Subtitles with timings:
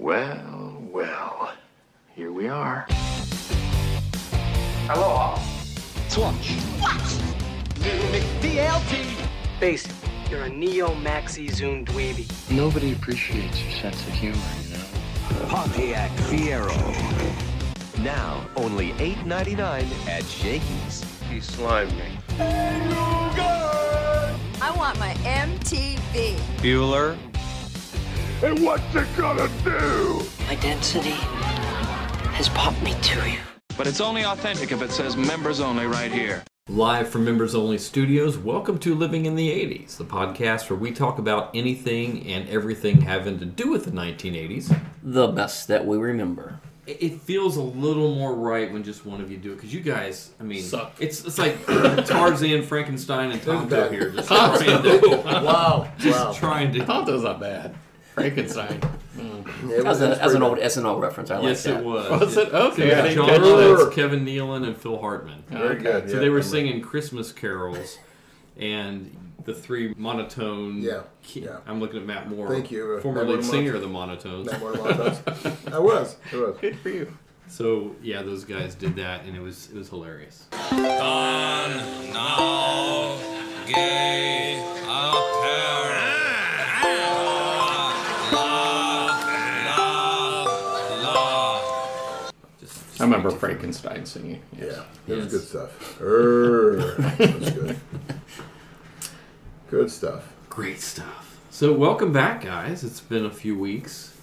[0.00, 1.52] Well, well,
[2.14, 2.86] here we are.
[4.88, 5.38] Aloha.
[6.08, 6.56] Swatch.
[8.40, 9.04] DLT.
[9.60, 9.92] Basic.
[10.30, 12.26] You're a neo maxi zoom dweeby.
[12.50, 15.46] Nobody appreciates your sense of humor, you know?
[15.48, 16.72] Pontiac Fiero.
[18.02, 21.04] Now only $8.99 at Shakey's.
[21.28, 22.18] He slimed me.
[24.62, 26.36] I want my MTV.
[26.62, 27.18] Bueller.
[28.42, 30.22] And what's it gonna do?
[30.46, 31.10] My density
[32.36, 33.38] has popped me to you.
[33.76, 36.42] But it's only authentic if it says members only right here.
[36.68, 40.92] Live from Members Only Studios, welcome to Living in the 80s, the podcast where we
[40.92, 44.74] talk about anything and everything having to do with the 1980s.
[45.02, 46.60] the best that we remember.
[46.86, 49.72] It it feels a little more right when just one of you do it because
[49.74, 50.94] you guys, I mean, Suck.
[50.98, 51.64] it's it's like
[52.06, 53.92] Tarzan, Frankenstein, and Tonto bad.
[53.92, 55.92] here just trying to, Wow.
[55.98, 56.84] just trying to.
[56.86, 57.74] Tonto's not bad.
[58.20, 58.80] Frankenstein.
[59.84, 61.80] As, a, as an old SNL reference, I like Yes, that.
[61.80, 62.08] it was.
[62.20, 62.48] Was it?
[62.54, 63.44] Okay, I Yeah, didn't John catch that.
[63.44, 65.44] Lovitz, Kevin Nealon, and Phil Hartman.
[65.48, 66.08] Very good.
[66.08, 67.98] So Yeah, they were I'm singing Christmas carols,
[68.56, 70.78] and the three monotone.
[70.78, 71.58] Yeah, ki- yeah.
[71.66, 72.48] I'm looking at Matt Moore.
[72.48, 74.46] Thank you, uh, former Matt lead Moore singer of the Monotones.
[74.46, 75.74] Matt Moore Monotone.
[75.74, 76.16] I was.
[76.32, 76.56] I was.
[76.60, 77.14] Good for you.
[77.48, 80.46] So yeah, those guys did that, and it was it was hilarious.
[93.00, 94.42] I remember Frankenstein singing.
[94.52, 94.76] Yes.
[95.06, 95.24] Yeah, it Yes.
[95.24, 96.00] was good stuff.
[96.02, 97.70] Err, that was good.
[97.70, 97.76] Er,
[99.70, 100.32] good stuff.
[100.50, 101.38] Great stuff.
[101.50, 102.84] So welcome back, guys.
[102.84, 104.14] It's been a few weeks.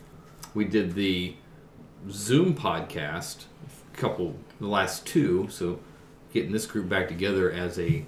[0.53, 1.33] We did the
[2.11, 3.45] Zoom podcast,
[3.93, 5.47] a couple, the last two.
[5.49, 5.79] So
[6.31, 8.05] getting this group back together as a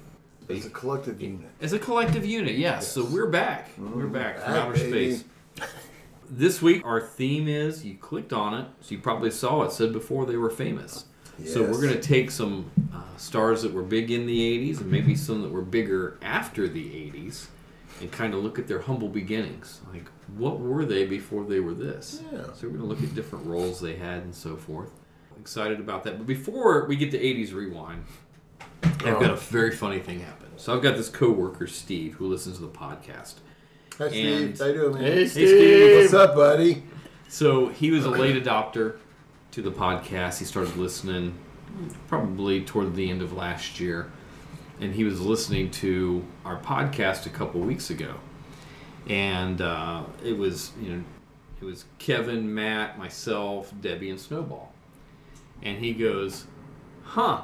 [0.47, 1.49] It's a collective unit.
[1.61, 2.87] As a collective unit, yes.
[2.91, 3.69] So we're back.
[3.75, 4.13] We're mm-hmm.
[4.13, 5.15] back from Back, outer baby.
[5.15, 5.23] space.
[6.29, 9.91] This week, our theme is you clicked on it, so you probably saw it said
[9.91, 11.05] before they were famous.
[11.45, 14.91] So we're going to take some uh, stars that were big in the 80s and
[14.91, 17.47] maybe some that were bigger after the 80s
[18.01, 19.79] and kind of look at their humble beginnings.
[19.91, 22.21] Like, what were they before they were this?
[22.31, 22.43] Yeah.
[22.53, 24.91] So we're going to look at different roles they had and so forth.
[25.39, 26.17] Excited about that.
[26.17, 28.03] But before we get to 80s Rewind,
[28.83, 30.47] I've got a very funny thing happen.
[30.57, 33.35] So I've got this coworker, Steve, who listens to the podcast.
[33.99, 34.59] Hi, And- Steve.
[34.59, 35.01] How you doing, man?
[35.03, 35.97] Hey, Steve.
[36.01, 36.83] What's up, buddy?
[37.27, 38.95] So he was a late adopter
[39.51, 40.39] to the podcast.
[40.39, 41.37] He started listening
[42.07, 44.09] probably toward the end of last year.
[44.79, 48.15] And he was listening to our podcast a couple weeks ago.
[49.09, 51.03] And uh, it was, you know,
[51.61, 54.71] it was Kevin, Matt, myself, Debbie, and Snowball.
[55.61, 56.45] And he goes,
[57.03, 57.41] huh.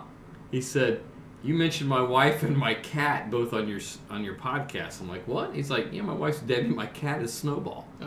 [0.52, 1.02] He said,
[1.46, 3.80] you mentioned my wife and my cat both on your
[4.10, 5.00] on your podcast.
[5.00, 5.54] I'm like, what?
[5.54, 7.86] He's like, yeah, my wife's Debbie, my cat is Snowball.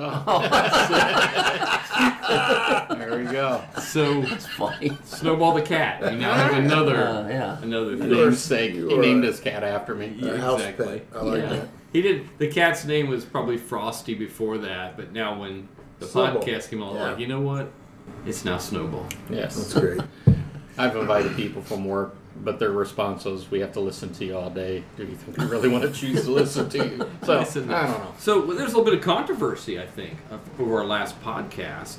[1.88, 3.62] There we go.
[3.81, 4.93] So It's funny.
[5.04, 6.03] Snowball the cat.
[6.03, 7.62] We now have another Uh, yeah.
[7.62, 8.10] another For thing.
[8.12, 8.72] namesake.
[8.72, 10.15] He you are- named his cat after me.
[10.16, 10.31] Yeah.
[10.50, 11.03] A exactly.
[11.15, 11.48] I like Yeah.
[11.50, 11.69] that.
[11.93, 12.28] He did.
[12.38, 15.69] The cat's name was probably Frosty before that, but now when
[16.00, 16.43] the Snowball.
[16.43, 17.10] podcast came out, Yeah.
[17.10, 17.71] like you know what?
[18.27, 19.06] It's now Snowball.
[19.31, 19.56] Yes.
[19.56, 20.00] That's great.
[20.78, 24.37] I've invited people from work, but their response was, "We have to listen to you
[24.37, 24.84] all day.
[24.97, 27.87] Do you think we really want to choose to listen to you?" So Listen, I
[27.87, 28.15] don't know.
[28.19, 30.16] So well, there's a little bit of controversy, I think,
[30.59, 31.98] over our last podcast.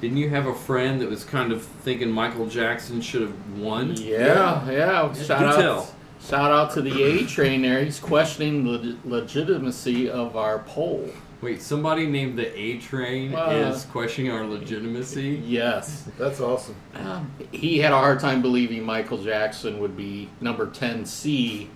[0.00, 3.94] Didn't you have a friend that was kind of thinking Michael Jackson should have won?
[3.96, 5.12] Yeah, yeah.
[5.14, 5.94] Shout out, tell.
[6.20, 7.84] shout out to the A train there.
[7.84, 11.08] He's questioning the legitimacy of our poll.
[11.42, 15.42] Wait, somebody named the A Train Uh, is questioning our legitimacy.
[15.44, 16.08] Yes.
[16.16, 16.76] That's awesome.
[16.94, 21.66] Um, he had a hard time believing Michael Jackson would be number 10C.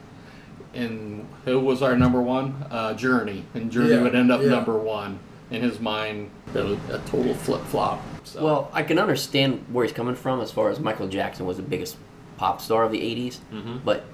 [0.73, 2.65] And who was our number one?
[2.71, 3.45] Uh, Journey.
[3.55, 4.49] And Journey Yeah, would end up yeah.
[4.51, 5.19] number one.
[5.51, 8.01] In his mind, that was a total flip flop.
[8.25, 8.45] So.
[8.45, 11.63] Well, I can understand where he's coming from as far as Michael Jackson was the
[11.63, 11.97] biggest
[12.37, 13.39] pop star of the 80s,
[13.85, 14.05] but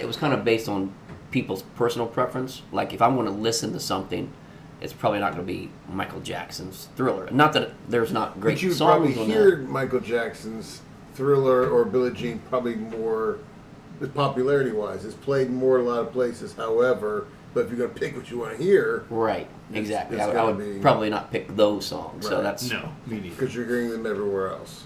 [0.00, 0.92] it was kind of based on
[1.30, 2.62] people's personal preference.
[2.72, 4.30] Like, if I'm going to listen to something,
[4.82, 7.28] it's probably not going to be Michael Jackson's Thriller.
[7.30, 9.58] Not that there's not great But you songs probably hear.
[9.58, 10.82] Michael Jackson's
[11.14, 13.38] Thriller or Billie Jean probably more,
[14.14, 15.04] popularity wise.
[15.04, 16.54] It's played more a lot of places.
[16.54, 20.16] However, but if you're going to pick what you want to hear, Right, exactly.
[20.16, 22.26] it's I, I gotta would be- probably not pick those songs.
[22.26, 23.28] So that's No, me neither.
[23.30, 24.84] because you're hearing them everywhere else.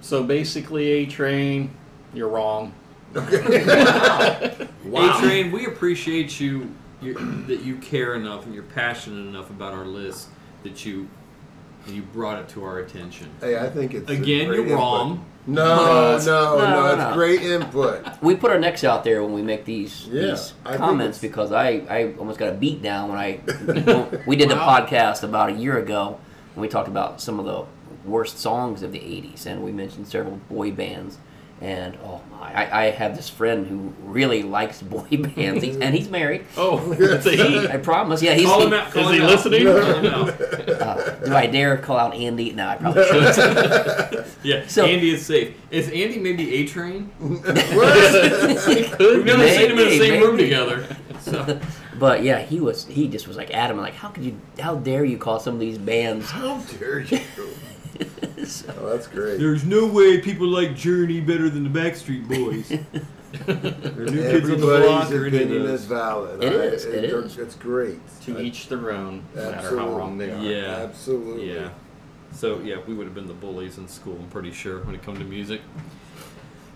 [0.00, 1.70] So basically, A Train,
[2.14, 2.72] you're wrong.
[3.14, 4.68] Okay.
[4.86, 5.18] Wow.
[5.18, 6.70] A Train, we appreciate you, you
[7.14, 10.28] that you care enough and you're passionate enough about our list
[10.62, 11.08] that you
[11.86, 13.28] you brought it to our attention.
[13.40, 14.76] Hey, I think it's Again, great you're input.
[14.78, 15.24] wrong.
[15.46, 17.12] No, no, no, No, no, it's no.
[17.14, 18.04] great input.
[18.20, 21.52] we put our necks out there when we make these Yeah, these comments it's- because
[21.52, 23.38] I, I almost got a beat down when I
[24.26, 26.18] we did the podcast about a year ago
[26.54, 27.64] and we talked about some of the
[28.04, 31.18] worst songs of the '80s, and we mentioned several boy bands.
[31.58, 35.94] And oh my, I, I have this friend who really likes boy bands, he's, and
[35.94, 36.44] he's married.
[36.56, 37.66] Oh, it's a he.
[37.66, 38.20] I promise.
[38.22, 38.44] Yeah, he's.
[38.46, 38.90] Call he- him out.
[38.92, 39.30] Call Is him he out.
[39.30, 39.64] listening?
[39.64, 40.40] Call him out.
[40.82, 42.52] uh, do I dare call out Andy?
[42.52, 44.26] No, I probably shouldn't.
[44.42, 45.54] Yeah, So- Andy is safe.
[45.70, 47.10] Is Andy maybe A Train?
[47.20, 50.50] We've never seen him in the Maybe, same room maybe.
[50.50, 50.86] together.
[51.20, 51.58] So,
[51.98, 52.84] But yeah, he was.
[52.86, 53.84] He just was like adamant.
[53.86, 54.38] Like, how could you?
[54.60, 56.30] How dare you call some of these bands?
[56.30, 57.18] How dare you?
[58.46, 59.38] So- Oh, that's great.
[59.38, 62.70] there's no way people like Journey better than the Backstreet Boys.
[63.48, 66.42] or New Kids on the Block Everybody's or opinion is valid.
[66.44, 67.38] It I- is, it is.
[67.38, 67.98] It's great.
[68.22, 70.40] To each their own, no matter how wrong they are.
[70.40, 70.76] Yeah.
[70.84, 71.52] Absolutely.
[71.52, 71.70] Yeah.
[72.32, 74.16] So yeah, we would have been the bullies in school.
[74.20, 75.60] I'm pretty sure when it comes to music.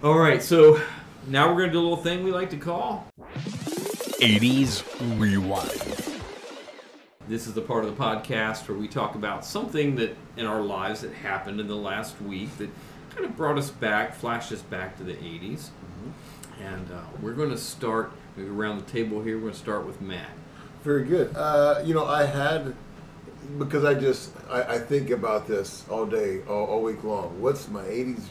[0.03, 0.81] All right, so
[1.29, 3.07] now we're gonna do a little thing we like to call.
[4.21, 4.83] 80s
[5.21, 6.10] Rewind.
[7.31, 10.61] This is the part of the podcast where we talk about something that in our
[10.61, 12.69] lives that happened in the last week that
[13.15, 15.69] kind of brought us back, flashed us back to the 80s.
[16.61, 19.37] And uh, we're going to start maybe around the table here.
[19.37, 20.31] We're going to start with Matt.
[20.83, 21.33] Very good.
[21.37, 22.75] Uh, you know, I had
[23.59, 27.41] because I just I, I think about this all day, all, all week long.
[27.41, 28.25] What's my '80s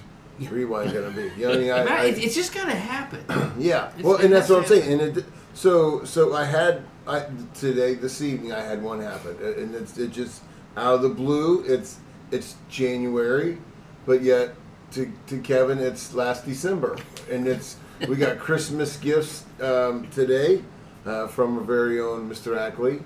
[0.50, 1.32] rewind gonna be?
[1.38, 1.72] You know I mean?
[1.72, 3.24] I, Matt, I- it's, just going to happen.
[3.60, 5.00] Yeah, It's- well, and that's has what I'm saying.
[5.00, 7.26] And it, so, so I had I
[7.56, 10.42] today this evening I had one happen, and it's it just
[10.78, 11.64] out of the blue.
[11.66, 11.98] It's
[12.32, 13.58] it's January,
[14.06, 14.56] but yet
[14.92, 16.98] to to Kevin it's last December,
[17.30, 20.64] and it's we got Christmas gifts um, today
[21.06, 22.58] uh, from our very own Mr.
[22.58, 23.02] Ackley,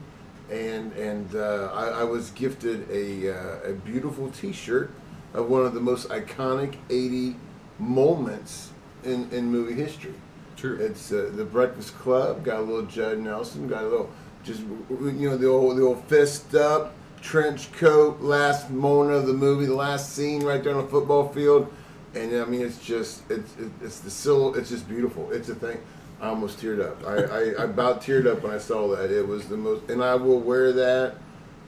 [0.52, 4.92] and and uh, I, I was gifted a uh, a beautiful T-shirt
[5.34, 7.36] of one of the most iconic '80
[7.80, 8.72] moments
[9.04, 10.16] in in movie history.
[10.64, 10.78] True.
[10.78, 12.46] It's uh, the Breakfast Club.
[12.46, 13.68] Got a little Judd Nelson.
[13.68, 14.10] Got a little,
[14.46, 18.22] just you know, the old the old fist up, trench coat.
[18.22, 21.70] Last moment of the movie, the last scene right there on the football field,
[22.16, 24.56] and I mean, it's just it's it's the sil.
[24.56, 25.30] It's just beautiful.
[25.34, 25.80] It's a thing.
[26.22, 27.06] I almost teared up.
[27.06, 29.12] I, I, I about teared up when I saw that.
[29.12, 31.16] It was the most, and I will wear that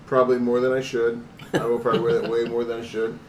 [0.05, 1.21] probably more than I should.
[1.51, 3.19] I will probably wear that way more than I should.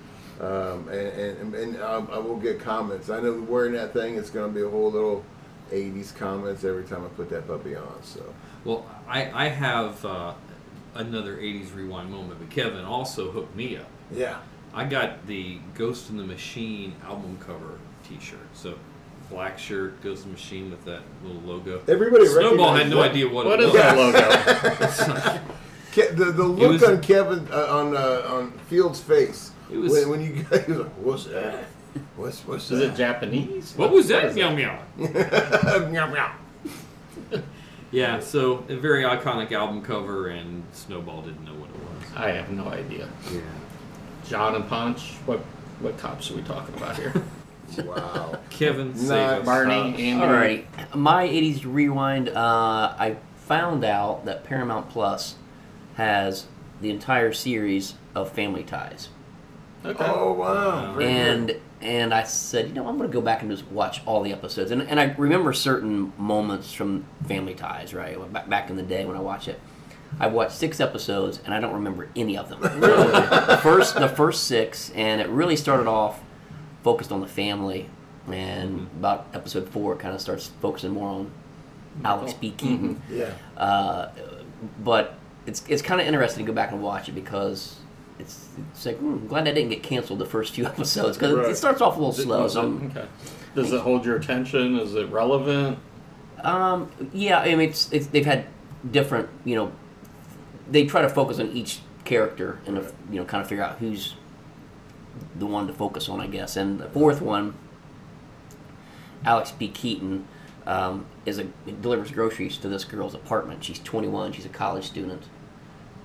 [0.40, 3.10] Um, and and, and um, I will get comments.
[3.10, 5.24] I know wearing that thing, it's going to be a whole little
[5.70, 8.02] 80s comments every time I put that puppy on.
[8.02, 8.22] So
[8.64, 10.34] Well, I, I have uh,
[10.94, 13.86] another 80s rewind moment, but Kevin also hooked me up.
[14.12, 14.38] yeah,
[14.74, 17.78] I got the Ghost in the Machine album cover
[18.08, 18.38] T-shirt.
[18.54, 18.74] So
[19.30, 21.82] black shirt, Ghost in the Machine with that little logo.
[21.88, 23.10] Everybody Snowball had no that.
[23.10, 23.82] idea what, What it is was.
[23.82, 25.40] that logo?
[25.92, 29.92] Ke- the the look was- on Kevin uh, on uh, on Field's face It was-
[29.92, 31.64] when, when you guys was like, "What's that?
[32.16, 33.74] What's what's Is that?" it Japanese?
[33.76, 34.34] What was that?
[34.34, 34.78] Meow meow.
[34.98, 36.32] Meow, meow.
[37.92, 42.16] Yeah, so a very iconic album cover, and Snowball didn't know what it was.
[42.16, 43.08] I have no idea.
[43.32, 43.40] Yeah.
[44.26, 45.12] John and Ponch.
[45.24, 45.38] What
[45.80, 47.12] what cops are we talking about here?
[47.84, 48.38] Wow.
[48.48, 49.40] Kevin, save Nice.
[49.40, 49.44] us.
[49.44, 50.12] Barney, Andy.
[50.12, 52.28] Alrighty, my '80s rewind.
[52.28, 55.34] Uh, I found out that Paramount Plus
[55.96, 56.46] has
[56.80, 59.08] the entire series of Family Ties,
[59.84, 60.04] Okay.
[60.06, 60.92] Oh wow.
[60.94, 61.56] Very and good.
[61.56, 64.32] and I said, you know, I'm going to go back and just watch all the
[64.32, 68.32] episodes, and and I remember certain moments from Family Ties, right?
[68.32, 69.60] Back back in the day when I watched it.
[70.18, 72.60] I watched six episodes and I don't remember any of them.
[72.62, 76.20] the first, the first six, and it really started off
[76.82, 77.90] focused on the family,
[78.28, 81.30] and about episode four, it kind of starts focusing more on
[82.04, 82.52] Alex B.
[82.52, 83.02] Keaton.
[83.10, 83.32] yeah.
[83.56, 84.10] Uh,
[84.82, 87.76] but it's it's kind of interesting to go back and watch it because
[88.18, 91.34] it's it's like hmm, I'm glad I didn't get canceled the first few episodes because
[91.34, 91.50] Right.
[91.50, 92.48] it starts off a little slow.
[92.48, 93.08] So I'm- okay.
[93.54, 94.76] Does it hold your attention?
[94.78, 95.78] Is it relevant?
[96.44, 98.44] Um, yeah, I mean, it's, it's they've had
[98.90, 99.72] different, you know,
[100.70, 102.76] they try to focus on each character and
[103.10, 104.14] you know, kind of figure out who's
[105.38, 106.56] the one to focus on, I guess.
[106.56, 107.54] And the fourth one,
[109.24, 109.68] Alex B.
[109.68, 110.26] Keaton,
[110.66, 111.44] um, is a
[111.80, 113.64] delivers groceries to this girl's apartment.
[113.64, 114.32] She's 21.
[114.32, 115.22] She's a college student,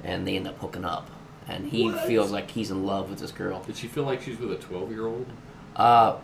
[0.03, 1.09] and they end up hooking up.
[1.55, 2.05] And he What?
[2.07, 3.61] feels like he's in love with this girl.
[3.63, 5.25] Did she feel like she's with a 12 year old?
[5.75, 6.15] Uh,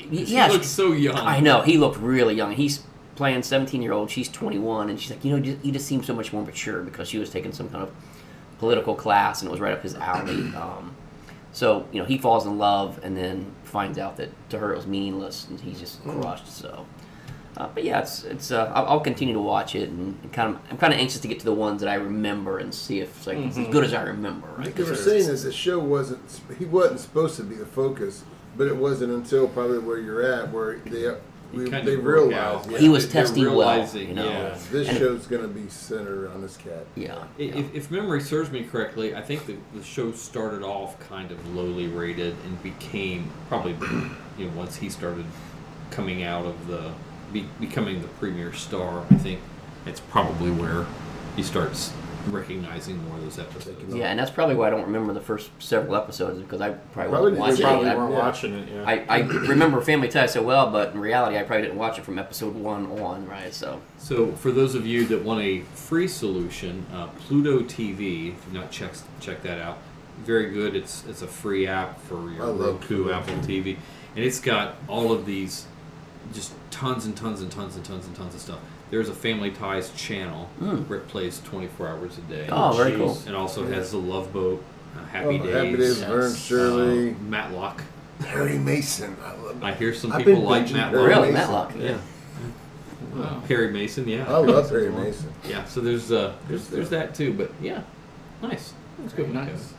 [0.00, 1.16] y- She yeah, looks so young.
[1.16, 2.52] I know he looked really young.
[2.52, 2.82] He's
[3.14, 4.10] playing 17 year old.
[4.10, 7.08] She's 21, and she's like, you know, you just seem so much more mature because
[7.08, 7.90] she was taking some kind of
[8.58, 10.50] political class, and it was right up his alley.
[10.56, 10.94] Um,
[11.52, 14.76] so you know, he falls in love, and then finds out that to her it
[14.76, 16.46] was meaningless, and he's just crushed.
[16.52, 16.84] So.
[17.56, 18.50] Uh, but yeah, it's it's.
[18.50, 20.60] Uh, I'll, I'll continue to watch it, and, and kind of.
[20.70, 23.16] I'm kind of anxious to get to the ones that I remember and see if
[23.16, 24.46] it's like it's as good as I remember.
[24.56, 24.66] Right?
[24.66, 26.20] Because we're saying is the show wasn't
[26.58, 28.24] he wasn't supposed to be the focus,
[28.58, 31.14] but it wasn't until probably where you're at where they
[31.52, 32.34] we, they realized
[32.66, 32.70] out.
[32.72, 34.28] yeah, He was They're testing well, realizing, you know.
[34.28, 34.58] yeah.
[34.72, 36.84] this And- show's gonna be centered on this cat.
[36.96, 37.16] Yeah.
[37.38, 41.30] I- If, if memory serves me correctly, I think the, the show started off kind
[41.30, 43.72] of lowly rated and became probably,
[44.38, 45.24] you know, once he started
[45.92, 46.90] coming out of the,
[47.32, 49.40] be, becoming the premier star, I think
[49.86, 50.86] it's probably where
[51.36, 51.92] he starts
[52.30, 53.94] recognizing more of those episodes.
[53.94, 57.10] Yeah, and that's probably why I don't remember the first several episodes because I probably,
[57.12, 57.96] Probably wasn't watching Probably it.
[57.96, 58.18] weren't Yeah.
[58.18, 58.68] watching it.
[58.74, 58.84] Yeah.
[58.84, 62.04] I, I remember Family Ties so well, but in reality, I probably didn't watch it
[62.04, 63.54] from episode one on, right?
[63.54, 68.44] So, So, for those of you that want a free solution, uh, Pluto TV, if
[68.44, 69.78] you've not checked check that out,
[70.24, 70.74] very good.
[70.74, 73.76] It's it's a free app for your Roku, Apple TV,
[74.16, 75.66] and it's got all of these,
[76.32, 78.58] just tons and tons and tons and tons and tons of stuff.
[78.90, 80.46] There's a Family Ties channel
[80.86, 82.48] where it plays 24 hours a day.
[82.50, 83.18] oh, very cool.
[83.26, 84.62] It also has the Love Boat,
[84.96, 86.44] uh, Happy Oh, Days, Happy Days, Vern Yes.
[86.44, 87.82] Shirley, uh, Matlock.
[88.20, 89.16] Perry Mason.
[89.22, 89.62] I love.
[89.62, 91.06] I hear some I've people like binging Matlock.
[91.08, 91.50] Really, Mason.
[91.50, 91.72] Matlock.
[91.78, 91.98] Yeah.
[93.48, 94.24] Perry Mason, yeah.
[94.28, 95.32] I love Perry Mason.
[95.48, 97.82] Yeah, so there's uh there's there's that too, but yeah,
[98.42, 98.72] nice.
[98.98, 99.26] That's good.
[99.28, 99.72] Very nice.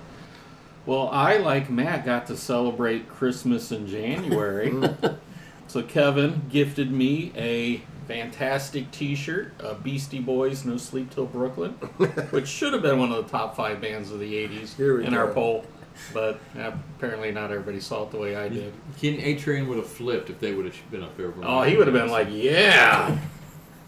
[0.85, 4.71] Well, I, like Matt, got to celebrate Christmas in January.
[5.67, 11.71] so Kevin gifted me a fantastic T-shirt, uh, Beastie Boys "No Sleep Till Brooklyn,"
[12.31, 15.05] which should have been one of the top five bands of the '80s Here we
[15.05, 15.65] in our poll,
[16.13, 18.73] but uh, apparently not everybody saw it the way I did.
[18.99, 21.33] Ken A Train would have flipped if they would have been up there.
[21.43, 23.17] Oh, he would have been like, "Yeah,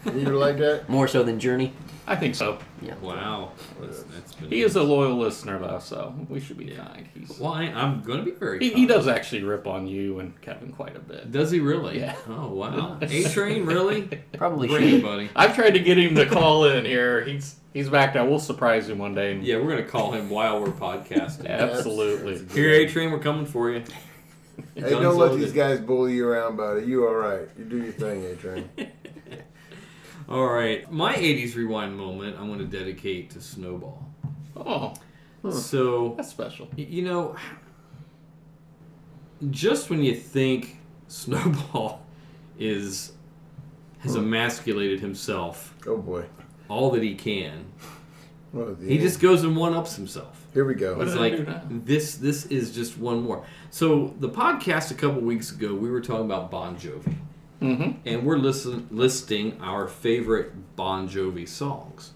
[0.06, 0.88] You like that?
[0.90, 1.74] More so than Journey.
[2.08, 2.96] I think so." Yeah.
[3.02, 3.52] Wow,
[3.82, 6.86] that's, that's He is a loyal listener, though, so we should be Yeah.
[6.86, 7.08] kind.
[7.14, 8.58] He's, Well, I, I'm going to be very.
[8.60, 8.88] he, he kind.
[8.88, 11.32] does actually rip on you and Kevin quite a bit.
[11.32, 12.00] Does he really?
[12.00, 12.16] Yeah.
[12.30, 12.98] Oh wow.
[13.02, 14.04] A Train really?
[14.34, 15.04] Probably Bring it, should.
[15.04, 15.30] buddy.
[15.36, 17.24] I've tried to get him to call in here.
[17.26, 18.26] He's he's back now.
[18.26, 19.34] We'll surprise him one day.
[19.34, 21.48] And Yeah, we're going to call him while we're podcasting.
[21.50, 22.44] absolutely.
[22.56, 23.84] Here, A Train, we're coming for you.
[24.76, 25.42] Hey, Guns don't let loaded.
[25.46, 26.82] these guys bully you around buddy.
[26.82, 26.88] it.
[26.88, 27.48] You all right?
[27.58, 28.70] You do your thing, A Train.
[30.30, 32.38] All right, my '80s rewind moment.
[32.40, 34.06] I'm going to dedicate to Snowball.
[34.56, 34.94] Oh,
[35.52, 36.68] So that's special.
[36.78, 37.36] Y- You know,
[39.50, 42.06] just when you think Snowball
[42.60, 43.14] is
[44.00, 46.26] has emasculated himself Oh boy.
[46.70, 47.66] all that he can,
[48.54, 49.02] the he end?
[49.02, 50.46] just goes and one ups himself.
[50.54, 51.02] Here we go.
[51.02, 51.46] It's like
[51.86, 52.16] this.
[52.16, 53.46] This is just one more.
[53.72, 57.14] So the podcast a couple weeks ago, we were talking about Bon Jovi,
[57.62, 57.92] Mm-hmm.
[58.08, 62.12] and we're listen, listing our favorite Bon Jovi songs.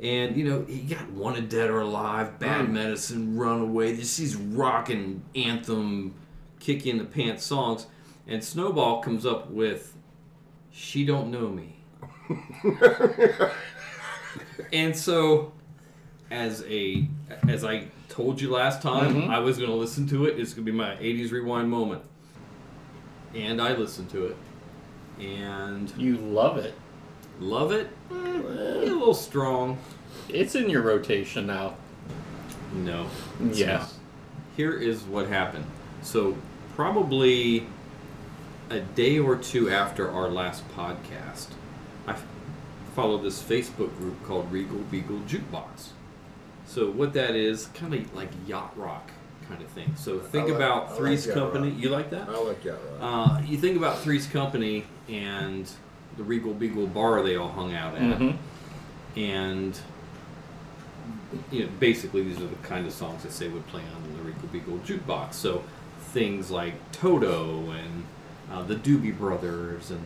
[0.00, 5.22] And you know, you got "Wanted Dead or Alive," "Bad Medicine," "Runaway." This these rocking
[5.36, 6.14] anthem,
[6.58, 7.86] kick in the pants songs,
[8.26, 9.94] and Snowball comes up with
[10.72, 11.76] "She Don't Know Me."
[14.72, 15.52] and so,
[16.30, 17.06] as a
[17.48, 19.28] as I told you last time, Mhm.
[19.28, 20.38] I was going to listen to it.
[20.40, 22.02] It's going to be my '80s rewind moment,
[23.34, 24.36] and I listened to it,
[25.22, 26.74] and You love it.
[27.40, 27.88] love it.
[28.10, 29.78] Eh, a little strong.
[30.28, 31.74] It's in your rotation now.
[32.74, 33.06] No.
[33.42, 33.80] it's Yes.
[33.80, 33.92] not.
[34.56, 35.64] Here is what happened.
[36.02, 36.36] So,
[36.76, 37.66] probably
[38.70, 41.48] a day or two after our last podcast,
[42.06, 42.24] I f-
[42.96, 45.88] followed this Facebook group called Regal Beagle Jukebox.
[46.66, 49.10] So, what that is, kind of like yacht rock
[49.48, 49.94] kind of thing.
[49.96, 51.70] So, think like- about I like Three's Company.
[51.70, 51.82] rock.
[51.82, 52.28] You like that?
[52.28, 52.78] I like that.
[53.00, 53.02] Right?
[53.02, 55.70] Uh, you think about Three's Company and
[56.16, 58.36] the Regal Beagle bar they all hung out at Mhm.
[59.16, 59.78] and
[61.50, 64.22] you know, basically these are the kind of songs that say would play on the
[64.22, 65.34] Regal Beagle jukebox.
[65.34, 65.64] So
[66.00, 68.04] things like Toto and
[68.52, 70.00] uh, the Doobie Brothers and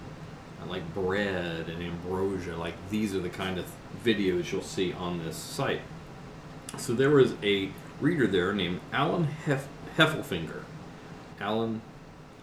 [0.63, 3.67] uh, like Bread and Ambrosia, like these are the kind of
[4.05, 5.81] videos you'll see on this site.
[6.79, 10.63] So there was a reader there named Alan Hef- Heffelfinger.
[11.41, 11.81] Alan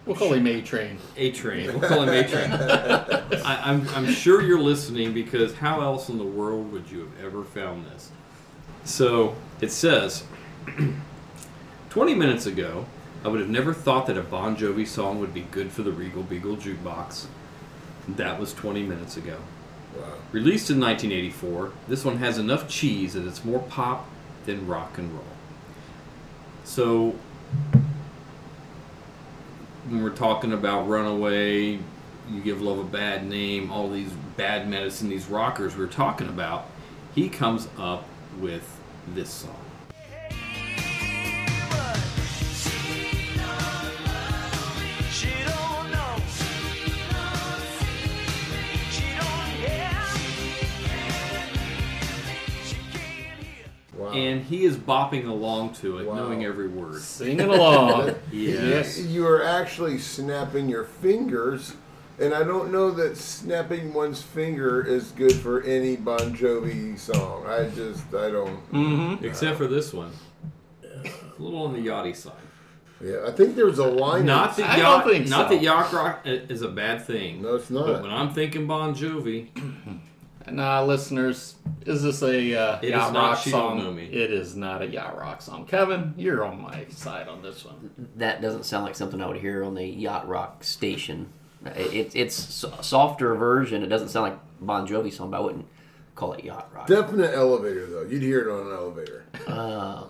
[0.06, 0.98] We'll call him A Train.
[1.16, 1.66] a train.
[1.78, 2.50] We'll call him A train.
[3.44, 7.24] I, I'm, I'm sure you're listening because how else in the world would you have
[7.24, 8.10] ever found this?
[8.84, 10.24] So it says
[11.90, 12.86] 20 minutes ago,
[13.24, 15.92] I would have never thought that a Bon Jovi song would be good for the
[15.92, 17.26] Regal Beagle jukebox.
[18.06, 19.38] That was 20 minutes ago.
[19.96, 20.04] wow.
[20.32, 24.06] Released in 1984, this one has enough cheese that it's more pop
[24.44, 25.24] than rock and roll.
[26.64, 27.14] So,
[29.88, 31.78] when we're talking about Runaway,
[32.30, 36.66] You Give Love a Bad Name, all these bad medicine, these rockers we're talking about,
[37.14, 38.04] he comes up
[38.40, 38.80] with
[39.14, 39.63] this song.
[54.44, 56.14] He is bopping along to it, Wow.
[56.16, 57.00] knowing every word.
[57.00, 58.14] Singing along.
[58.32, 58.98] Yes.
[59.00, 61.74] You are actually snapping your fingers
[62.18, 67.44] And I don't know that snapping one's finger is good for any Bon Jovi song.
[67.46, 68.70] I just, I don't.
[68.72, 69.24] Mm-hmm.
[69.24, 70.12] Except for this one.
[71.04, 72.32] A little on the yachty side.
[73.02, 74.24] Yeah, I think there's a line.
[74.26, 75.56] Not that I yacht, don't think not so.
[75.56, 77.42] that yacht rock i- is a bad thing.
[77.42, 77.86] No, it's not.
[77.86, 79.48] But when I'm thinking Bon Jovi,
[80.50, 81.54] Nah, listeners,
[81.86, 83.78] is this a uh, It is yacht not rock song?
[83.78, 84.04] Know Me.
[84.04, 85.66] It is not a yacht rock song.
[85.66, 87.90] Kevin, you're on my side on this one.
[88.16, 91.32] That doesn't sound like something I would hear on the yacht rock station.
[91.64, 93.82] It, it, it's a softer version.
[93.82, 95.66] It doesn't sound like Bon Jovi song, but I wouldn't
[96.14, 96.86] call it yacht rock.
[96.86, 98.02] Definite elevator though.
[98.02, 99.24] You'd hear it on an elevator.
[99.46, 100.04] Uh,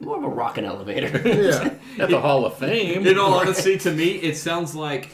[0.00, 1.08] more of a rockin' elevator.
[1.28, 1.74] Yeah.
[1.98, 3.06] At the Hall of Fame.
[3.06, 5.08] in all honesty, to me, it sounds like,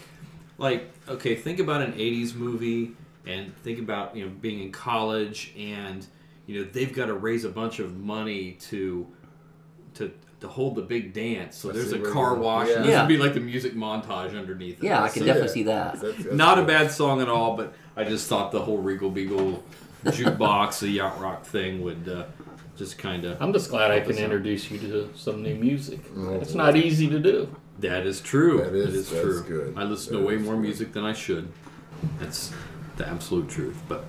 [0.59, 2.95] like okay, think about an '80s movie
[3.26, 6.07] and think about you know being in college and
[6.47, 9.07] you know they've got to raise a bunch of money to
[9.95, 11.57] to to hold the big dance.
[11.57, 12.69] So I there's a car you're- wash.
[12.69, 12.75] yeah.
[12.76, 13.02] And this Yeah.
[13.02, 14.83] would be like the music montage underneath.
[14.83, 14.87] it.
[14.87, 15.26] yeah, I can it.
[15.26, 16.00] definitely see that.
[16.00, 19.09] That's- that's Not a bad song at all, but I just thought the whole Regal
[19.11, 19.62] Beagle
[20.04, 22.25] jukebox, the yacht rock thing would uh,
[22.76, 23.40] just kind of.
[23.40, 26.00] I'm just glad I can introduce you to some new music.
[26.16, 26.59] Oh, it's boy.
[26.59, 27.49] not easy to do.
[27.78, 28.59] That is true.
[28.59, 29.43] That is- that's true.
[29.49, 29.75] good.
[29.78, 30.62] I listen That to way more good.
[30.62, 31.49] music than I should.
[32.21, 32.52] That's
[32.96, 33.80] the absolute truth.
[33.88, 34.04] But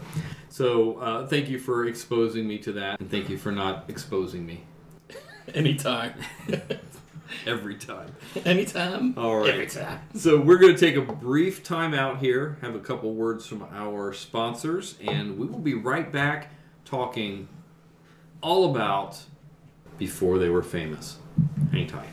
[0.49, 4.45] so uh, thank you for exposing me to that, and thank you for not exposing
[4.45, 4.63] me
[5.53, 6.13] Anytime.
[7.45, 8.15] every time.
[8.45, 9.13] Anytime.
[9.17, 9.49] All right.
[9.53, 9.99] Every time.
[10.15, 13.63] So we're going to take a brief time out here, have a couple words from
[13.71, 16.51] our sponsors, and we will be right back
[16.83, 17.47] talking
[18.41, 19.19] all about
[19.97, 21.17] before they were famous.
[21.71, 22.07] Hang tight.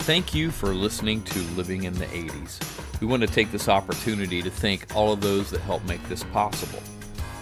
[0.00, 2.75] Thank you for listening to Living in the 80s.
[3.00, 6.24] We want to take this opportunity to thank all of those that help make this
[6.24, 6.82] possible.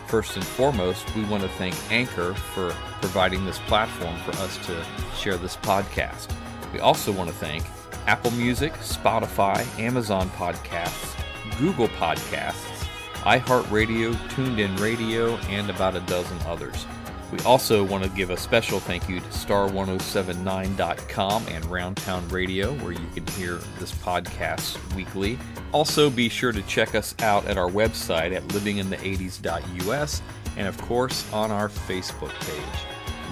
[0.08, 2.70] First and foremost, we want to thank Anchor for
[3.00, 4.84] providing this platform for us to
[5.16, 6.34] share this podcast.
[6.72, 7.64] We also want to thank
[8.06, 11.16] Apple Music, Spotify, Amazon Podcasts,
[11.58, 12.86] Google Podcasts,
[13.22, 16.84] iHeartRadio, TuneIn Radio, and about a dozen others.
[17.32, 22.92] We also want to give a special thank you to star1079.com and Roundtown Radio, where
[22.92, 25.38] you can hear this podcast weekly.
[25.72, 30.22] Also, be sure to check us out at our website at livinginthe80s.us
[30.56, 32.62] and, of course, on our Facebook page,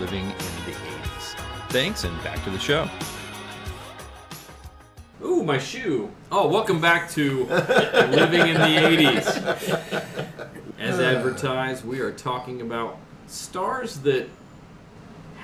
[0.00, 1.36] Living in the 80s.
[1.68, 2.88] Thanks, and back to the show.
[5.24, 6.10] Ooh, my shoe.
[6.32, 10.02] Oh, welcome back to Living in the 80s.
[10.80, 12.98] As advertised, we are talking about
[13.32, 14.28] stars that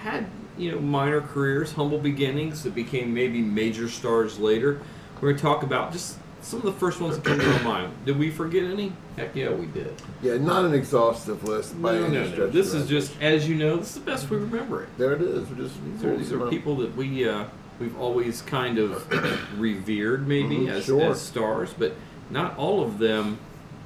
[0.03, 4.81] had, you know, minor careers, humble beginnings that became maybe major stars later.
[5.17, 7.93] We're going to talk about just some of the first ones that come to mind.
[8.05, 8.93] Did we forget any?
[9.17, 9.93] Heck yeah, we did.
[10.23, 12.47] Yeah, not an exhaustive list by No, any no, no.
[12.47, 14.89] This is just, as you know, this is the best we remember it.
[14.99, 15.49] There it is.
[15.49, 17.45] We're just These are, these are people that we uh,
[17.81, 19.05] we've always kind of
[19.59, 21.03] revered, maybe Mhm, as, sure.
[21.11, 21.95] as stars, but
[22.31, 23.39] not all of them.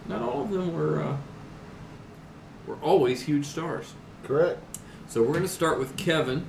[0.09, 1.17] Not all of them were uh,
[2.67, 3.95] were always huge stars.
[4.25, 4.59] Correct.
[5.09, 6.47] So we're going to start with Kevin,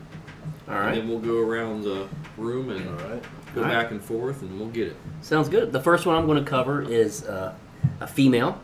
[0.67, 3.23] All and then we'll go around the room and All right.
[3.55, 3.73] go All right.
[3.83, 4.95] back and forth, and we'll get it.
[5.21, 5.71] Sounds good.
[5.73, 7.53] The first one I'm going to cover is uh,
[7.99, 8.61] a female.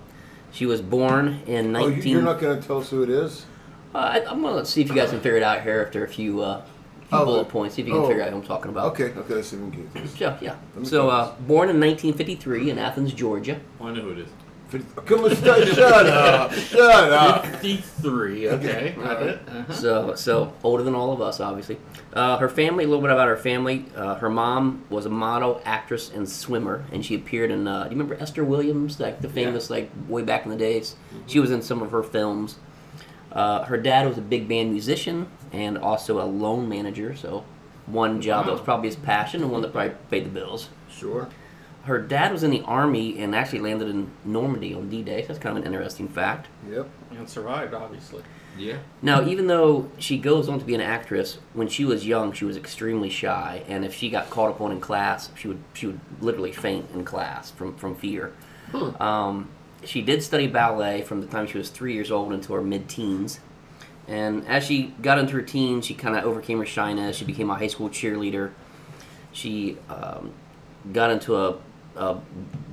[0.51, 2.03] She was born in Oh, 19.
[2.03, 3.45] you- you're not going to tell us who it is?
[3.93, 6.03] Uh, I, I'm going to see if you guys can figure it out here after
[6.03, 7.75] a few, uh, few Oh, bullet points.
[7.75, 8.07] See if you can oh.
[8.07, 8.91] figure out who I'm talking about.
[8.93, 10.19] Okay, okay, let's see if we can get this.
[10.19, 10.55] Yeah, yeah.
[10.83, 13.59] So, uh, born in 1953 in Athens, Georgia.
[13.81, 14.29] Oh, I know who it is.
[15.05, 16.53] Come on, shut, shut up.
[16.53, 17.45] Shut up.
[17.47, 18.49] 53.
[18.49, 18.95] Okay.
[18.97, 19.39] Got it.
[19.47, 19.73] Uh-huh.
[19.73, 21.77] So, so older than all of us, obviously.
[22.13, 23.85] Uh, her family, a little bit about her family.
[23.95, 27.67] Uh, her mom was a model, actress, and swimmer, and she appeared in.
[27.67, 30.95] Uh, do you remember Esther Williams, like the famous, like way back in the days?
[31.25, 32.57] She was in some of her films.
[33.31, 37.43] Uh, her dad was a big band musician and also a loan manager, so
[37.85, 40.69] one job that was probably his passion and one that probably paid the bills.
[40.91, 41.27] Sure.
[41.89, 45.23] Her dad was in the army and actually landed in Normandy on D-Day.
[45.23, 46.47] So that's kind of an interesting fact.
[46.69, 46.87] Yep.
[47.11, 48.23] And survived, obviously.
[48.57, 48.77] Yeah.
[49.01, 52.45] Now, even though she goes on to be an actress, when she was young, she
[52.45, 55.99] was extremely shy, and if she got called upon in class, she would she would
[56.19, 58.33] literally faint in class from from fear.
[58.99, 59.49] Um,
[59.85, 63.39] she did study ballet from the time she was three years old until her mid-teens,
[64.07, 67.15] and as she got into her teens, she kind of overcame her shyness.
[67.15, 68.51] She became a high school cheerleader.
[69.31, 70.33] She um,
[70.91, 71.55] got into a,
[71.99, 72.17] a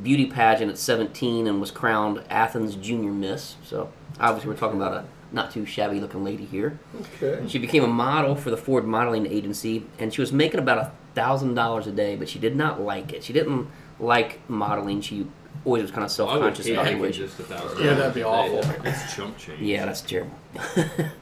[0.02, 3.56] beauty pageant at 17 and was crowned Athens Junior Miss.
[3.64, 6.78] So obviously, we're talking about a not too shabby looking lady here.
[7.20, 7.44] Okay.
[7.48, 10.92] She became a model for the Ford Modeling Agency, and she was making about a
[11.14, 13.24] thousand dollars a day, but she did not like it.
[13.24, 15.00] She didn't like modeling.
[15.00, 15.26] She
[15.64, 17.12] always was kind of self conscious about it.
[17.12, 17.84] just a thousand.
[17.84, 18.72] Yeah, that'd be dollars a awful.
[18.72, 18.78] day.
[18.84, 19.60] That's chump change.
[19.60, 20.38] Yeah, that's terrible.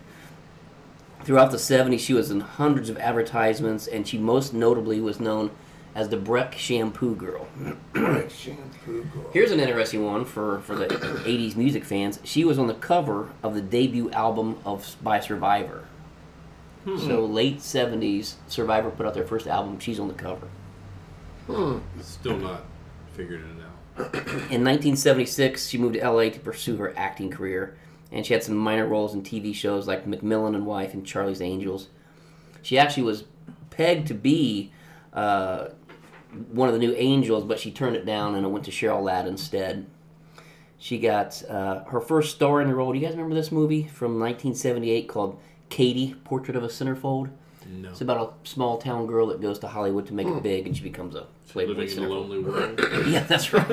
[1.23, 5.51] Throughout the 70s, she was in hundreds of advertisements, and she most notably was known
[5.95, 7.47] as the Breck Shampoo Girl.
[7.95, 9.31] Like shampoo girl.
[9.33, 12.19] Here's an interesting one for, for the 80s music fans.
[12.25, 15.85] She was on the cover of the debut album of by Survivor.
[16.99, 19.79] So late 70s, Survivor put out their first album.
[19.79, 20.49] She's on the cover.
[22.03, 22.65] Still not
[23.15, 24.15] figured it out.
[24.51, 27.79] In 1976, she moved to LA to pursue her acting career,
[28.13, 31.41] and she had some minor roles in TV shows like McMillan and Wife and Charlie's
[31.41, 31.89] Angels.
[32.61, 33.25] She actually was
[33.71, 34.73] pegged to be
[35.15, 35.69] uh,
[36.53, 39.03] one of the new Angels, but she turned it down and it went to Cheryl
[39.03, 39.87] Ladd instead.
[40.79, 42.93] She got uh, her first starring role.
[42.93, 47.31] Do you guys remember this movie from 1978 called Katie, Portrait of a Centerfold?
[47.67, 47.89] No.
[47.89, 50.77] It's about a small town girl that goes to Hollywood to make it big, and
[50.77, 52.79] she becomes a Playboy Living in a lonely world.
[53.07, 53.71] Yeah, that's right.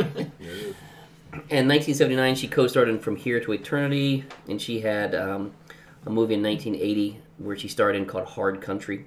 [1.50, 5.54] In 1979, she co-starred in From Here to Eternity, and she had um,
[6.06, 9.06] a movie in 1980 where she starred in called Hard Country.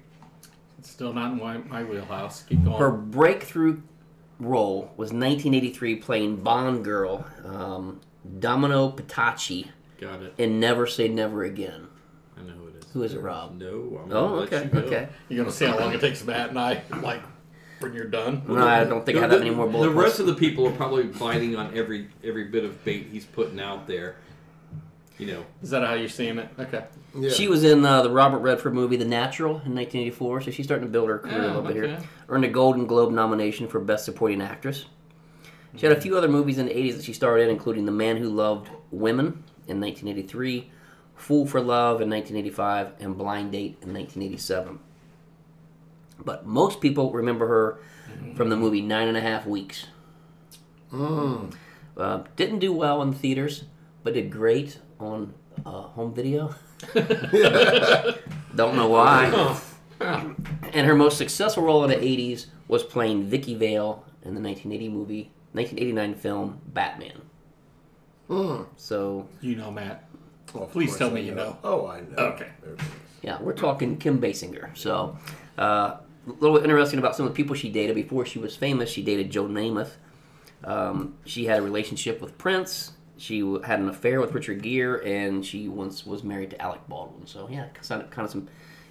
[0.85, 2.43] It's still not in my, my wheelhouse.
[2.43, 2.77] Keep going.
[2.77, 3.81] Her breakthrough
[4.39, 8.01] role was 1983 playing Bond girl um,
[8.39, 9.69] Domino Petachi
[9.99, 10.35] Got it.
[10.37, 11.87] in Never Say Never Again.
[12.37, 12.91] I know who it is.
[12.91, 13.57] Who is it, Rob?
[13.57, 13.99] No.
[14.03, 14.79] I'm Oh, gonna let okay, you go.
[14.87, 15.07] okay.
[15.27, 17.23] You're gonna see how long it takes Matt and I, like,
[17.79, 18.43] when you're done.
[18.47, 20.35] No, I don't think I have The- that many more The bullet rest of the
[20.35, 24.17] people are probably biting on every every bit of bait he's putting out there.
[25.17, 26.49] You know, Is that how you're seeing it?
[26.59, 26.83] Okay.
[27.17, 27.29] Yeah.
[27.29, 30.85] She was in uh, the Robert Redford movie The Natural in 1984, so she's starting
[30.87, 31.99] to build her career a Oh, little bit here.
[32.29, 34.85] Earned a Golden Globe nomination for Best Supporting Actress.
[35.77, 37.91] She had a few other movies in the 80s that she starred in, including The
[37.91, 40.69] Man Who Loved Women in 1983,
[41.15, 44.79] Fool for Love in 1985, and Blind Date in 1987.
[46.23, 47.79] But most people remember her
[48.35, 49.87] from the movie Nine and a Half Weeks.
[50.93, 53.65] Uh, didn't do well in theaters,
[54.03, 55.33] but did great on
[55.65, 56.53] uh, home video.
[58.55, 59.57] Don't know why.
[59.99, 64.89] and her most successful role in the 80s was playing Vicki Vale in the 1980
[64.89, 67.21] movie, 1989 film Batman.
[68.77, 70.07] So, You know, Matt.
[70.53, 71.57] Of Please tell I me you know.
[71.63, 72.15] Oh, I know.
[72.17, 72.47] Okay.
[73.21, 74.75] yeah, we're talking Kim Basinger.
[74.75, 75.17] So,
[75.57, 78.89] uh, a little interesting about some of the people she dated before she was famous.
[78.89, 79.91] She dated Joe Namath.
[80.63, 82.91] Um, she had a relationship with Prince.
[83.17, 87.25] She had an affair with Richard Gere, and she once was married to Alec Baldwin.
[87.27, 88.47] So, yeah, kind of, kind of some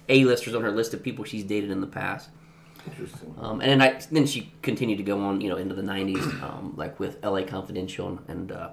[0.09, 2.29] A-listers on her list of people she's dated in the past.
[2.87, 3.35] Interesting.
[3.39, 6.41] Um, and then, I, then she continued to go on, you know, into the '90s,
[6.43, 7.43] um, like with L.A.
[7.43, 8.69] Confidential, and uh,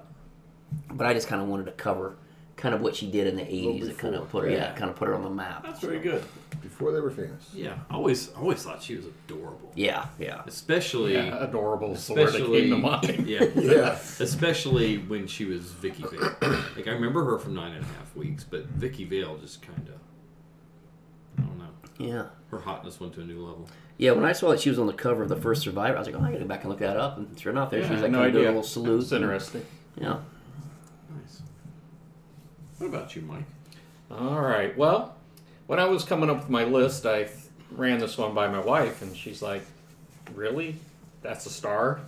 [0.91, 2.15] but I just kind of wanted to cover
[2.55, 4.73] kind of what she did in the '80s and kind of put her, yeah, yeah.
[4.73, 5.63] kind of put her on the map.
[5.63, 6.23] that's very good.
[6.73, 7.49] Before they were famous.
[7.53, 9.71] Yeah, I always always thought she was adorable.
[9.75, 10.41] Yeah, yeah.
[10.47, 13.27] Especially, Yeah, adorable is the word that especially, came to mind.
[13.27, 13.99] yeah, Yeah.
[14.19, 16.35] especially when she was Vicki Vale.
[16.75, 19.87] Like I remember her from Nine and a Half Weeks, but Vicki Vale just kind
[19.87, 19.93] of,
[21.37, 21.67] I don't know,
[21.99, 22.25] Yeah.
[22.49, 23.67] her hotness went to a new level.
[23.97, 25.99] Yeah, when I saw that she was on the cover of the first Survivor, I
[25.99, 27.17] was like, oh, I gotta go back and look that up.
[27.17, 28.49] And sure enough, there Yeah, she was I like, had no kind of doing a
[28.49, 29.03] little salute.
[29.03, 29.63] It's interesting.
[30.01, 30.17] Yeah.
[31.15, 31.43] Nice.
[32.79, 33.45] What about you, Mike?
[34.09, 34.75] All right.
[34.75, 35.15] Well,
[35.73, 37.29] when I was coming up with my list, I
[37.71, 39.63] ran this one by my wife, and she's like,
[40.35, 40.75] "Really?
[41.23, 42.01] That's a star?"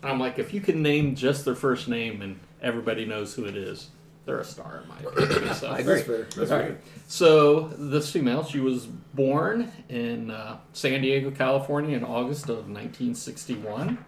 [0.00, 3.56] I'm like, "If you can name just their first name and everybody knows who it
[3.56, 3.88] is,
[4.26, 5.94] they're a star in my opinion." So, I agree.
[5.94, 6.18] That's fair.
[6.18, 6.68] That's All fair.
[6.68, 6.78] right.
[7.08, 13.98] So this female, she was born in uh, San Diego, California, in August of 1961.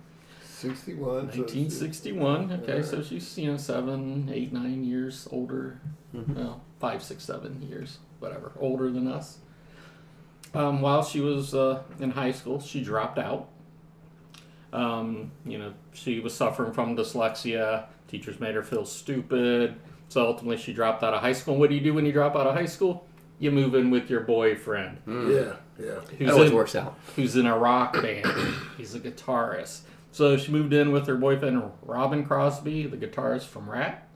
[0.45, 1.07] 61.
[1.27, 2.53] 1961.
[2.63, 5.81] Okay, so she's you know seven, eight, nine years older.
[6.15, 6.35] Mm-hmm.
[6.35, 9.39] Well, five, six, seven years, whatever, older than us.
[10.55, 13.49] Um, while she was uh, in high school, she dropped out.
[14.73, 17.87] Um, you know, she was suffering from dyslexia.
[18.09, 19.77] Teachers made her feel stupid.
[20.09, 21.55] So ultimately, she dropped out of high school.
[21.55, 23.07] And what do you do when you drop out of high school?
[23.39, 26.01] You move in with your boyfriend, Yeah, yeah.
[26.19, 26.99] who's That always in- works out.
[27.17, 28.27] who's in a rock band.
[28.77, 29.81] He's a guitarist.
[30.13, 34.07] So she moved in with her boyfriend Robin Crosby, the guitarist from Ratt.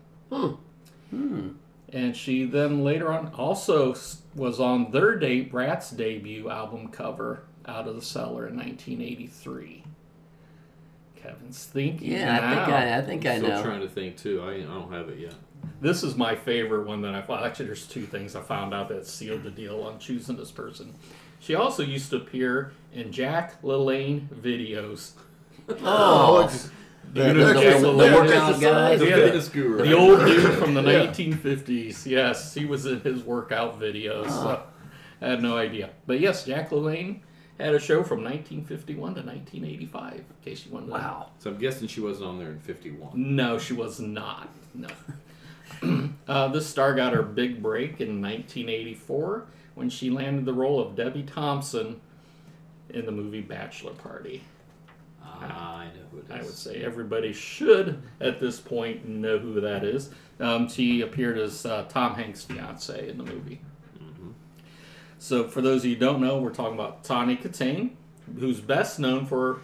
[1.95, 3.95] And she then later on also
[4.35, 9.85] was on their date Ratt's debut album cover, Out of the Cellar in 1983.
[11.15, 12.11] Kevin's thinking.
[12.13, 12.69] Yeah, I think.
[12.69, 13.63] I, I think I Still know.
[13.63, 14.43] trying to think too.
[14.43, 15.35] I, I don't have it yet.
[15.81, 17.45] This is my favorite one that I found.
[17.45, 20.95] Actually, there's two things I found out that sealed the deal on choosing this person.
[21.39, 25.13] She also used to appear in Jack LaLanne videos.
[25.83, 26.51] Oh,
[27.14, 28.97] it's, You know that- who that's- the workout guy?
[28.97, 29.77] The Yeah, fitness guru.
[29.85, 31.07] The old dude from the Yeah.
[31.07, 32.07] 1950s.
[32.07, 34.29] Yes, he was in his workout videos.
[34.31, 34.62] So
[35.21, 35.90] I had no idea.
[36.07, 37.21] But yes, Jack LaLanne
[37.61, 40.12] had a show from 1951 to 1985.
[40.14, 40.99] In case you wanted to know.
[40.99, 41.31] Wow.
[41.38, 43.11] So I'm guessing she wasn't on there in '51.
[43.14, 44.49] No, she was not.
[44.75, 44.88] No.
[46.29, 50.95] uh, this star got her big break in 1984 when she landed the role of
[50.97, 52.01] Debbie Thompson
[52.90, 54.43] in the movie Bachelor Party.
[55.51, 56.31] I know who it is.
[56.31, 60.11] I would say everybody should at this point know who that is.
[60.41, 63.61] Um, she appeared as uh, Tom Hanks' fiance in the movie.
[65.19, 67.91] So, for those of you who don't know, we're talking about Tawny Kitaen,
[68.39, 69.61] who's best known for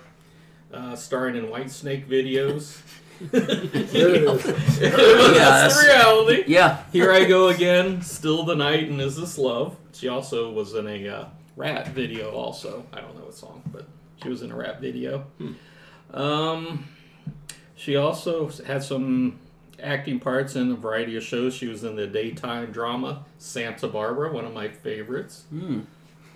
[0.72, 2.80] uh, starring in Whitesnake videos.
[3.30, 4.44] There it is.
[4.78, 6.44] That's that's- reality.
[6.46, 6.82] Yeah.
[6.92, 9.76] Here I go again, still the night, and is this love?
[9.92, 12.30] She also was in a uh, rap video.
[12.30, 13.86] Also, I don't know what song, but
[14.22, 15.26] she was in a rap video.
[16.14, 16.88] Um,
[17.76, 19.38] she also had some
[19.82, 21.54] acting parts in a variety of shows.
[21.54, 25.44] She was in the daytime drama Santa Barbara, one of my favorites,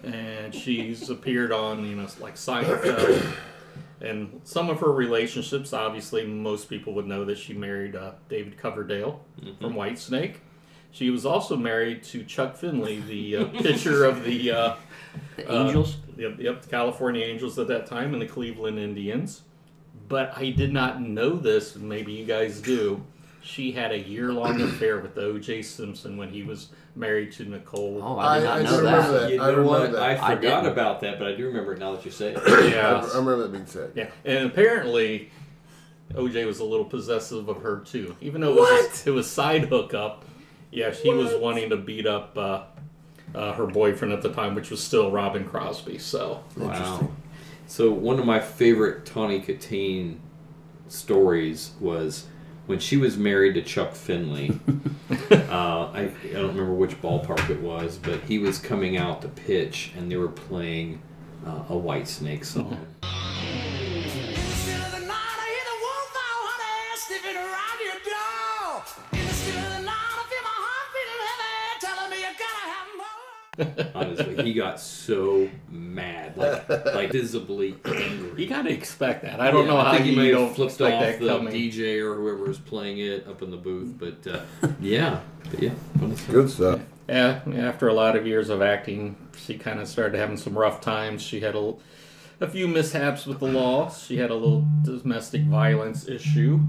[0.02, 3.34] and she's appeared on you know like Seinfeld.
[4.00, 8.58] And some of her relationships, obviously, most people would know that she married uh, David
[8.58, 9.20] Coverdale
[9.60, 10.36] from Whitesnake.
[10.90, 14.74] She was also married to Chuck Finley, the uh, pitcher of the uh,
[15.36, 15.96] The uh, Angels.
[16.18, 19.42] yep, yep, the California Angels at that time and the Cleveland Indians.
[20.08, 21.76] But I did not know this.
[21.76, 23.02] Maybe you guys do.
[23.42, 25.62] She had a year-long affair with O.J.
[25.62, 28.00] Simpson when he was married to Nicole.
[28.02, 28.96] Oh, I did I- not I know do that.
[28.96, 29.32] remember that.
[29.32, 29.92] You I know remember what?
[29.92, 30.02] that.
[30.02, 30.72] I I forgot didn't.
[30.72, 32.38] about that, but I do remember it now that you say it.
[32.46, 33.92] I, yeah, I remember that being said.
[33.94, 34.08] yeah.
[34.24, 35.30] And apparently,
[36.14, 39.64] OJ was a little possessive of her too, even though it was it was side
[39.66, 40.24] hookup.
[40.70, 42.62] Yeah, he was wanting to beat up uh,
[43.34, 45.98] uh, her boyfriend at the time, which was still Robin Crosby.
[45.98, 47.10] So Wow.
[47.66, 50.18] So one of my favorite Tawny Kitaen
[50.88, 52.26] stories was
[52.66, 54.58] when she was married to Chuck Finley.
[55.30, 59.28] uh, I, I don't remember which ballpark it was, but he was coming out to
[59.28, 61.02] pitch, and they were playing
[61.46, 62.86] uh, a Whitesnake song.
[73.94, 78.42] Honestly, he got so mad, like like visibly angry.
[78.42, 79.40] you got to expect that.
[79.40, 81.20] I don't know I how think he you may have don't flipped expect off that
[81.20, 81.52] the coming.
[81.54, 84.40] DJ or whoever was playing it up in the booth, but uh,
[84.80, 86.30] yeah, but yeah, fun stuff.
[86.30, 86.80] Good stuff.
[87.08, 90.80] Yeah, after a lot of years of acting, she kind of started having some rough
[90.80, 91.20] times.
[91.22, 91.74] She had a,
[92.40, 93.90] a few mishaps with the law.
[93.90, 96.60] She had a little domestic violence issue.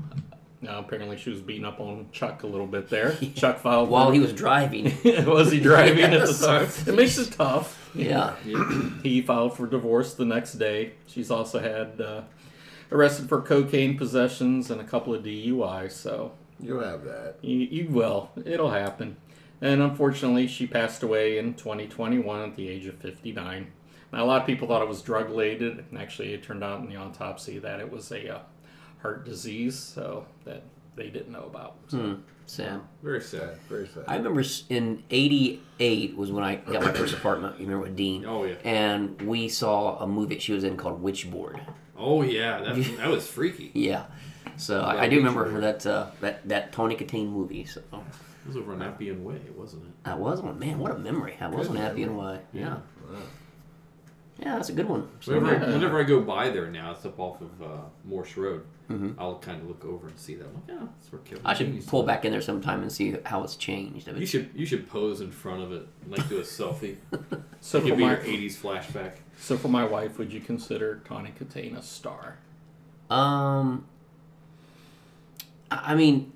[0.65, 3.13] Now, apparently, she was beating up on Chuck a little bit there.
[3.35, 4.85] Chuck filed While he was driving.
[5.25, 6.29] was he driving Yes.
[6.29, 6.93] at the time?
[6.93, 7.91] It makes it tough.
[7.95, 8.35] Yeah.
[9.03, 10.93] He filed for divorce the next day.
[11.07, 12.21] She's also had uh,
[12.91, 15.91] arrested for cocaine possessions and a couple of DUIs.
[15.91, 17.35] So You'll have that.
[17.41, 18.31] you, you will.
[18.45, 19.17] It'll happen.
[19.61, 23.67] And unfortunately, she passed away in 2021 at the age of 59.
[24.11, 26.79] Now, a lot of people thought it was drug related, and actually, it turned out
[26.81, 28.39] in the autopsy that it was a uh,
[29.05, 30.63] heart disease, so that
[30.95, 31.75] they didn't know about.
[31.87, 32.13] So, Hmm.
[32.47, 32.81] Sad.
[33.01, 33.57] Very sad.
[33.69, 34.03] Very sad.
[34.07, 37.59] I remember in '88 was when I got my first apartment.
[37.59, 38.23] You remember with Dean?
[38.25, 38.53] Oh, yeah.
[38.63, 41.59] And we saw a movie that she was in called Witchboard.
[41.97, 43.71] Oh yeah, that, that was freaky.
[43.73, 44.05] Yeah.
[44.57, 45.61] So Yeah, I, I do remember Witchboard.
[45.61, 47.65] that uh, that that Tawny Kitaen movie.
[47.65, 50.03] So It was over on Appian Way, wasn't it?
[50.03, 50.59] that was one.
[50.59, 51.35] Man, what a memory!
[51.41, 52.19] I was Good on Happy memory.
[52.19, 52.39] and Way.
[52.53, 52.77] Yeah.
[54.39, 55.07] Yeah, that's a good one.
[55.21, 55.73] So, Whenever, Yeah.
[55.73, 57.67] whenever I go by there now, it's up off of uh,
[58.03, 58.65] Morse Road.
[58.89, 59.15] Mhm.
[59.17, 60.45] I'll kind of look over and see that.
[60.45, 61.41] I'm like, yeah, that's where Kevin.
[61.45, 64.07] I should pull live." back in there sometime and see how it's changed.
[64.15, 66.97] You should you should pose in front of it, like do a selfie.
[67.61, 69.13] so, for Give me my, your '80s flashback.
[69.39, 72.37] so for my wife, would you consider Tawny Kitaen a star?
[73.09, 73.85] Um,
[75.71, 76.34] I I mean, it-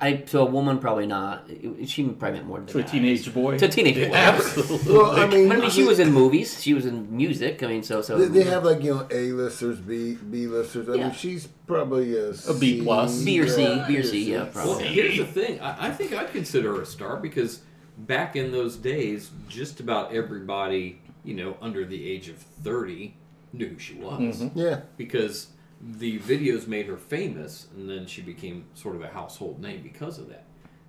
[0.00, 1.46] I to a woman probably not.
[1.86, 2.90] She probably meant more to To a guys.
[2.90, 3.58] teenage boy?
[3.58, 4.14] To a teenage boy.
[4.16, 4.92] Absolutely.
[4.94, 6.62] Well, I mean, But I mean, she was in movies.
[6.62, 7.62] She was in music.
[7.62, 8.16] I mean, so so.
[8.18, 10.88] They, they have like you know A listers, B B listers.
[10.88, 11.04] I Yeah.
[11.08, 13.22] mean, she's probably a, A B plus.
[13.22, 14.54] B or C, Yeah, B or C, yeah, probably.
[14.70, 14.88] Well, probably.
[14.94, 15.60] here's the thing.
[15.60, 17.60] I, I think I'd consider her a star because
[17.98, 23.14] back in those days, just about everybody, you know, under the age of 30
[23.52, 24.40] knew who she was.
[24.40, 24.52] Mhm.
[24.54, 25.48] Yeah, Because
[25.80, 30.18] the videos made her famous, and then she became sort of a household name because
[30.18, 30.44] of that.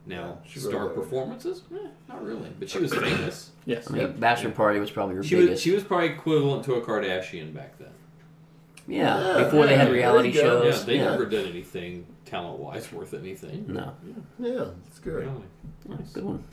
[0.05, 1.61] Now, Yeah, she really star performances?
[1.73, 2.49] Eh, not really.
[2.57, 3.51] But she was famous.
[3.65, 3.89] Yes.
[3.91, 5.63] I mean, Bachelor Party was probably her She was, biggest.
[5.63, 7.89] she was probably equivalent to a Kardashian back then.
[8.87, 10.63] yeah, Yeah, before they had yeah, reality there you go.
[10.63, 10.85] Yeah, shows.
[10.85, 11.11] they yeah.
[11.11, 13.65] never did anything talent wise worth anything.
[13.67, 13.93] No,
[14.39, 15.15] yeah, it's good.
[15.25, 15.45] Reality.
[15.87, 16.43] Yeah, good one.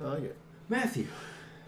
[0.00, 0.36] I like it.
[0.70, 1.06] Matthew.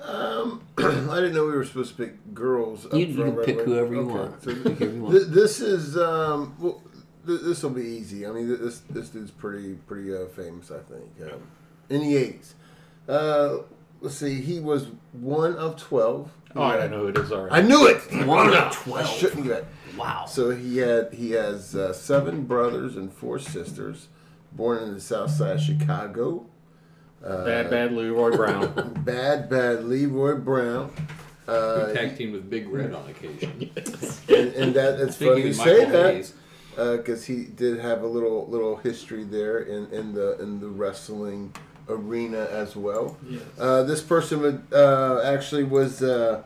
[0.04, 0.82] Um, I
[1.16, 2.86] didn't know we were supposed to pick girls.
[2.86, 3.64] up You- you can right pick away.
[3.66, 4.42] whoever you Okay, want.
[4.42, 5.32] so Pick whoever you want.
[5.32, 6.82] this is um, well,
[7.26, 8.26] th- this will be easy.
[8.26, 10.70] I mean, this this dude's pretty pretty uh, famous.
[10.70, 11.40] I think um,
[11.88, 12.54] in the eighties.
[13.08, 13.58] Uh,
[14.00, 14.40] let's see.
[14.40, 16.30] He was one of twelve.
[16.54, 17.54] Oh, I know who it is already.
[17.54, 18.26] I knew it.
[18.26, 19.06] One of I 12.
[19.08, 19.64] shouldn't get.
[19.96, 20.26] Wow.
[20.26, 24.08] So he had he has uh, seven brothers and four sisters,
[24.52, 26.46] born in the South Side of Chicago.
[27.22, 28.94] Bad, bad Leroy Brown.
[29.04, 30.92] Bad, bad Leroy Brown.
[31.46, 33.70] Uh, Tag team with Big Red on occasion.
[34.28, 36.35] and, and that it's funny you say Michael that Hayes.
[36.76, 41.52] because he did have a little little history there in, in the in the wrestling
[41.88, 43.16] arena as well.
[43.28, 43.42] Yes.
[43.58, 46.02] Uh, this person would, uh, actually was.
[46.02, 46.42] Uh,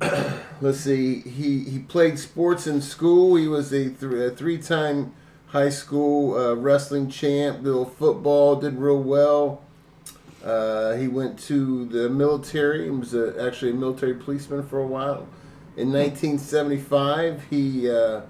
[0.60, 1.20] let's see.
[1.20, 3.36] He he played sports in school.
[3.36, 5.14] He was a, th- a three time
[5.46, 7.62] high school uh, wrestling champ.
[7.62, 9.62] Little football did real well.
[10.42, 14.86] Uh, he went to the military and was a, actually a military policeman for a
[14.86, 15.28] while.
[15.76, 18.22] In 1975, he uh,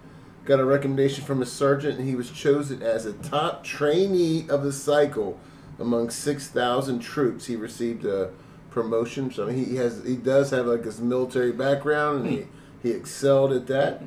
[0.44, 4.62] got a recommendation from a sergeant, and he was chosen as a top trainee of
[4.62, 5.40] the cycle
[5.78, 7.46] among 6,000 troops.
[7.46, 8.30] He received a
[8.70, 12.46] promotion, so he has he does have like his military background, and he,
[12.82, 14.02] he excelled at that.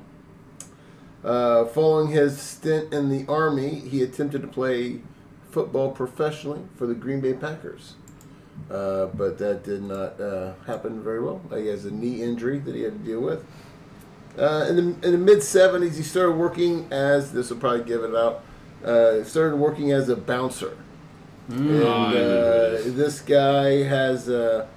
[1.24, 5.02] Uh, following his stint in the army, he attempted to play
[5.56, 7.94] football professionally for the Green Bay Packers.
[8.70, 11.42] Uh, but that did not uh, happen very well.
[11.50, 13.46] He has a knee injury that he had to deal with.
[14.38, 18.04] Uh, in the, in the mid 70s, he started working as, this will probably give
[18.04, 18.44] it out,
[18.84, 20.78] uh, started working as a bouncer.
[21.48, 24.68] And Oh, I know who it uh, this guy has a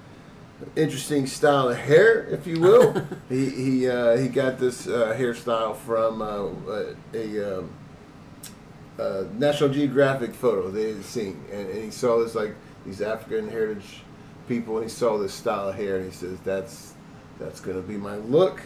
[0.77, 3.05] interesting style of hair, if you will.
[3.29, 7.69] he he, uh, he got this uh, hairstyle from uh, a, um,
[8.99, 13.49] uh, National Geographic photo they had seen, and, and he saw this like these African
[13.49, 14.01] heritage
[14.47, 16.93] people, and he saw this style of hair, and he says that's
[17.39, 18.61] that's going to be my look.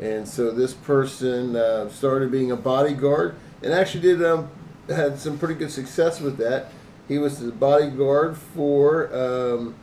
[0.00, 4.50] And so this person uh, started being a bodyguard, and actually did um,
[4.88, 6.72] had some pretty good success with that.
[7.06, 9.74] He was the bodyguard for um,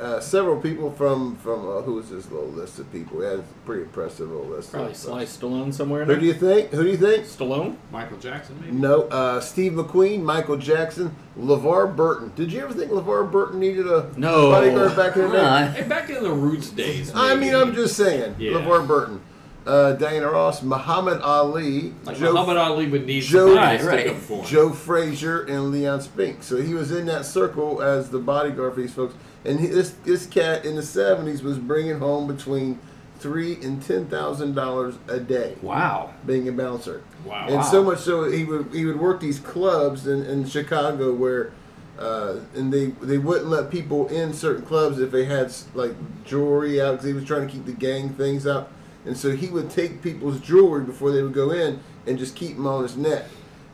[0.00, 3.20] uh, several people from from uh, who was this little list of people?
[3.20, 4.72] He had a pretty impressive little list.
[4.72, 6.20] Probably of Sly Stallone somewhere in Who there.
[6.20, 6.70] do you think?
[6.70, 7.24] Who do you think?
[7.24, 7.76] Stallone?
[7.92, 8.72] Michael Jackson, maybe.
[8.72, 12.32] No, uh, Steve McQueen, Michael Jackson, LeVar Burton.
[12.34, 14.50] Did you ever think LeVar Burton needed a No.
[14.50, 15.38] bodyguard back in the day?
[15.40, 17.12] Uh, Hey, back in the Roots days.
[17.14, 17.56] I mean, maybe.
[17.56, 18.36] I'm just saying.
[18.38, 18.52] Yeah.
[18.52, 19.20] LeVar Burton,
[19.66, 23.94] uh, Diana Ross, Muhammad Ali, Like Joe, Muhammad Ali would need Joe- somebody to Right,
[23.98, 24.16] stick right.
[24.16, 24.44] up for him.
[24.46, 26.42] Joe Frazier, and Leon Spink.
[26.42, 29.14] So he was in that circle as the bodyguard for these folks.
[29.44, 32.78] And he, this this cat in the 70s was bringing home between
[33.18, 35.56] three and ten thousand dollars a day.
[35.62, 36.12] wow.
[36.26, 37.02] being a bouncer.
[37.24, 37.46] Wow.
[37.46, 37.62] And Wow.
[37.62, 41.52] so much so he would he would work these clubs in, in Chicago where
[41.98, 45.92] uh, and they they wouldn't let people in certain clubs if they had like
[46.24, 48.70] jewelry out because he was trying to keep the gang things out.
[49.06, 52.56] And so he would take people's jewelry before they would go in and just keep
[52.56, 53.24] them on his neck.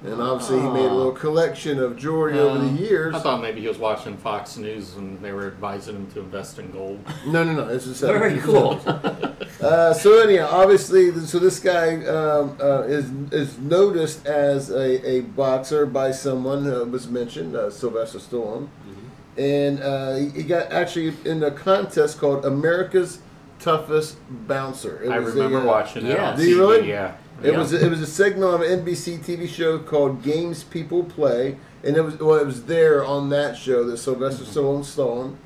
[0.04, 3.14] And obviously he made a little collection of jewelry over the years.
[3.14, 6.58] I thought maybe he was watching Fox News and they were advising him to invest
[6.58, 7.00] in gold.
[7.26, 7.66] No, no, no.
[7.66, 8.80] This is Very cool.
[9.60, 15.20] Uh, so anyhow, obviously, so this guy um, uh, is is noticed as a, a
[15.22, 18.68] boxer by someone who was mentioned, uh, Sylvester Stallone,
[19.38, 23.20] and uh, he he got actually in a contest called America's
[23.58, 25.02] Toughest Bouncer.
[25.02, 26.36] It I was remember a, uh, watching it yeah.
[26.36, 26.88] Do you really?
[26.88, 27.16] Yeah.
[27.42, 27.58] It Yeah.
[27.58, 31.96] was it was a segment of an NBC TV show called Games People Play, and
[31.96, 35.36] it was well it was there on that show that Sylvester Stallone stolen,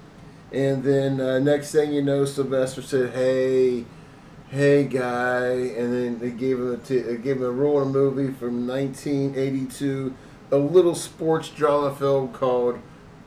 [0.52, 3.84] and then uh, next thing you know, Sylvester said, "Hey,
[4.50, 7.88] hey guy," and then they gave him a t- they gave him a role in
[7.88, 10.14] a movie from 1982,
[10.52, 12.78] a little sports drama film called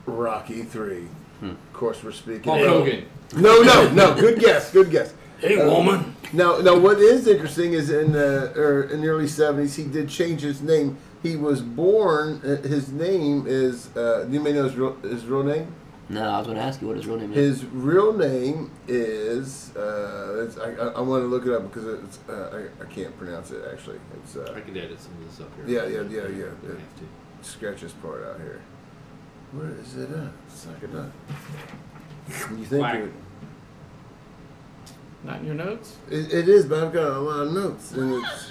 [0.06, 1.08] Rocky Three.
[1.42, 2.44] Of course, we're speaking.
[2.44, 3.04] Hulk Hogan.
[3.36, 4.14] No, no, no.
[4.14, 4.70] Good guess.
[4.72, 5.12] Good guess.
[5.44, 6.16] Hey, Uh, woman.
[6.32, 10.08] Now, now, what is interesting is in the er, in the early '70s, he did
[10.08, 10.96] change his name.
[11.22, 12.40] He was born.
[12.44, 13.94] uh, His name is.
[13.94, 15.66] Uh, you may know his real, his real name.
[16.08, 17.60] No, I was going to ask you what his real name is.
[17.60, 19.74] His real name is.
[19.76, 22.18] Uh, it's, I, I, I want to look it up because it's.
[22.28, 23.98] Uh, I, I can't pronounce it actually.
[24.22, 24.36] It's.
[24.36, 25.66] I can edit some of this up here.
[25.66, 26.46] Yeah, yeah, yeah, yeah, We yeah.
[26.46, 27.06] have to.
[27.42, 28.60] scratch this part out here.
[29.52, 30.32] Where is it at?
[30.52, 31.12] Suck it up.
[32.58, 32.96] You think Whack.
[32.96, 33.12] it,
[35.24, 35.96] Not in your notes?
[36.10, 38.50] it, it is, but I've got a lot of notes and it's.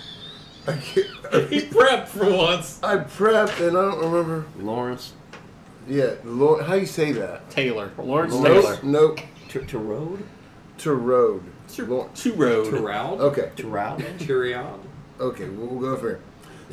[0.67, 1.07] I can't.
[1.49, 2.79] He prepped for once.
[2.83, 4.45] I prepped and I don't remember.
[4.59, 5.13] Lawrence
[5.87, 7.49] Yeah, Lord, how you say that?
[7.49, 7.91] Taylor.
[7.97, 8.79] Lawrence Nope, Taylor.
[8.83, 9.19] nope.
[9.49, 10.23] to, road.
[10.79, 11.43] to Road?
[11.69, 12.15] To road.
[12.15, 12.69] To Two Road.
[12.71, 13.21] Terrell?
[13.21, 13.99] Okay, To Route?
[14.19, 14.79] Tyrion?
[15.19, 16.21] okay, we'll, we'll go for it.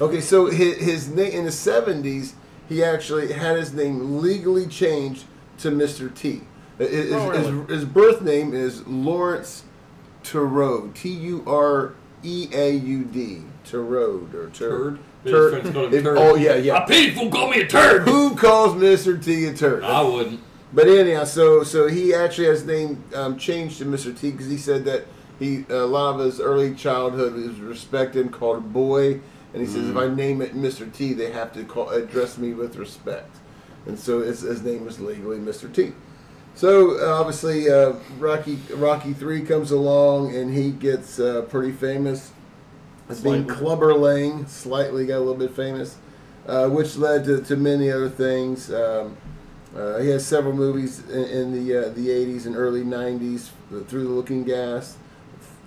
[0.00, 2.34] Okay, so his, his name in the seventies,
[2.68, 5.24] he actually had his name legally changed
[5.58, 6.14] to Mr.
[6.14, 6.42] T.
[6.78, 7.60] His, his- Oh, really?
[7.62, 9.64] his, his birth name is Lawrence
[10.24, 10.94] Tureaud.
[10.94, 13.42] T U R E A U D.
[13.64, 14.98] Tureaud or Turd?
[15.24, 15.60] Turd.
[15.62, 16.82] His friends If- Oh yeah, yeah.
[16.84, 18.02] A people call me a turd!
[18.02, 19.22] Who calls Mr.
[19.22, 19.84] T a turd?
[19.84, 20.40] I wouldn't.
[20.72, 24.18] But anyhow, so so he actually has his name um, changed to Mr.
[24.18, 25.06] T because he said that
[25.38, 29.20] he a lot of his early childhood was respected and called a boy,
[29.52, 30.90] and he says if I name it Mr.
[30.92, 33.36] T, they have to call address me with respect,
[33.86, 35.72] and so his, his name is legally Mr.
[35.72, 35.92] T.
[36.60, 42.32] So uh, obviously, uh, Rocky Rocky Three comes along, and he gets uh, pretty famous
[43.08, 44.46] as being Clubber Lang.
[44.46, 45.96] Slightly got a little bit famous,
[46.46, 48.70] uh, which led to, to many other things.
[48.70, 49.16] Um,
[49.74, 53.48] uh, he has several movies in, in the uh, the '80s and early '90s.
[53.88, 54.98] Through the Looking Glass,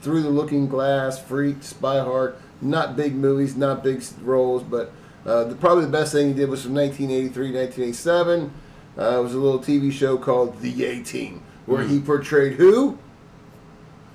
[0.03, 2.35] Through the Looking Glass, Freak, Spy Hard.
[2.61, 4.91] Not big movies, not big roles, but
[5.25, 8.53] uh, the, probably the best thing he did was from 1983 1987.
[8.97, 12.97] Uh, it was a little TV show called The A Team, where he portrayed who?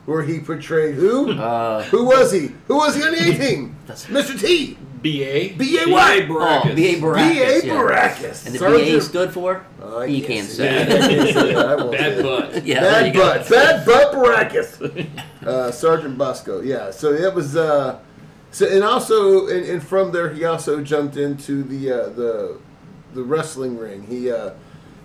[0.06, 1.32] Where he portrayed who?
[1.32, 2.52] Uh, who was he?
[2.68, 3.76] Who was he on the A Team?
[3.86, 4.38] Mr.
[4.40, 4.78] T.
[5.02, 5.52] B.A.
[5.52, 5.82] B.A.
[5.86, 6.96] oh, B.A.
[7.00, 7.34] Baracus.
[7.34, 7.60] B.A.
[7.62, 8.46] Baracus.
[8.46, 9.00] And the Sergeant- B.A.
[9.00, 9.64] stood for?
[9.80, 10.84] Oh, I you can't say say.
[10.86, 11.02] that.
[11.02, 11.66] I can't say that.
[11.68, 12.66] I won't say Bad butt.
[12.66, 13.48] yeah, Bad butt.
[13.48, 15.08] Bad butt Baracus.
[15.46, 16.62] uh, Sergeant Bosco.
[16.62, 16.90] Yeah.
[16.90, 17.56] So it was.
[17.56, 18.00] Uh,
[18.50, 22.58] so and also and, and from there he also jumped into the uh, the
[23.14, 24.02] the wrestling ring.
[24.04, 24.50] He uh,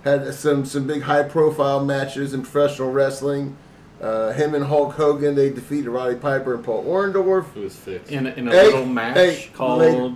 [0.04, 3.56] had some some big high profile matches in professional wrestling.
[4.02, 7.56] Uh, him and Hulk Hogan they defeated Roddy Piper and Paul Orndorff.
[7.56, 8.12] It was fixed.
[8.12, 9.80] In a, in a Hey, little match hey, called.
[9.80, 10.16] lady.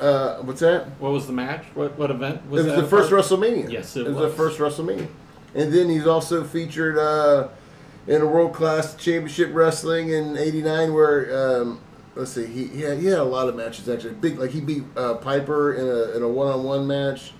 [0.00, 0.86] Uh, what's that?
[1.00, 1.64] What was the match?
[1.74, 2.80] What what event It was was that?
[2.82, 3.24] the first about?
[3.24, 3.70] WrestleMania.
[3.70, 4.14] Yes, it was.
[4.16, 4.30] was.
[4.30, 5.06] the first WrestleMania,
[5.54, 7.48] and then he's also featured uh,
[8.06, 11.80] in a World Class Championship Wrestling in '89, where um,
[12.14, 14.14] let's see, he he had, he had a lot of matches actually.
[14.14, 17.32] Big like he beat uh, Piper in a in a one on one match,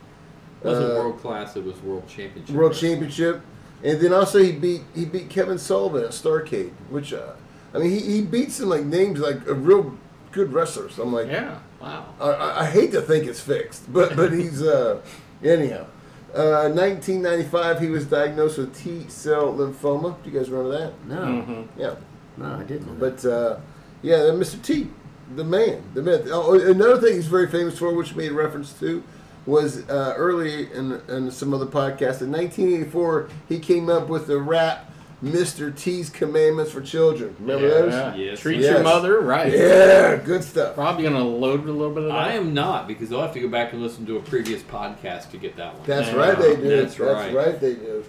[0.62, 1.56] It wasn't uh, world class.
[1.56, 2.54] It was world championship.
[2.54, 2.92] World wrestling.
[2.92, 3.40] Championship,
[3.84, 7.32] and then also he beat he beat Kevin Sullivan at Starcade, which uh,
[7.74, 9.96] I mean he, he beat some like names like a real
[10.32, 10.98] good wrestlers.
[10.98, 11.59] I'm like Yeah.
[11.80, 12.06] Wow.
[12.20, 15.00] I, I, I hate to think it's fixed, but but he's uh,
[15.44, 15.86] anyhow.
[16.34, 20.22] Uh, 1995, he was diagnosed with T cell lymphoma.
[20.22, 20.92] Do you guys remember that?
[21.06, 21.80] No, Mm-hmm.
[21.80, 21.94] Yeah,
[22.36, 22.98] no, I didn't.
[23.00, 23.59] but uh,
[24.02, 24.61] yeah, Mr.
[24.62, 24.88] T,
[25.36, 26.28] the man, the myth.
[26.30, 29.02] Oh, another thing he's very famous for, which made reference to,
[29.49, 32.20] was uh, early in, in some other podcasts.
[32.20, 34.92] In 1984, he came up with the rap
[35.24, 35.74] "Mr.
[35.74, 37.80] T's Commandments for Children." Remember Yeah.
[38.11, 38.18] those?
[38.18, 38.40] Yes.
[38.40, 38.72] Treat Yes.
[38.74, 39.51] your mother right.
[39.53, 40.74] Yeah, good stuff.
[40.74, 42.18] Probably gonna load a little bit of that.
[42.18, 45.30] I am not because I'll have to go back and listen to a previous podcast
[45.30, 45.82] to get that one.
[45.86, 46.16] That's Yeah.
[46.16, 46.68] right, they do.
[46.68, 47.34] That's That's, right.
[47.34, 47.59] right.
[47.61, 48.05] they do.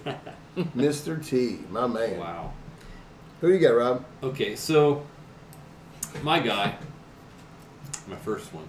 [0.76, 1.24] Mr.
[1.26, 2.18] T, my man.
[2.18, 2.52] Wow.
[3.40, 4.04] Who you got, Rob?
[4.22, 5.02] Okay, so
[6.22, 6.74] my guy,
[8.08, 8.68] my first one,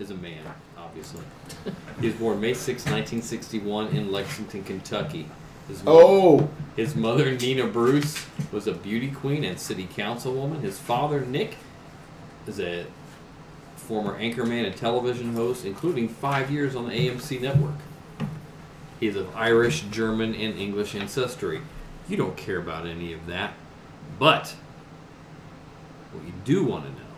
[0.00, 0.42] is a man,
[0.76, 1.20] obviously.
[2.00, 5.28] He was born May 6, 1961, in Lexington, Kentucky.
[5.68, 10.60] His mother, Oh, his mother, Nina Bruce, was a beauty queen and city councilwoman.
[10.62, 11.56] His father, Nick,
[12.46, 12.86] is a
[13.76, 17.74] former anchorman and television host, including five years on the AMC network.
[18.98, 21.60] He is of Irish, German, and English ancestry.
[22.08, 23.54] You don't care about any of that.
[24.18, 24.54] But
[26.12, 27.08] what you do want to know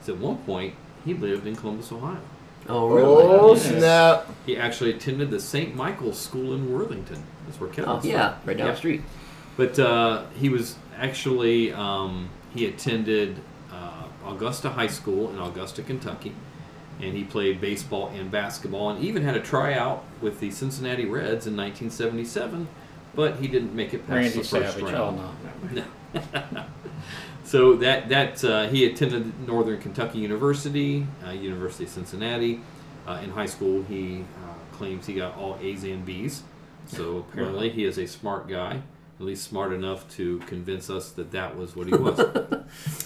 [0.00, 2.20] is at one point he lived in Columbus, Ohio.
[2.68, 3.06] Oh, really?
[3.24, 3.68] oh Yes.
[3.68, 4.26] snap!
[4.46, 5.74] He actually attended the St.
[5.74, 7.22] Michael's School in Worthington.
[7.46, 8.10] That's where Kevin's Oh, from.
[8.10, 8.72] yeah, right down Yeah.
[8.72, 9.02] the street.
[9.56, 13.36] But uh, he was actually um, he attended
[13.72, 16.34] uh, Augusta High School in Augusta, Kentucky,
[17.00, 21.46] and he played baseball and basketball, and even had a tryout with the Cincinnati Reds
[21.46, 22.68] in 1977.
[23.14, 24.82] But he didn't make it past Randy the first Savage.
[24.92, 25.20] round.
[25.20, 25.84] Oh no.
[27.54, 32.60] So that that uh, he attended Northern Kentucky University, uh, University of Cincinnati.
[33.06, 36.42] Uh, in high school, he uh, claims he got all A's and B's.
[36.86, 38.82] So apparently, he is a smart guy,
[39.20, 42.18] at least smart enough to convince us that that was what he was.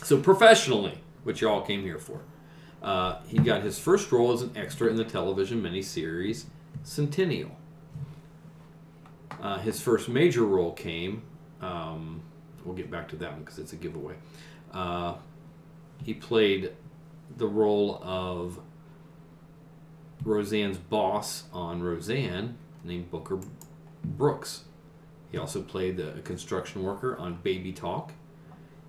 [0.02, 2.22] so professionally, which you all came here for,
[2.82, 6.46] uh, he got his first role as an extra in the television miniseries
[6.84, 7.54] Centennial.
[9.42, 11.20] Uh, his first major role came.
[11.60, 12.22] Um,
[12.68, 14.14] we'll get back to that one because it's a giveaway.
[14.72, 15.14] Uh,
[16.04, 16.72] he played
[17.36, 18.60] the role of
[20.24, 23.40] Roseanne's boss on Roseanne, named Booker
[24.04, 24.64] Brooks.
[25.32, 28.12] He also played the, a construction worker on Baby Talk,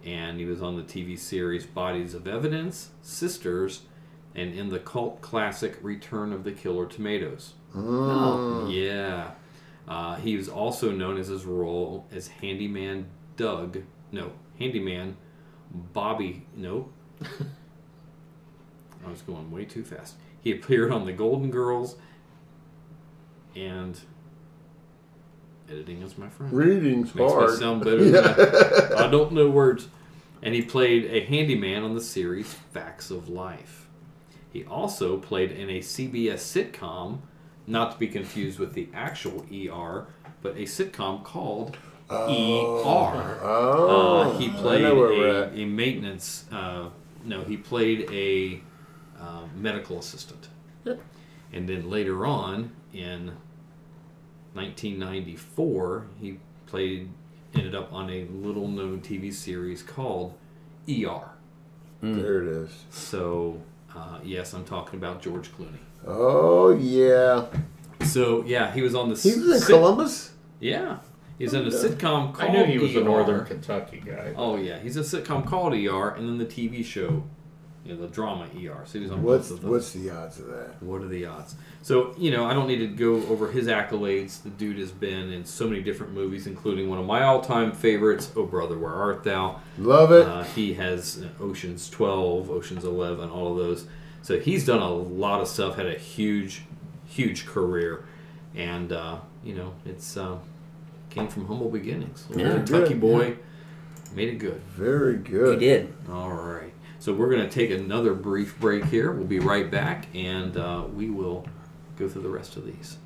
[0.05, 3.83] and he was on the TV series Bodies of Evidence, Sisters,
[4.35, 7.53] and in the cult classic Return of the Killer Tomatoes.
[7.75, 8.67] Oh.
[8.69, 9.31] Yeah.
[9.87, 13.07] Uh, he was also known as his role as Handyman
[13.39, 13.83] Doug.
[14.11, 15.15] No, Handyman
[15.71, 16.45] Bobby.
[16.55, 16.89] No.
[17.21, 20.15] I was going way too fast.
[20.41, 21.95] He appeared on The Golden Girls
[23.55, 23.97] and
[25.69, 26.51] editing is my friend.
[26.51, 27.51] Reading's Makes hard.
[27.51, 28.03] me sound better.
[28.03, 29.87] Than I, I don't know words.
[30.43, 33.87] And he played a handyman on the series Facts of Life.
[34.51, 37.19] He also played in a CBS sitcom,
[37.65, 40.07] not to be confused with the actual ER,
[40.41, 41.77] but a sitcom called
[42.11, 43.39] ER.
[43.41, 45.53] Oh, Uh, he I played know where we're a, at.
[45.57, 46.45] a maintenance.
[46.51, 46.89] Uh,
[47.23, 48.61] no, he played a
[49.21, 50.47] uh, medical assistant.
[51.51, 53.31] And then later on in
[54.53, 56.37] 1994, he
[56.67, 57.09] played,
[57.55, 60.33] ended up on a little known TV series called
[60.87, 61.29] ER.
[62.01, 62.69] There it is.
[62.91, 63.59] So,
[63.95, 65.79] uh, yes, I'm talking about George Clooney.
[66.07, 67.47] Oh yeah.
[68.05, 69.15] So, yeah, he was on the.
[69.15, 70.31] He was in sit- Columbus.
[70.61, 70.99] Yeah,
[71.39, 73.03] he's in a sitcom called I knew he was a ER.
[73.03, 74.33] Northern Kentucky guy.
[74.37, 77.23] Oh yeah, he's a sitcom called ER, and then the TV show,
[77.83, 78.83] you know, the drama ER.
[78.85, 79.71] So he was on What's both of them.
[79.71, 80.83] what's the odds of that?
[80.83, 81.55] What are the odds?
[81.81, 84.43] So, you know, I don't need to go over his accolades.
[84.43, 87.71] The dude has been in so many different movies, including one of my all time
[87.71, 89.61] favorites, Oh Brother, Where Art Thou?
[89.77, 90.27] Love it.
[90.27, 93.87] Uh, he has uh, Ocean's 12, Ocean's 11, all of those.
[94.21, 96.63] So he's done a lot of stuff, had a huge,
[97.07, 98.03] huge career.
[98.53, 100.37] And, uh, you know, it's uh,
[101.09, 102.25] came from humble beginnings.
[102.29, 102.53] Little Yeah.
[102.55, 103.37] Kentucky Good, boy
[104.13, 104.61] made it good.
[104.75, 105.61] Very good.
[105.61, 105.93] He did.
[106.11, 106.73] All right.
[106.99, 109.11] So we're going to take another brief break here.
[109.11, 111.47] We'll be right back, and uh, we will
[111.97, 112.97] go through the rest of these.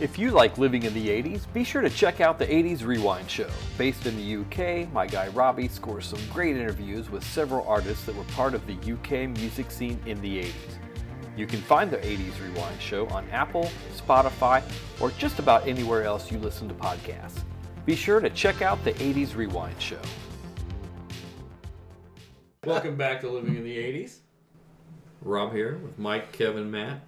[0.00, 3.28] If you like living in the 80s, be sure to check out the 80s Rewind
[3.28, 3.50] Show.
[3.76, 8.14] Based in the UK, my guy Robbie scores some great interviews with several artists that
[8.14, 10.87] were part of the UK music scene in the 80s.
[11.38, 14.60] You can find the 80s Rewind Show on Apple, Spotify,
[15.00, 17.44] or just about anywhere else you listen to podcasts.
[17.86, 20.00] Be sure to check out the 80s Rewind Show.
[22.64, 24.16] Welcome back to Living in the 80s.
[25.22, 27.02] Rob here with Mike, Kevin, Matt.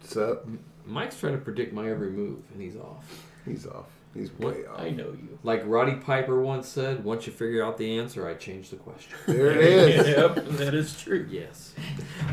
[0.00, 0.44] What's up?
[0.84, 3.04] Mike's trying to predict my every move, and he's off.
[3.44, 3.86] He's off.
[4.12, 4.56] He's What?
[4.56, 4.80] way off.
[4.80, 5.38] I know you.
[5.44, 9.16] Like Roddy Piper once said, once you figure out the answer, I change the question.
[9.26, 10.08] There it is.
[10.16, 11.28] yep, that is true.
[11.30, 11.74] Yes.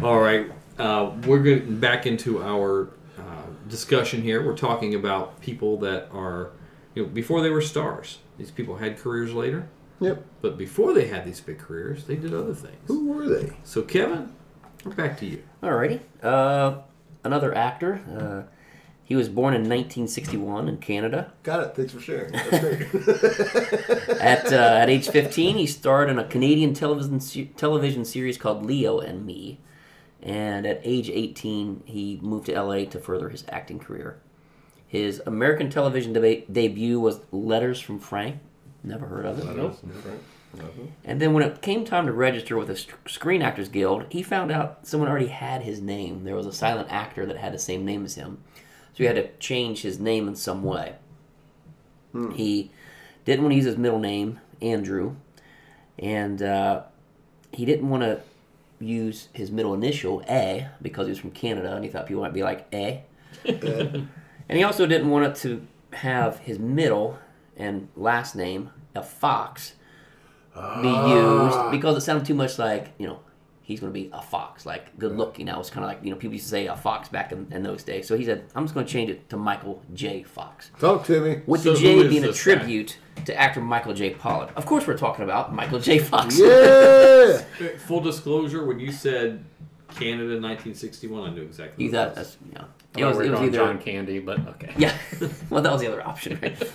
[0.02, 0.52] All right.
[0.80, 3.22] Uh, we're getting back into our uh,
[3.68, 4.46] discussion here.
[4.46, 6.52] We're talking about people that are,
[6.96, 8.20] you know, before they were stars.
[8.38, 9.68] These people had careers later,
[10.00, 10.24] Yep.
[10.42, 12.78] but before they had these big careers, they did other things.
[12.88, 13.52] Who were they?
[13.66, 14.34] So, Kevin,
[14.86, 15.44] we're back to you.
[15.62, 16.00] Alrighty.
[16.24, 16.78] Uh,
[17.26, 18.00] another actor.
[18.10, 18.50] Uh,
[19.04, 21.34] he was born in 1961 in Canada.
[21.44, 21.76] Got it.
[21.76, 22.32] Thanks for sharing.
[22.32, 22.60] That's
[24.10, 24.22] great.
[24.22, 28.66] At, uh, at age 15, he starred in a Canadian television se- television series called
[28.66, 29.60] Leo and Me.
[30.22, 34.20] And at age 18, he moved to LA to further his acting career.
[34.88, 38.40] His American television deba- debut was Letters from Frank.
[38.84, 39.56] Never heard of it.
[39.56, 39.78] Nope.
[41.06, 44.52] And then when it came time to register with the Screen Actors Guild, he found
[44.52, 46.24] out someone already had his name.
[46.24, 48.40] There was a silent actor that had the same name as him.
[48.94, 50.96] So he had to change his name in some way.
[52.34, 52.72] He
[53.26, 55.16] didn't want to use his middle name, Andrew,
[56.00, 56.82] and uh,
[57.52, 58.22] he didn't want to
[58.80, 62.34] use his middle initial, A, because he was from Canada and he thought people might
[62.34, 63.04] be like, A.
[63.46, 64.08] and
[64.50, 67.20] he also didn't want it to have his middle
[67.58, 69.74] and last name, a Fox,
[70.82, 71.70] be used ah.
[71.72, 73.20] because it sounded too much like you know
[73.70, 75.46] he's going to be a fox, like good looking.
[75.46, 77.48] Now it's kind of like you know people used to say a fox back in,
[77.52, 78.08] in those days.
[78.08, 80.24] So he said, I'm just going to change it to Michael J.
[80.24, 81.42] Fox, Talk to me.
[81.46, 82.56] with So the J being a this guy?
[82.56, 84.10] tribute to actor Michael J.
[84.10, 84.50] Pollard.
[84.56, 86.00] Of course, we're talking about Michael J.
[86.00, 86.38] Fox.
[86.40, 87.38] Yeah.
[87.88, 89.46] Full disclosure, when you said
[89.90, 92.16] Canada 1961, I knew exactly You what thought it was.
[92.18, 92.66] that's you know
[92.96, 94.74] I it was, it was either John Candy, but okay.
[94.78, 94.98] yeah.
[95.52, 96.40] well, that was the other option.
[96.42, 96.72] Right?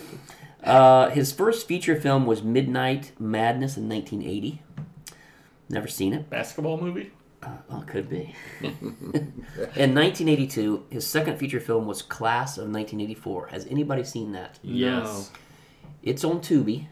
[0.62, 4.62] Uh, his first feature film was Midnight Madness in 1980.
[5.68, 6.28] Never seen it.
[6.30, 7.12] Basketball movie?
[7.70, 8.34] Oh, it could be.
[8.62, 13.48] In 1982, his second feature film was Class of 1984.
[13.48, 14.58] Has anybody seen that?
[14.62, 15.30] Yes.
[16.02, 16.86] It's on Tubi.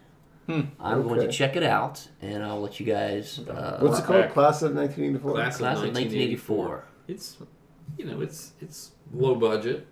[0.49, 3.39] I'm going to check it out, and I'll let you guys.
[3.39, 4.23] Uh, What's it called?
[4.23, 4.33] Back.
[4.33, 5.33] Class of 1984.
[5.33, 6.85] Class, Class of of 1984.
[7.09, 7.37] It's,
[7.97, 9.87] you know, it's it's low budget.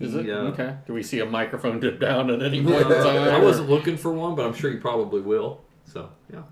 [0.00, 0.26] Is it?
[0.26, 0.34] Yeah.
[0.34, 0.76] Okay.
[0.86, 2.86] Do we see a microphone dip down at any point?
[2.86, 5.60] I wasn't looking for one, but I'm sure you probably will.
[5.84, 6.42] So, yeah.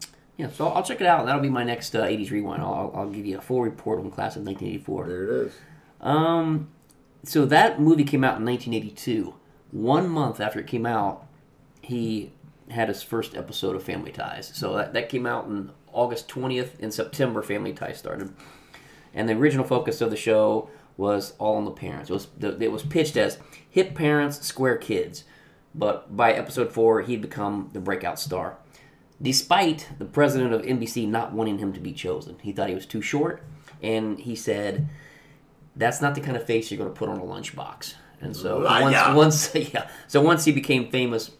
[0.41, 1.27] Yeah, so I'll check it out.
[1.27, 2.63] That'll be my next uh, 80s rewind.
[2.63, 5.07] I'll, I'll give you a full report on Class of 1984.
[5.07, 5.59] There it is.
[6.01, 6.69] Um,
[7.25, 9.35] so that movie came out in 1982.
[9.71, 11.27] One month after it came out,
[11.83, 12.33] he
[12.71, 14.51] had his first episode of Family Ties.
[14.55, 16.79] So that, that came out in August 20th.
[16.81, 18.33] In September, Family Ties started.
[19.13, 22.09] And the original focus of the show was all on the parents.
[22.09, 23.39] It was it was pitched as
[23.69, 25.25] hip parents, square kids.
[25.75, 28.59] But by episode four, he'd become the breakout star.
[29.23, 32.87] Despite the president of NBC not wanting him to be chosen, he thought he was
[32.87, 33.43] too short,
[33.83, 34.89] and he said,
[35.77, 38.61] "That's not the kind of face you're going to put on a lunchbox." And so
[38.63, 41.33] once, once, yeah, so once he became famous,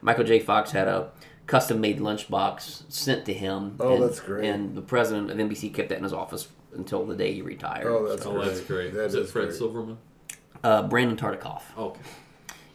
[0.00, 0.38] Michael J.
[0.40, 1.10] Fox had a
[1.46, 3.76] custom-made lunchbox sent to him.
[3.80, 4.48] Oh, and, that's great.
[4.48, 7.86] And the president of NBC kept that in his office until the day he retired.
[7.86, 8.44] Oh, that's Oh, great.
[8.46, 8.94] that's great.
[8.94, 9.56] That is it is Fred great.
[9.56, 9.98] Silverman?
[10.64, 11.62] uh, Brandon Tartikoff.
[11.76, 12.00] Okay.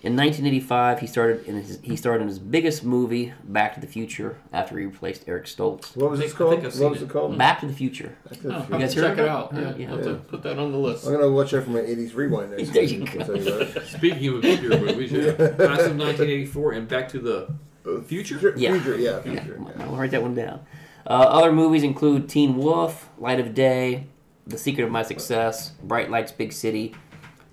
[0.01, 3.87] In 1985, he started in his he starred in his biggest movie, Back to the
[3.87, 5.93] Future, after he replaced Eric Stoltz.
[5.97, 6.65] What was I this think- I think called?
[6.67, 7.05] I've seen what was it.
[7.05, 7.37] it called?
[7.37, 8.15] Back to the Future.
[8.29, 8.73] Back to the Oh, Future.
[8.73, 9.27] I'll guys have to heard check it it?
[9.29, 9.53] out.
[9.53, 9.89] Yeah, Yeah.
[9.91, 11.05] I'll have to put that on the list.
[11.05, 13.65] I'm gonna watch that for my '80s rewind next There you I'll you.
[13.85, 15.31] Speaking of obscure movies, yeah.
[15.35, 18.53] Class of 1984 and Back to the Future.
[18.55, 18.71] Yeah.
[18.71, 19.59] Future, yeah, Yeah, future.
[19.77, 19.83] yeah.
[19.83, 20.61] I'll write that one down.
[21.05, 24.05] Uh, other movies include Teen Wolf, Light of Day,
[24.47, 26.95] The Secret of My Success, Bright Lights, Big City,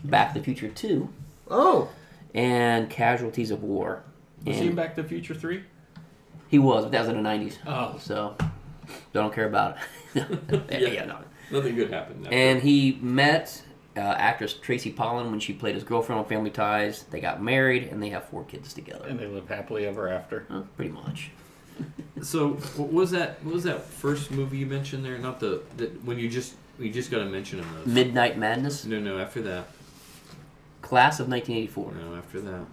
[0.04, 1.08] Back to the Future 2,
[1.50, 1.88] Oh,
[2.36, 4.04] and Casualties of War.
[4.44, 5.62] Was he And in Back to the Future 3?
[6.48, 7.56] he was, but that was in the 90s.
[7.66, 7.98] Oh.
[7.98, 8.36] So,
[9.12, 9.78] don't care about
[10.14, 10.28] it.
[10.70, 11.18] yeah, yeah, no.
[11.50, 12.24] Nothing good happened.
[12.26, 12.36] After.
[12.36, 13.62] And he met
[13.96, 17.04] uh, actress Tracy Pollan when she played his girlfriend on Family Ties.
[17.04, 19.06] They got married and they have four kids together.
[19.08, 20.46] And they live happily ever after.
[20.50, 21.30] Uh, pretty much.
[22.22, 23.42] So what was that?
[23.44, 25.18] What was that first movie you mentioned there?
[25.18, 27.68] Not the, the when you just you just got to mention them.
[27.74, 27.86] Those.
[27.86, 29.18] Midnight Madness, No, no.
[29.18, 29.66] After that.
[30.86, 32.64] Class of 1984, No, after that.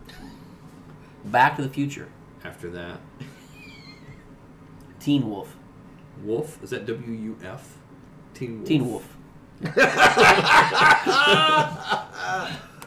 [1.26, 2.10] Back to the Future,
[2.46, 3.00] After that.
[5.00, 5.56] Teen Wolf,
[6.24, 6.62] Wolf.
[6.64, 7.76] Is that W U F?
[8.36, 8.68] Teen Wolf.
[8.68, 9.18] Teen Wolf.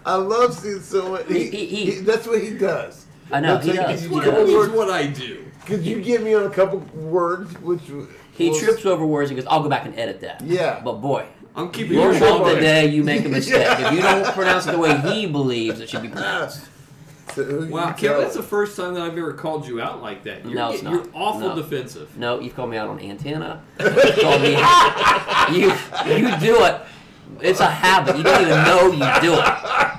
[0.06, 1.24] I love seeing someone.
[1.26, 3.06] He, He- he- he, he- that's what he does.
[3.32, 4.02] I know, That's he like, does.
[4.06, 4.36] Could He you, does.
[4.36, 5.44] give me That's what I do.
[5.66, 7.52] could you give me on a couple words?
[7.60, 7.80] Which
[8.32, 10.40] He was- trips over words and goes, I'll go back and edit that.
[10.42, 10.80] Yeah.
[10.84, 11.26] But boy,
[11.56, 13.66] I'm keeping your your show the day you make a mistake.
[13.80, 16.68] If you don't pronounce it the way he believes it should be pronounced.
[17.34, 18.20] So who Wow, Kevin, tell?
[18.20, 20.44] that's the first time that I've ever called you out like that.
[20.44, 20.92] You're, No, it's not.
[20.92, 21.56] you're awful No.
[21.56, 22.16] defensive.
[22.16, 23.62] No, you've called me out on antenna.
[23.80, 24.52] You've called me
[25.58, 25.72] you
[26.06, 26.80] you do it.
[27.40, 28.16] It's a habit.
[28.16, 29.44] You don't even know you do it.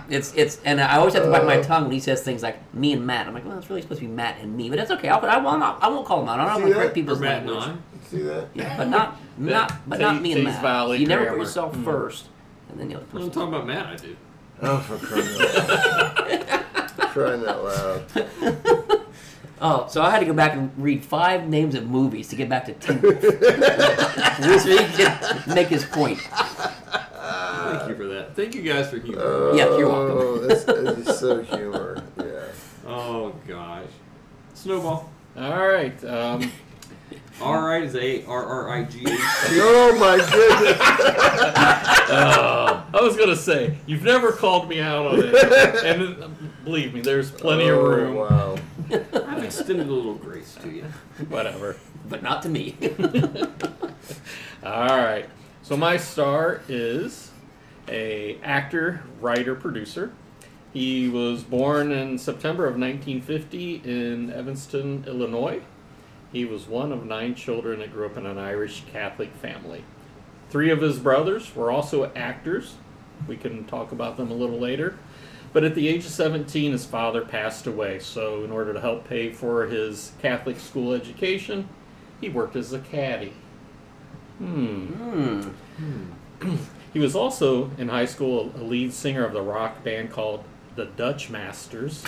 [0.10, 1.64] It's it's and I always have to bite my uh.
[1.64, 3.28] tongue when he says things like me and Matt.
[3.28, 5.10] I'm like, well, it's really supposed to be Matt and me, but that's okay.
[5.10, 6.40] I'll, I won't I won't call him out.
[6.40, 6.80] I don't want to that?
[6.80, 7.78] correct people's Matt and language.
[8.08, 8.10] I.
[8.10, 8.48] See that?
[8.54, 10.62] Yeah, but not not but not me and Tees Matt.
[10.62, 11.38] Valley you never grammar.
[11.40, 11.84] put yourself Mm.
[11.84, 12.26] first,
[12.70, 14.16] and then the other When I'm talking about Matt, I do.
[14.62, 15.56] Oh, for crying out
[16.18, 16.64] loud.
[17.12, 18.04] Crying out loud.
[19.60, 22.48] Oh, so I had to go back and read five names of movies to get
[22.48, 23.20] back to Teen Wolf.
[24.62, 26.20] so he could make his point.
[26.20, 28.36] Thank you for that.
[28.36, 29.54] Thank you guys for humor.
[29.56, 30.18] Yeah, you're welcome.
[30.20, 32.04] Oh, that's, that's so humor.
[32.20, 32.26] Yeah.
[32.88, 33.88] oh gosh.
[34.54, 35.10] Snowball.
[35.36, 36.04] All right.
[36.06, 36.52] Um,
[37.40, 39.08] All right is A R R I G H.
[39.12, 40.80] Oh my goodness.
[42.10, 45.36] uh, I was gonna say you've never called me out on it,
[45.86, 46.28] and uh,
[46.64, 48.16] believe me, there's plenty of Oh, room.
[48.16, 48.56] Wow.
[48.92, 50.84] I've extended a little grace to you.
[51.30, 51.76] Whatever.
[52.10, 52.76] But not to me.
[54.64, 55.26] All right.
[55.62, 57.32] So my star is
[57.88, 60.12] a actor, writer, producer.
[60.74, 65.62] He was born in September of 1950 in Evanston, Illinois.
[66.32, 69.84] He was one of nine children that grew up in an Irish Catholic family.
[70.50, 72.76] Three of his brothers were also actors.
[73.28, 74.98] We can talk about them a little later.
[75.54, 78.00] But at the age of 17, his father passed away.
[78.00, 81.70] So, in order to help pay for his Catholic school education,
[82.20, 83.34] he worked as a caddy.
[84.38, 85.42] Hmm.
[85.78, 86.56] Hmm.
[86.94, 90.44] He was also in high school a lead singer of the rock band called
[90.76, 92.04] the Dutch Masters.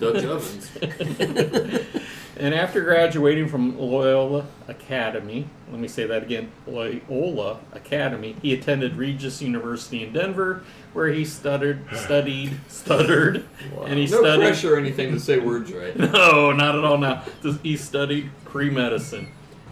[0.00, 0.70] Dutch ovens.
[2.36, 8.96] And after graduating from Loyola Academy, let me say that again, Loyola Academy, he attended
[8.96, 10.64] Regis University in Denver,
[10.94, 13.44] where he stuttered, studied, stuttered,
[13.84, 14.46] and he No studied.
[14.46, 15.96] pressure or anything to say words right.
[16.14, 16.98] No, not at all.
[16.98, 17.22] Now
[17.62, 19.28] he studied pre-medicine,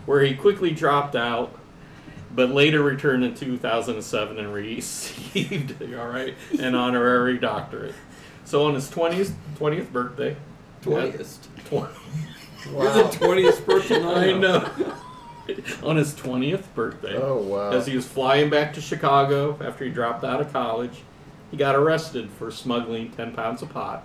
[0.07, 1.59] where he quickly dropped out,
[2.33, 7.95] but later returned in 2007 and received all right an honorary doctorate.
[8.53, 10.37] So on his 20th 20th birthday,
[10.83, 11.49] Twentieth.
[11.71, 11.91] 20,
[12.71, 14.59] You're the twentieth person I I know.
[14.59, 14.95] know.
[15.83, 17.71] on his 20th birthday, Oh wow.
[17.71, 21.01] as he was flying back to Chicago after he dropped out of college,
[21.51, 24.05] he got arrested for smuggling 10 pounds of pot.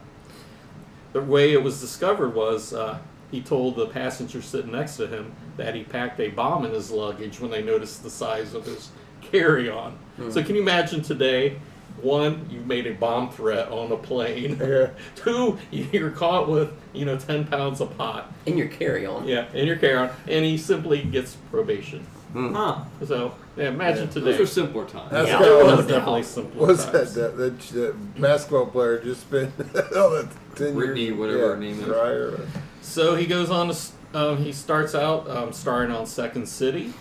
[1.12, 3.00] The way it was discovered was uh,
[3.32, 6.89] he told the passenger sitting next to him that he packed a bomb in his
[6.89, 8.91] luggage when they noticed the size of his
[9.22, 9.98] carry on.
[10.30, 11.60] So, can you imagine today?
[12.02, 14.58] One, you've made a bomb threat on a plane.
[14.62, 14.89] Yeah.
[15.16, 18.32] Two, you're caught with, you know, 10 pounds of pot.
[18.45, 19.28] In your carry-on.
[19.28, 20.10] Yeah, in your carry on.
[20.28, 22.06] And he simply gets probation.
[22.34, 22.84] Huh.
[23.06, 24.12] So, yeah, imagine Yeah.
[24.12, 24.32] today.
[24.34, 25.12] Those are simpler times.
[25.12, 25.39] That's Yeah.
[25.39, 26.68] kind It was definitely simple.
[26.68, 27.14] What's that, times.
[27.16, 29.54] that, that, that basketball player just spent
[29.95, 31.18] all that 10 Whitney, years?
[31.18, 31.86] whatever yeah, her name is.
[31.86, 32.39] Dryer.
[32.82, 33.78] So he goes on to,
[34.14, 36.93] um, he starts out um, starring on Second City.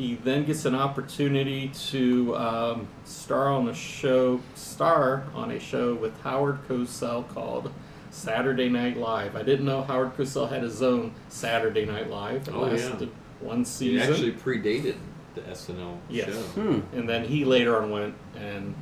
[0.00, 5.94] He then gets an opportunity to um, star on a show, star on a show
[5.94, 7.70] with Howard Cosell called
[8.10, 9.36] Saturday Night Live.
[9.36, 12.48] I didn't know Howard Cosell had his own Saturday Night Live.
[12.48, 13.06] It Oh, yeah.
[13.40, 14.06] one season.
[14.06, 14.94] He actually predated
[15.34, 16.28] the SNL Yes.
[16.28, 16.32] show.
[16.62, 16.80] Hmm.
[16.96, 18.74] and then he later on went and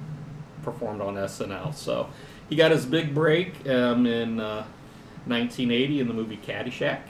[0.63, 1.75] performed on SNL.
[1.75, 2.11] So
[2.49, 4.65] he got his big break um, in uh,
[5.27, 7.01] 1980 in the movie Caddyshack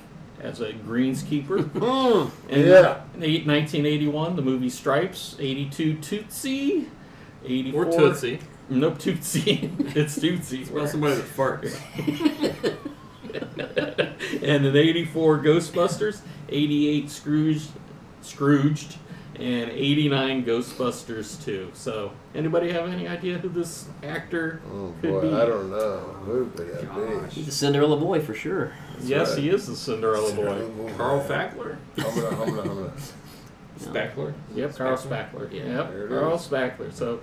[0.41, 1.65] as a greenskeeper.
[1.73, 2.29] Hmm.
[2.51, 3.01] And Yeah.
[3.15, 5.37] in eight- 1981, the movie Stripes.
[5.39, 6.87] 82, Tootsie.
[7.45, 7.85] 84.
[7.85, 8.39] Or Tootsie.
[8.69, 9.71] Nope, Tootsie.
[9.95, 10.67] it's Tootsie.
[10.71, 11.75] Well, somebody that farts.
[14.43, 17.63] and in 84 Ghostbusters, 88 Scrooge,
[18.23, 18.97] Scrooged,
[19.37, 21.71] and 89 Ghostbusters 2.
[21.73, 25.35] So, anybody have any idea who this actor Oh could boy, be?
[25.35, 25.99] I don't know.
[26.25, 27.49] Who could that He's be?
[27.51, 28.73] a Cinderella boy for sure.
[29.01, 29.39] yes, right.
[29.43, 30.93] he is the Cinderella boy.
[30.97, 31.77] Carl Fackler?
[31.97, 33.01] Humna, humna, humna.
[33.81, 34.33] Spackler?
[34.55, 35.53] Yep, Carl Spackler.
[35.53, 36.43] Yeah, yep, Carl is.
[36.43, 36.93] Spackler.
[36.93, 37.21] So,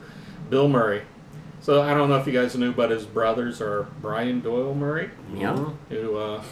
[0.50, 1.02] Bill Murray.
[1.62, 5.10] So, I don't know if you guys knew, but his brothers are Brian Doyle Murray,
[5.34, 5.56] Yeah.
[5.90, 6.44] who uh,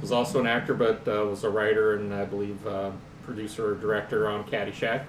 [0.00, 2.90] was also an actor, but uh, was a writer and I believe uh,
[3.24, 5.04] producer or director on Caddyshack.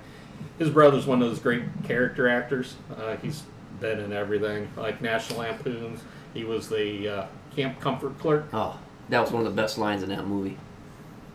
[0.59, 2.75] His brother's one of those great character actors.
[2.95, 3.43] Uh, he's
[3.79, 6.01] been in everything, like National Lampoons.
[6.33, 7.25] He was the uh,
[7.55, 8.45] Camp Comfort clerk.
[8.53, 8.79] Oh,
[9.09, 10.57] that was one of the best lines in that movie.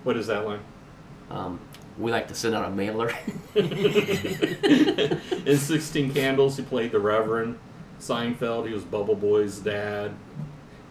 [0.05, 0.61] What is that line?
[1.31, 1.61] Um,
[1.99, 3.13] we like to send out a mailer.
[3.55, 7.59] in 16 Candles, he played the Reverend.
[8.01, 10.13] Seinfeld, he was Bubble Boy's dad.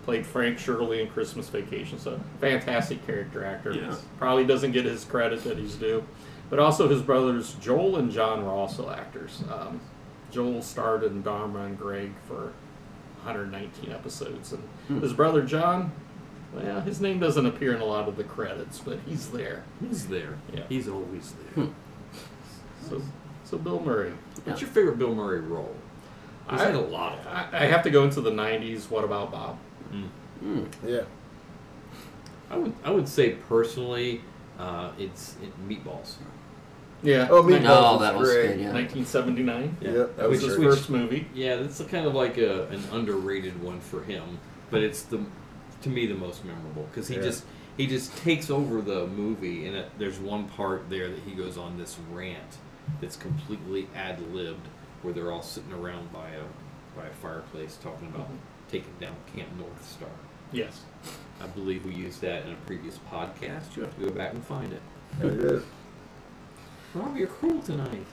[0.03, 1.99] Played Frank Shirley in Christmas Vacation.
[1.99, 3.73] So, fantastic character actor.
[3.73, 4.03] Yes.
[4.19, 6.03] Probably doesn't get his credit that he's due.
[6.49, 9.43] But also, his brothers Joel and John were also actors.
[9.51, 9.81] Um,
[10.31, 12.53] Joel starred in Dharma and Greg for
[13.23, 14.53] 119 episodes.
[14.53, 15.91] And his brother John,
[16.53, 19.63] well, his name doesn't appear in a lot of the credits, but he's there.
[19.81, 20.37] He's there.
[20.53, 20.63] Yeah.
[20.69, 21.67] He's always there.
[22.89, 23.01] So,
[23.43, 24.13] so Bill Murray.
[24.43, 25.75] What's your favorite Bill Murray role?
[26.51, 27.33] He's I- had a lot of them.
[27.33, 28.89] I, I have to go into the 90s.
[28.91, 29.57] What about Bob?
[30.85, 31.01] Yeah.
[32.51, 34.21] I would I would say personally,
[34.59, 36.15] uh, it's it, Meatballs.
[37.05, 37.27] Yeah.
[37.29, 38.47] Oh, Meatballs No, was that was great.
[38.47, 38.73] good, yeah.
[38.73, 39.77] 1979.
[39.81, 40.69] Yeah, that That was was his great.
[40.69, 41.27] first movie.
[41.33, 44.39] Yeah, that's a kind of like a, an underrated one for him,
[44.71, 45.23] but it's the
[45.81, 47.21] to me the most memorable because he Yeah.
[47.21, 47.45] just
[47.77, 51.57] he just takes over the movie, and it, there's one part there that he goes
[51.57, 52.57] on this rant
[53.01, 54.67] that's completely ad libbed,
[55.01, 56.43] where they're all sitting around by a
[56.99, 58.35] by a fireplace talking about mm-hmm.
[58.71, 60.09] taking down Camp North Star.
[60.51, 60.81] Yes.
[61.41, 63.75] I believe we used that in a previous podcast.
[63.75, 64.81] You have to go back and find it.
[65.19, 65.63] Yeah, we did.
[66.95, 68.05] Rob, you're cruel tonight.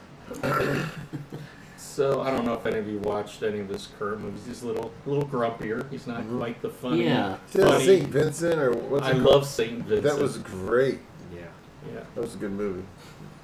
[1.76, 4.44] So I don't know if any of you watched any of his current movies.
[4.46, 5.88] He's a little, a little grumpier.
[5.90, 7.04] He's not quite the funny.
[7.04, 7.36] Yeah.
[7.46, 7.84] Funny.
[7.84, 8.08] St.
[8.08, 9.24] Vincent or what's I it called?
[9.24, 10.02] love Saint Vincent.
[10.02, 11.00] That was great.
[11.34, 11.42] Yeah.
[11.92, 12.00] yeah.
[12.14, 12.84] That was a good movie.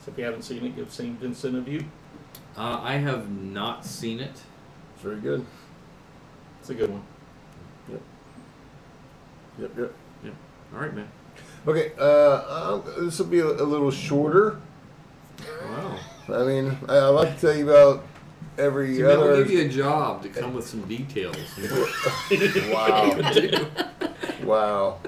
[0.05, 1.85] So if you haven't seen it, give Saint Vincent a view.
[2.57, 4.41] Uh, I have not seen it.
[4.95, 5.45] It's very good.
[6.61, 7.03] It's a good one.
[7.91, 8.01] Yep,
[9.61, 9.71] yep.
[9.77, 9.95] Yep.
[10.25, 10.35] Yep.
[10.75, 11.09] All right, man.
[11.67, 14.61] Okay, uh, this will be a, a little shorter.
[15.65, 15.99] Wow.
[16.29, 18.05] I mean, I, I like to tell you about
[18.59, 19.31] every See, man, other.
[19.33, 21.37] we'll give you a job to come with some details.
[22.73, 23.33] wow.
[24.43, 24.99] wow.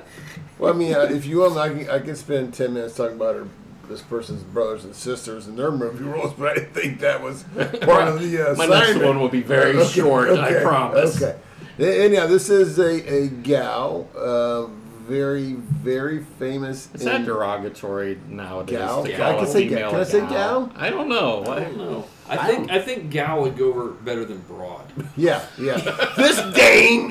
[0.58, 3.16] Well, I mean, uh, if you want, I can, I can spend 10 minutes talking
[3.16, 3.48] about her,
[3.88, 7.42] this person's brothers and sisters and their movie roles, but I didn't think that was
[7.82, 11.20] part of the uh, My next one will be very Okay, short, I promise.
[11.22, 11.38] Okay.
[11.78, 14.66] A- Anyhow, this is a, a gal, uh,
[15.11, 16.88] very, very famous.
[16.94, 18.78] It's not in- derogatory nowadays.
[18.78, 19.04] Gal?
[19.04, 19.90] To I can a say gal.
[19.90, 20.72] Can I a say gal?
[20.76, 21.44] I don't know.
[21.46, 22.06] I don't know.
[22.28, 24.86] I think I think Gal would go over better than Broad.
[25.16, 25.78] Yeah, yeah.
[26.16, 27.11] this Dane.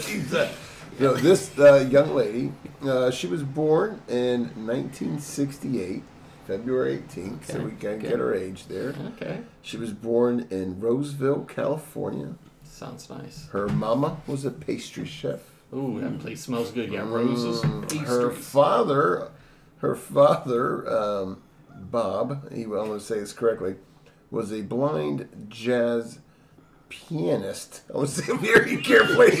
[0.00, 0.50] She's, uh,
[0.98, 2.52] this uh, young lady.
[2.82, 6.02] Uh, she was born in 1968,
[6.46, 8.02] February 18th, so we can good.
[8.02, 8.94] get her age there.
[9.14, 9.42] Okay.
[9.62, 12.34] She was born in Roseville, California.
[12.64, 13.46] Sounds nice.
[13.52, 15.40] Her mama was a pastry chef.
[15.74, 16.92] Ooh, that place smells good.
[16.92, 19.30] Got roses and Mm, Her father,
[19.78, 21.42] her father, um,
[21.76, 23.76] Bob, he, I'm to say this correctly,
[24.30, 26.20] was a blind jazz
[26.88, 27.82] pianist.
[27.92, 29.36] I want to say very carefully.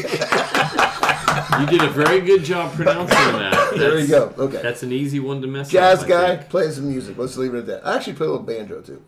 [1.60, 3.74] You did a very good job pronouncing that.
[3.76, 4.32] there you go.
[4.38, 4.60] Okay.
[4.62, 6.06] That's an easy one to mess jazz up.
[6.06, 7.16] I guy plays some music.
[7.18, 7.86] Let's leave it at that.
[7.86, 9.02] I actually play a little banjo too.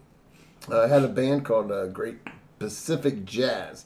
[0.70, 2.18] Uh, I had a band called uh, Great
[2.58, 3.84] Pacific Jazz.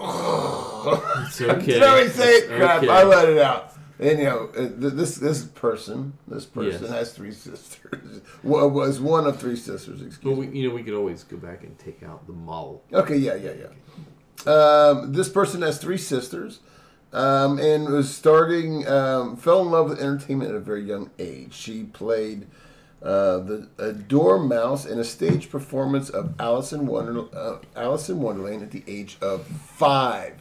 [1.26, 1.66] It's okay.
[1.66, 2.48] Did I say it?
[2.56, 2.78] Crap!
[2.82, 2.88] okay.
[2.88, 3.72] I let it out.
[3.98, 6.90] And you know, this this person, this person Yes.
[6.90, 8.22] has three sisters.
[8.42, 10.00] Wa- Was one of three sisters.
[10.00, 12.82] Excuse Well, we, you know, we could always go back and take out the mull.
[12.94, 13.52] Okay, yeah, yeah,
[14.46, 14.50] yeah.
[14.50, 16.60] Um, this person has three sisters,
[17.12, 21.52] um, and was starting, um, fell in love with entertainment at a very young age.
[21.52, 22.46] She played
[23.02, 28.20] uh, the a Dormouse in a stage performance of Alice in Wonder, uh, Alice in
[28.20, 30.34] Wonderland at the age of five.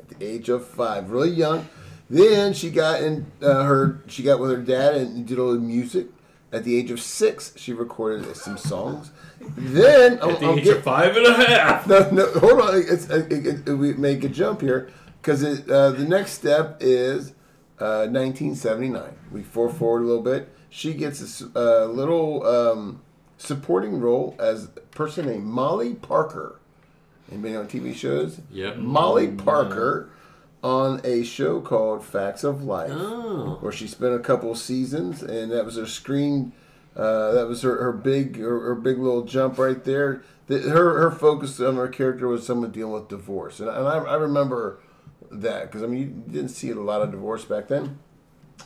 [0.00, 1.68] At the age of five, really young.
[2.10, 5.60] Then she got in uh, her, she got with her dad and did a little
[5.60, 6.06] music.
[6.52, 9.10] At the age of six, she recorded some songs.
[9.56, 11.86] Then At the age of five and a half.
[11.88, 12.76] No, no, hold on.
[12.78, 14.88] It's, it, it, it- we make a jump here
[15.20, 17.30] because uh, the next step is
[17.80, 19.02] uh, 1979.
[19.32, 20.48] We forward forward a little bit.
[20.76, 23.00] She gets a little um,
[23.38, 26.60] supporting role as a person named Molly Parker.
[27.32, 28.42] Anybody on TV shows?
[28.50, 28.76] Yep.
[28.76, 30.10] Molly Parker
[30.62, 33.56] on a show called Facts of Life, Oh.
[33.62, 36.52] where she spent a couple seasons, and that was her screen.
[36.94, 40.22] Uh, that was her, her big her, her big little jump right there.
[40.46, 43.96] The, her her focus on her character was someone dealing with divorce, and, and I,
[43.96, 44.78] I remember
[45.30, 47.98] that because I mean you didn't see a lot of divorce back then,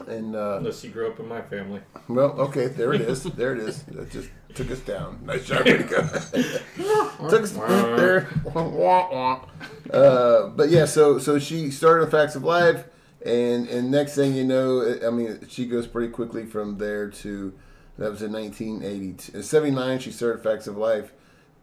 [0.06, 1.80] and uh, Unless you grew up in my family.
[2.08, 3.24] well, okay, there it is.
[3.36, 3.82] There it is.
[3.84, 5.20] That just took us down.
[5.24, 7.28] Nice job, way to go.
[7.28, 8.28] took us there.
[9.92, 12.84] Uh, but yeah, so so she started on Facts of Life,
[13.24, 17.52] and and next thing you know, I mean, she goes pretty quickly from there to
[17.98, 19.36] that was in 1980.
[19.36, 21.12] In 79, she started Facts of Life.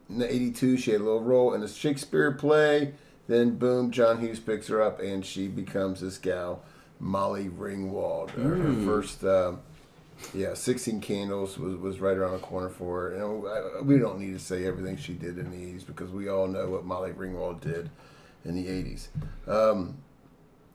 [0.10, 2.94] In 82, she had a little role in a Shakespeare play.
[3.28, 6.64] Then, boom, John Hughes picks her up, and she becomes this gal,
[7.00, 8.32] Molly Ringwald.
[8.32, 8.86] Her, her Mm.
[8.86, 9.60] first, um,
[10.34, 13.14] yeah, 16 Candles was, was right around the corner for her.
[13.14, 16.28] And I, we don't need to say everything she did in the 80s because we
[16.28, 17.90] all know what Molly Ringwald did
[18.44, 19.08] in the 80s.
[19.48, 19.98] Um,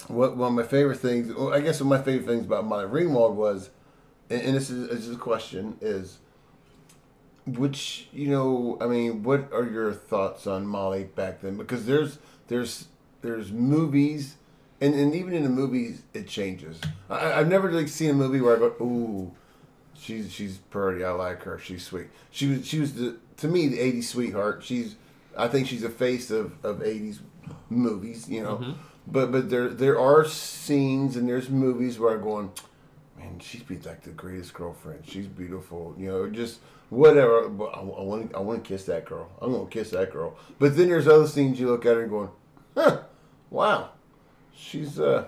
[0.09, 2.65] what one of my favorite things, well, I guess one of my favorite things about
[2.67, 3.71] Molly Ringwald was,
[4.31, 6.19] and, and this is, this is a question, is
[7.47, 11.57] which you know, I mean, what are your thoughts on Molly back then?
[11.57, 12.19] Because there's
[12.49, 12.87] there's
[13.23, 14.37] there's movies,
[14.83, 16.81] and, and even in the movies it changes.
[17.09, 19.33] I, I've never like seen a movie where I go, ooh,
[19.95, 21.05] she's she's pretty.
[21.05, 21.59] I like her.
[21.59, 22.09] She's sweet.
[22.31, 24.63] She was she was the to me the '80s sweetheart.
[24.65, 24.97] She's
[25.37, 27.21] I think she's a face of of '80s
[27.71, 28.29] movies.
[28.29, 28.75] You know, Mhm.
[29.07, 32.51] but but there there are scenes and there's movies where I'm going,
[33.19, 35.05] man, she's be like the greatest girlfriend.
[35.07, 35.95] She's beautiful.
[35.99, 36.61] You know, just
[36.91, 37.49] whatever.
[37.49, 39.29] But I want to I want to kiss that girl.
[39.41, 40.37] I'm gonna kiss that girl.
[40.59, 42.31] But then there's other scenes you look at her and going,
[42.77, 43.03] huh,
[43.51, 43.91] wow,
[44.55, 45.27] she's uh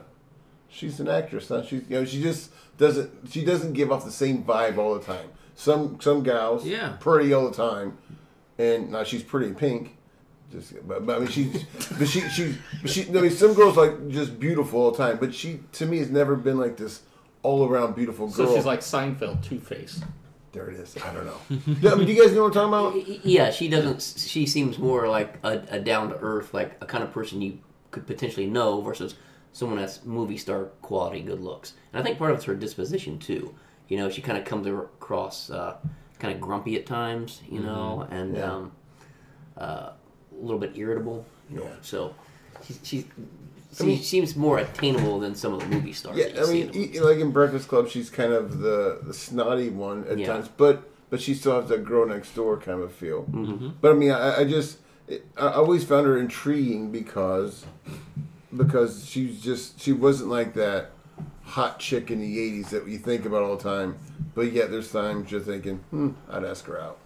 [0.68, 1.48] she's an actress.
[1.48, 1.62] Huh?
[1.64, 5.04] She's you know she just doesn't she doesn't give off the same vibe all the
[5.04, 5.28] time.
[5.54, 6.96] Some some gals Yeah.
[7.00, 7.96] pretty all the time,
[8.58, 9.96] and now she's pretty in pink.
[10.52, 11.64] Just, but, but I mean, she's,
[11.98, 13.02] but she, she, but she.
[13.08, 16.10] I mean, some girls like just beautiful all the time, but she, to me, has
[16.10, 17.02] never been like this
[17.42, 18.46] all around beautiful girl.
[18.48, 20.00] So she's like Seinfeld, Two Face.
[20.52, 20.96] there it is.
[20.98, 21.90] I don't know.
[21.90, 23.24] I mean, do you guys know what I'm talking about?
[23.24, 24.02] Yeah, she doesn't.
[24.20, 27.58] She seems more like a, a down to earth, like a kind of person you
[27.94, 29.14] could potentially know versus
[29.52, 31.74] someone that's movie star quality, good looks.
[31.92, 33.54] And I think part of it's her disposition too.
[33.88, 35.76] You know, she kind of comes across uh,
[36.18, 37.40] kind of grumpy at times.
[37.48, 38.52] You know, and Yeah.
[38.52, 38.72] um,
[39.56, 39.94] uh, a
[40.40, 41.24] little bit irritable.
[41.50, 41.70] You know, Yeah.
[41.82, 42.14] so
[42.64, 46.16] she, she, I she mean- seems more attainable than some of the movie stars.
[46.16, 46.96] that Yeah, you I see mean, in the movies.
[46.96, 50.26] e- like in Breakfast Club, she's kind of the, the snotty one at Yeah.
[50.26, 53.22] times, but but she still has that girl next door kind of feel.
[53.30, 53.68] Mm-hmm.
[53.80, 54.78] But I mean, I, I just
[55.10, 57.66] I always found her intriguing because
[58.56, 60.92] because she's just she wasn't like that
[61.42, 63.98] hot chick in the '80s that you think about all the time.
[64.34, 66.98] But yet, there's times you're thinking, hmm, I'd ask her out.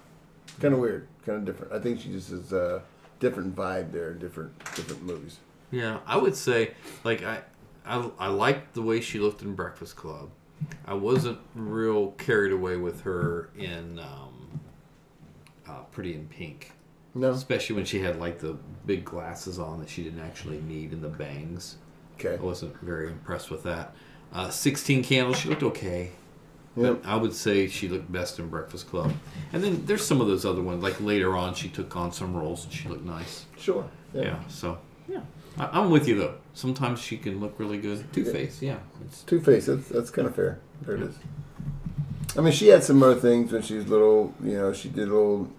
[0.61, 1.73] Kind of weird, kind of different.
[1.73, 2.83] I think she just is a
[3.21, 5.39] different vibe there, different different movies.
[5.71, 6.75] Yeah, I would say
[7.05, 7.41] like I,
[7.85, 10.31] I, I liked the way she looked in Breakfast Club.
[10.87, 14.61] I wasn't real carried away with her in um,
[15.69, 16.73] uh, Pretty in Pink.
[17.19, 18.57] No, Especially when she had like the
[18.87, 21.77] big glasses on that she didn't actually need and the bangs.
[22.19, 23.95] okay, I wasn't very impressed with that.
[24.33, 26.11] Uh, Sixteen Candles, she looked okay.
[26.77, 27.03] Yep.
[27.03, 29.12] But I would say she looked best in Breakfast Club.
[29.53, 30.81] And then there's some of those other ones.
[30.83, 33.47] Like later on, she took on some roles and she looked nice.
[33.59, 34.39] sure, Yeah.
[34.49, 35.23] so yeah,
[35.59, 36.35] I, I'm with you though.
[36.55, 38.05] Sometimes she can look really good.
[38.12, 38.79] Two Face, yeah.
[39.05, 39.66] It's, Two Face.
[39.66, 40.61] That's that's kind of fair.
[40.83, 41.16] There it is.
[42.37, 44.33] I mean, she had some other things when she was little.
[44.45, 45.51] You know, she did a little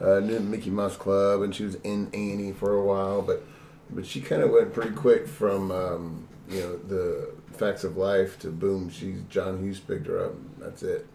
[0.00, 3.22] uh, new Mickey Mouse Club, and she was in Annie for a while.
[3.22, 3.42] But
[3.90, 8.38] but she kind of went pretty quick from um, you know the Facts of Life
[8.40, 8.90] to boom.
[8.90, 10.34] She's John Hughes picked her up.
[10.58, 11.06] That's it.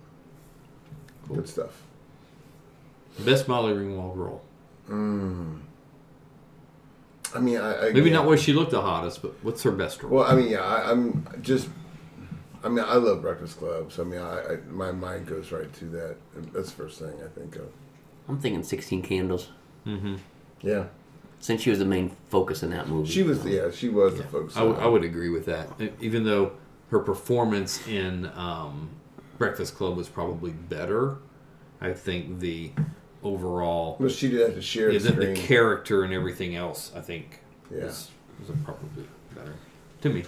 [1.28, 1.84] Good stuff.
[3.20, 4.42] best Molly Ringwald role.
[4.90, 5.60] Mm.
[7.34, 8.18] I mean, I, I Maybe yeah.
[8.18, 10.18] not where she looked the hottest, but what's her best role?
[10.18, 11.70] Well, I mean, yeah, I, I'm just.
[12.64, 15.72] I mean, I love Breakfast Club, so I mean, I, I my mind goes right
[15.74, 16.18] to that.
[16.54, 17.72] That's the first thing I think of.
[18.32, 19.50] I'm thinking Sixteen Candles,
[19.86, 20.16] mm-hmm.
[20.62, 20.86] Yeah,
[21.40, 23.10] since she was the main focus in that movie.
[23.12, 23.46] she was.
[23.46, 24.56] Yeah, she was the focus.
[24.56, 25.68] I, w- I would agree with that.
[26.00, 26.54] Even though
[26.92, 28.90] her performance in um,
[29.38, 31.18] Breakfast Club was probably better,
[31.82, 32.72] I think the
[33.24, 36.92] overall Well, she did have to share yeah, the the, the character and everything else,
[36.96, 37.86] I think, Yeah.
[37.86, 38.10] was,
[38.40, 39.06] was probably
[39.36, 39.54] better
[40.02, 40.24] to me.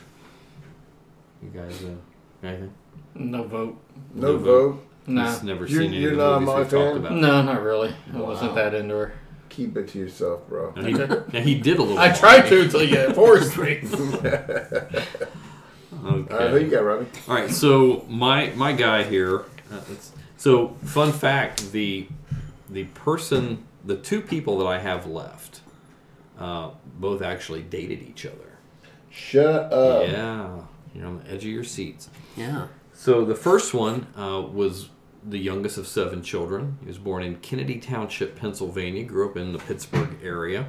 [1.41, 2.73] You guys, uh, anything?
[3.15, 3.77] No vote.
[4.13, 4.85] no no vote.
[5.05, 5.31] Nah.
[5.31, 7.11] He's never You're- seen any you're of the not movies we've talked about.
[7.13, 7.93] No, not really.
[8.13, 9.13] I wasn't that into her.
[9.49, 10.73] Keep it to yourself, bro.
[10.75, 11.99] Now, he, now he did a little.
[11.99, 13.81] I tried to until you forced me.
[13.93, 15.05] Okay.
[16.03, 17.05] All right, who you got, Robbie?
[17.27, 19.41] All right, so my my guy here.
[19.71, 22.07] Uh, it's, so fun fact: the
[22.69, 25.61] the person, the two people that I have left,
[26.39, 28.57] uh, both actually dated each other.
[29.11, 30.07] Shut up.
[30.07, 30.61] Yeah,
[30.95, 32.09] you're on the edge of your seats.
[32.35, 32.67] Yeah.
[32.93, 34.89] So the first one uh, was
[35.27, 36.77] the youngest of seven children.
[36.81, 39.03] He was born in Kennedy Township, Pennsylvania.
[39.03, 40.67] Grew up in the Pittsburgh area.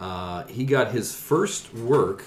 [0.00, 2.24] Uh, he got his first work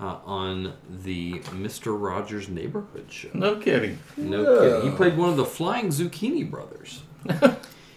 [0.00, 3.30] uh, on the Mister Rogers Neighborhood Show.
[3.34, 3.98] No kidding.
[4.16, 4.60] No Yeah.
[4.76, 4.90] kidding.
[4.90, 7.02] He played one of the Flying Zucchini Brothers.
[7.28, 7.56] and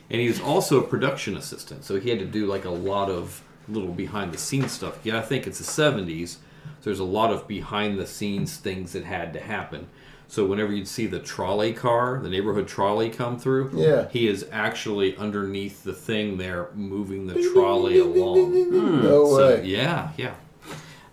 [0.09, 3.41] he was also a production assistant, so he had to do like a lot of
[3.67, 4.99] little behind the scenes stuff.
[5.03, 6.30] Yeah, I think it's the 70s.
[6.30, 9.88] So there's a lot of behind the scenes things that had to happen.
[10.36, 14.09] So whenever you'd see the trolley car, the neighborhood trolley come through, Yeah.
[14.09, 19.01] he is actually underneath the thing there moving the trolley along.
[19.01, 19.63] No So, way.
[19.65, 20.33] yeah, yeah.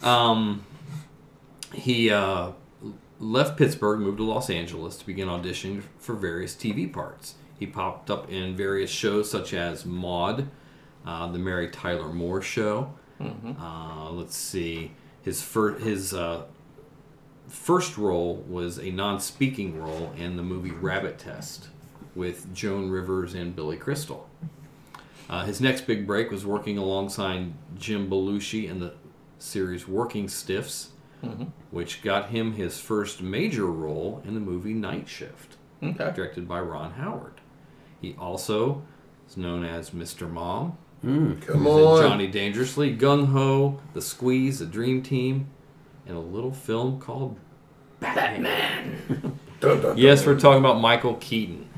[0.02, 0.64] Um,
[1.72, 2.50] he uh,
[3.20, 7.36] left Pittsburgh, moved to Los Angeles to begin auditioning for various TV parts.
[7.60, 10.48] He popped up in various shows such as Maude,
[11.06, 12.92] uh, The Mary Tyler Moore Show.
[13.20, 14.90] Uh, let's see.
[15.22, 16.42] His, first his uh,
[17.48, 21.68] first role was a non speaking role in the movie Rabbit Test
[22.14, 24.28] with Joan Rivers and Billy Crystal.
[25.30, 28.92] Uh, his next big break was working alongside Jim Belushi in the
[29.38, 30.90] series Working Stiffs,
[31.70, 36.12] which got him his first major role in the movie Night Shift, Okay.
[36.14, 37.40] directed by Ron Howard.
[38.00, 38.82] He also
[39.28, 40.30] is known as Mr.
[40.30, 40.76] Mom.
[41.00, 42.02] Come in on.
[42.02, 45.46] Johnny Dangerously, Gung Ho, The Squeeze, The Dream Team,
[46.12, 47.38] and a little film called
[48.00, 48.98] Batman.
[49.60, 51.68] Dun, dun, Yes, we're talking about Michael Keaton.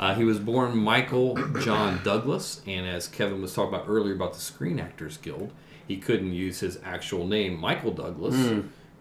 [0.00, 4.32] Uh, he was born Michael John Douglas, and as Kevin was talking about earlier about
[4.34, 5.52] the Screen Actors Guild,
[5.86, 8.34] he couldn't use his actual name, Michael Douglas,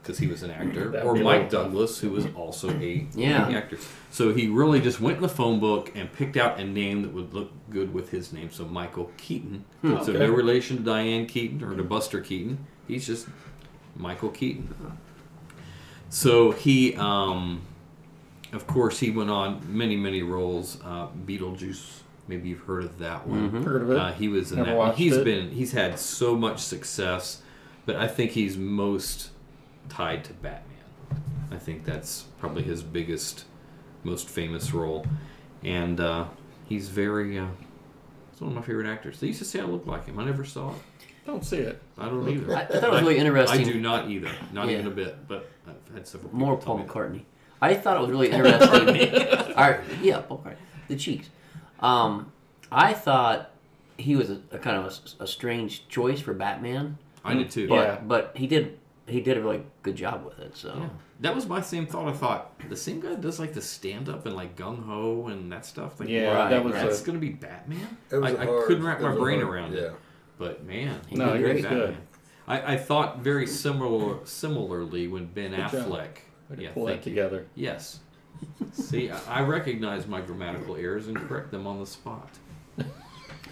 [0.01, 3.47] because he was an actor, That'd or Mike like- Douglas, who was also a Yeah.
[3.47, 3.77] actor.
[4.11, 7.13] So he really just went in the phone book and picked out a name that
[7.13, 8.51] would look good with his name.
[8.51, 9.63] So Michael Keaton.
[9.81, 10.11] So Okay.
[10.19, 12.67] no relation to Diane Keaton or to Buster Keaton.
[12.87, 13.27] He's just
[13.95, 14.73] Michael Keaton.
[16.09, 17.61] So he, um,
[18.51, 20.79] of course, he went on many, many roles.
[20.83, 23.63] Uh, Beetlejuice, maybe you've heard of that one.
[23.63, 23.97] Heard of it?
[23.97, 24.77] Uh, he was in Never that.
[24.77, 24.87] one.
[24.89, 25.25] watched He's it.
[25.25, 27.41] been, he's had so much success,
[27.85, 29.29] but I think he's most
[29.89, 30.69] tied to Batman.
[31.51, 33.45] I think that's probably his biggest,
[34.03, 35.05] most famous role,
[35.63, 36.25] and uh,
[36.67, 37.37] he's very.
[37.39, 37.47] Uh,
[38.31, 39.19] he's one of my favorite actors.
[39.19, 40.17] They used to say I look like him.
[40.19, 40.75] I never saw it.
[41.25, 41.81] Don't see it.
[41.97, 42.55] I don't either.
[42.55, 43.61] I- I thought it was really interesting.
[43.61, 44.29] I do not either.
[44.51, 44.73] Not Yeah.
[44.73, 45.27] even a bit.
[45.27, 46.33] But I've had several.
[46.35, 47.21] More people tell Paul me that.
[47.21, 47.23] McCartney.
[47.61, 49.53] I thought it was really interesting.
[49.57, 50.55] All right, yeah, Paul McCartney.
[50.89, 51.29] The cheeks.
[51.79, 52.31] Um,
[52.71, 53.51] I thought
[53.97, 57.51] he was a, a kind of a s- a, strange choice for Batman, I did
[57.51, 57.67] too.
[57.69, 57.99] but Yeah.
[58.05, 60.55] but he did he did a really good job with it.
[60.57, 60.89] So Yeah.
[61.19, 62.07] That was my same thought.
[62.09, 65.51] I thought the same guy does like the stand up and like gung ho and
[65.51, 65.99] that stuff.
[65.99, 67.97] Like, Yeah, Right, that was that's a, gonna be Batman.
[68.11, 69.89] It was I, I hard- couldn't wrap it my was brain hard- around yeah.
[70.45, 70.57] It.
[70.59, 71.55] But man, He No, did great.
[71.57, 71.97] was good.
[72.47, 75.59] I, I thought very similar similarly when Ben Good.
[75.59, 76.17] Affleck.
[76.49, 77.11] Way to Yeah, pull that thank you.
[77.11, 77.45] together.
[77.55, 77.99] Yes.
[78.73, 82.29] See, I, I recognize my grammatical errors and correct them on the spot.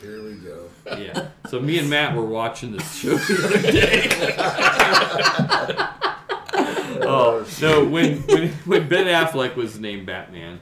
[0.01, 0.67] Here we go.
[0.97, 1.27] Yeah.
[1.49, 4.07] So me and Matt were watching this show the other day.
[7.07, 7.85] oh no!
[7.85, 10.59] When when when Ben Affleck was named Batman,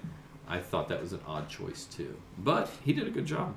[0.48, 2.16] I thought that was an odd choice too.
[2.38, 3.56] But he did a good job.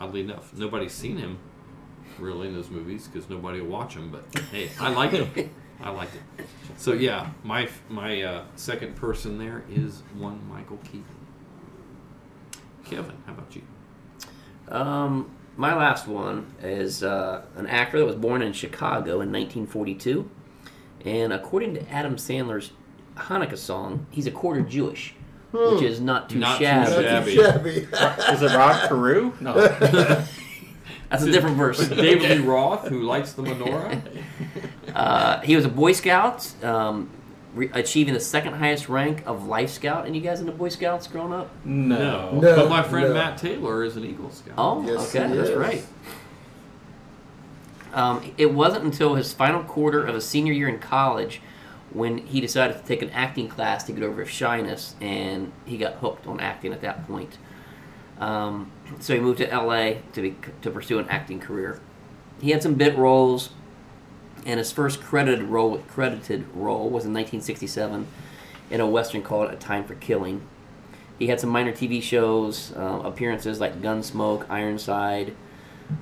[0.00, 1.38] Oddly enough, nobody's seen him
[2.18, 4.10] really in those movies because nobody will watch them.
[4.10, 5.50] But hey, I like him.
[5.82, 6.46] I liked it.
[6.76, 11.04] So yeah, my my uh, second person there is one Michael Keaton.
[12.84, 13.62] Kevin, how about you?
[14.68, 20.28] Um, my last one is uh, an actor that was born in Chicago in 1942,
[21.04, 22.72] and according to Adam Sandler's
[23.16, 25.14] Hanukkah song, he's a quarter Jewish,
[25.52, 27.34] which is not too Not too shabby.
[27.34, 27.34] shabby.
[27.36, 28.32] Shabby.
[28.32, 29.32] Is it Rod Carew?
[29.40, 29.54] No.
[31.12, 31.86] That's a different verse.
[31.88, 34.00] David Lee Roth, who lights the menorah.
[34.94, 37.08] Uh, he was a Boy Scout, um,
[37.54, 40.04] re- achieving the second highest rank of Life Scout.
[40.04, 41.48] And you guys into Boy Scouts growing up?
[41.64, 42.38] No.
[42.38, 42.56] No.
[42.56, 43.14] but my friend no.
[43.14, 44.54] Matt Taylor is an Eagle Scout.
[44.58, 45.56] Oh, Yes, okay, that's is.
[45.56, 45.82] right.
[47.94, 51.40] Um, it wasn't until his final quarter of his senior year in college
[51.90, 55.78] when he decided to take an acting class to get over his shyness, and he
[55.78, 57.38] got hooked on acting at that point.
[58.22, 58.70] Um,
[59.00, 61.80] so he moved to LA to be, to pursue an acting career.
[62.40, 63.50] He had some bit roles,
[64.46, 68.06] and his first credited role credited role was in 1967
[68.70, 70.42] in a western called A Time for Killing.
[71.18, 75.34] he had some minor TV shows, uh, appearances like Gunsmoke, Ironside,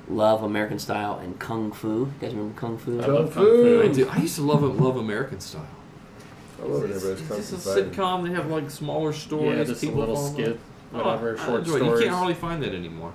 [0.08, 1.88] Love, American Style, and Kung Fu.
[1.88, 3.00] You guys remember Kung Fu?
[3.00, 3.82] I Kung love Kung Fu.
[3.82, 5.66] I, do, I used to love love American Style.
[6.62, 6.90] I love it.
[6.90, 8.24] It's, Everybody's it's a sitcom.
[8.24, 9.58] They have like smaller stories.
[9.58, 10.60] Yeah, just a people little fall in skit,
[10.90, 11.84] whatever, Oh, short stories.
[12.00, 13.12] You can't hardly find that anymore.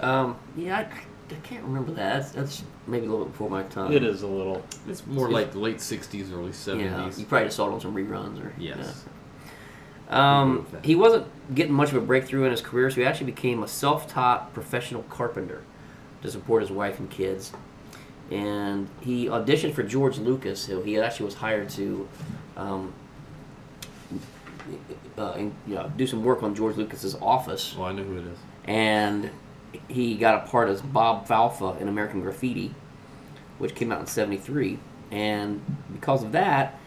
[0.00, 2.14] Um, yeah, I, I can't remember that.
[2.22, 3.92] That's, that's maybe a little bit before my time.
[3.92, 4.64] It is a little.
[4.88, 7.18] It's more like the late '60s, early Yeah, '70s.
[7.18, 9.04] you probably just saw it on some reruns or Yes.
[9.06, 9.10] yeah.
[10.10, 13.62] Um, he wasn't getting much of a breakthrough in his career, so he actually became
[13.62, 15.62] a self-taught professional carpenter
[16.22, 17.52] to support his wife and kids.
[18.30, 22.08] And he auditioned for George Lucas, who he actually was hired to
[22.56, 22.92] um,
[25.18, 27.74] uh, in- you know, do some work on George Lucas's office.
[27.78, 28.38] Oh, I know who it is.
[28.64, 29.30] And
[29.88, 32.74] he got a part as Bob Falfa in American Graffiti,
[33.58, 34.78] which came out in '73.
[35.10, 35.60] And
[35.92, 36.78] because of that,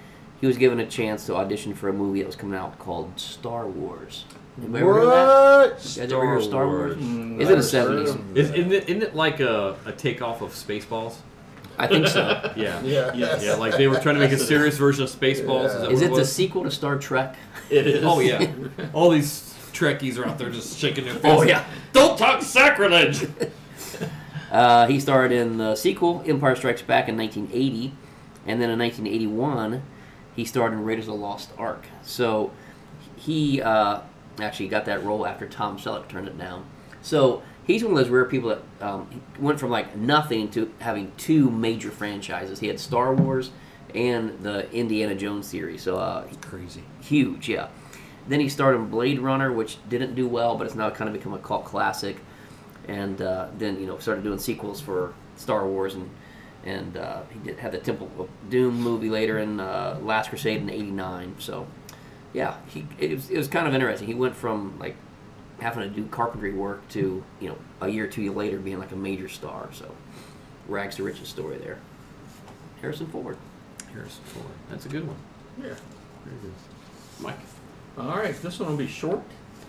[0.41, 3.19] he was given a chance to audition for a movie that was coming out called
[3.19, 4.25] Star Wars.
[4.59, 5.71] Anybody ever that?
[5.71, 5.95] What?
[5.95, 6.95] You guys ever heard of Star Wars?
[6.97, 8.09] Mm, Is it a '70s?
[8.15, 11.17] of Is, isn't, it, isn't it like a, a takeoff of Spaceballs?
[11.77, 12.53] I think so.
[12.57, 12.81] Yeah.
[12.81, 13.13] Yeah.
[13.13, 13.43] Yes.
[13.43, 15.65] Yeah, like they were trying to make a serious version of Spaceballs.
[15.65, 17.35] Is, that Is what it the sequel to Star Trek?
[17.69, 18.03] It is.
[18.03, 18.51] Oh yeah.
[18.93, 21.27] All these Trekkies are out there just shaking their fists.
[21.27, 21.65] Oh yeah.
[21.93, 23.27] Don't talk sacrilege.
[24.49, 27.93] Uh, he starred in the sequel, Empire Strikes Back, in 1980,
[28.45, 29.83] and then in 1981,
[30.35, 31.85] he starred in Raiders of the Lost Ark.
[32.01, 32.51] So
[33.17, 34.01] he uh,
[34.39, 36.65] actually got that role after Tom Selleck turned it down.
[37.01, 41.11] So he's one of those rare people that um, went from like nothing to having
[41.17, 42.59] two major franchises.
[42.59, 43.51] He had Star Wars
[43.93, 45.83] and the Indiana Jones series.
[45.83, 46.83] So uh, Crazy.
[47.01, 47.67] huge, yeah.
[48.27, 51.13] Then he started in Blade Runner, which didn't do well, but it's now kind of
[51.13, 52.17] become a cult classic.
[52.87, 56.09] And uh, then you know started doing sequels for Star Wars, and
[56.63, 60.61] and uh, he did had the Temple of Doom movie later, and uh, Last Crusade
[60.61, 61.35] in '89.
[61.39, 61.67] So
[62.33, 64.07] yeah, he it was, it was kind of interesting.
[64.07, 64.95] He went from like
[65.59, 68.91] having to do carpentry work to you know a year or two later being like
[68.91, 69.69] a major star.
[69.71, 69.93] So
[70.67, 71.79] rags to riches story there.
[72.81, 73.37] Harrison Ford.
[73.91, 74.53] Harrison Ford.
[74.69, 75.17] That's a good one.
[75.57, 75.73] Yeah.
[76.25, 76.53] Very good.
[77.19, 77.39] Mike.
[77.97, 79.21] All right, this one will be short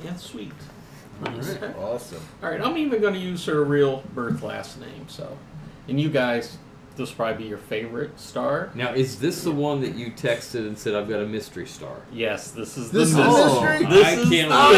[0.07, 0.53] and sweet.
[1.25, 1.77] All right.
[1.77, 2.21] Awesome.
[2.43, 5.09] All right, I'm even going to use her real birth last name.
[5.09, 5.37] So,
[5.89, 6.59] and you guys,
[6.99, 8.71] this will probably be your favorite star.
[8.75, 11.97] Now, is this the one that you texted and said I've got a mystery star?
[12.13, 13.79] Yes, this is This the is mystery.
[13.87, 13.87] mystery?
[13.97, 14.73] This I is can't the wait.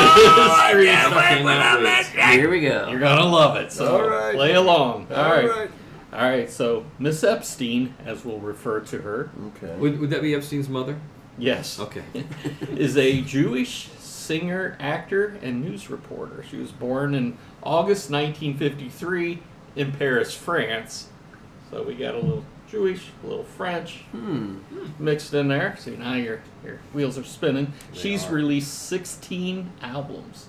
[0.75, 0.91] mystery.
[1.11, 2.39] Oh, I cannot wait.
[2.39, 2.89] Here we go.
[2.91, 3.73] You're gonna love it.
[3.73, 4.35] So All right.
[4.35, 5.09] play along.
[5.11, 5.49] All All right.
[5.49, 5.71] right.
[6.13, 6.51] All right.
[6.51, 9.75] So Miss Epstein, as we'll refer to her, Okay.
[9.77, 10.99] Would, would that be Epstein's mother?
[11.39, 12.03] yes, Okay.
[12.77, 16.45] is a Jewish singer, actor, and news reporter.
[16.49, 19.39] She was born in August 1953
[19.77, 21.09] in Paris, France.
[21.71, 24.57] So we got a little Jewish, a little French Hmm.
[24.99, 25.77] mixed in there.
[25.79, 27.73] See now your your wheels are spinning.
[27.93, 28.33] They She's are.
[28.33, 30.47] released 16 albums.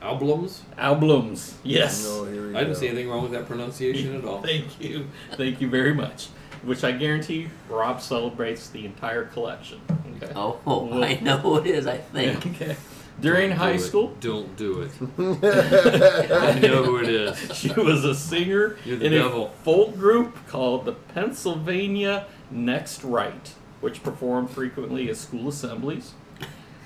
[0.00, 0.62] Albums?
[0.76, 1.54] Albums.
[1.64, 2.04] Yes.
[2.04, 2.78] No, here I didn't go.
[2.78, 4.40] see anything wrong with that pronunciation at all.
[4.42, 5.06] Thank you.
[5.36, 6.28] Thank you very much.
[6.64, 9.80] Which I guarantee Rob celebrates the entire collection.
[10.22, 10.32] Okay.
[10.36, 11.86] Oh, Well- I know who it is.
[11.86, 12.46] I think.
[12.60, 12.76] Okay.
[13.20, 13.80] During Don't high do it.
[13.80, 14.90] school, Don't do it.
[16.32, 17.36] I know who it is.
[17.56, 19.46] she was a singer You're the in devil.
[19.48, 26.12] a folk group called the Pennsylvania Next Right, which performed frequently at school assemblies.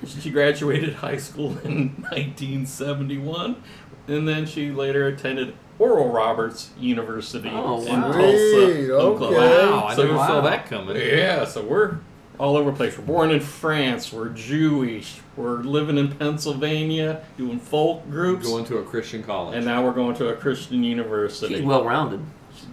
[0.07, 3.63] She graduated high school in 1971,
[4.09, 8.13] and then she later attended Oral Roberts University Oh, in wow.
[8.13, 9.37] Tulsa, Sweet, Oklahoma.
[9.39, 9.67] okay.
[9.71, 10.41] Wow, I So- never saw wow.
[10.43, 10.97] that coming.
[10.97, 11.97] Yeah, so we're
[12.43, 12.99] all over the place.
[12.99, 14.13] We're born in France.
[14.13, 15.21] We're Jewish.
[15.37, 19.57] We're living in Pennsylvania, doing folk groups, Going to a Christian college.
[19.57, 21.55] and now we're going to a Christian university.
[21.55, 22.21] She's well rounded.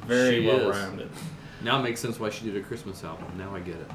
[0.08, 1.10] very She well rounded.
[1.64, 3.26] now it makes sense why she did a Christmas album.
[3.38, 3.92] Now I get it.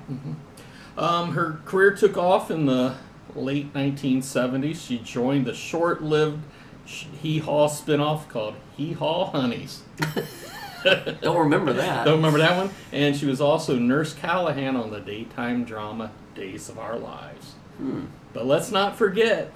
[0.96, 2.94] Um, her career took off in the
[3.34, 4.76] late 1970s.
[4.86, 6.40] She joined the short-lived
[6.86, 9.82] Hee Haw spinoff called Hee Haw Honeys.
[11.22, 12.04] Don't remember that.
[12.04, 12.70] Don't remember that one?
[12.92, 17.52] And she was also Nurse Callahan on the daytime drama Days of Our Lives.
[17.78, 18.06] Hmm.
[18.32, 19.52] But let's not forget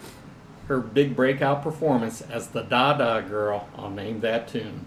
[0.66, 4.86] her big breakout performance as the Dada Girl on Name That Tune.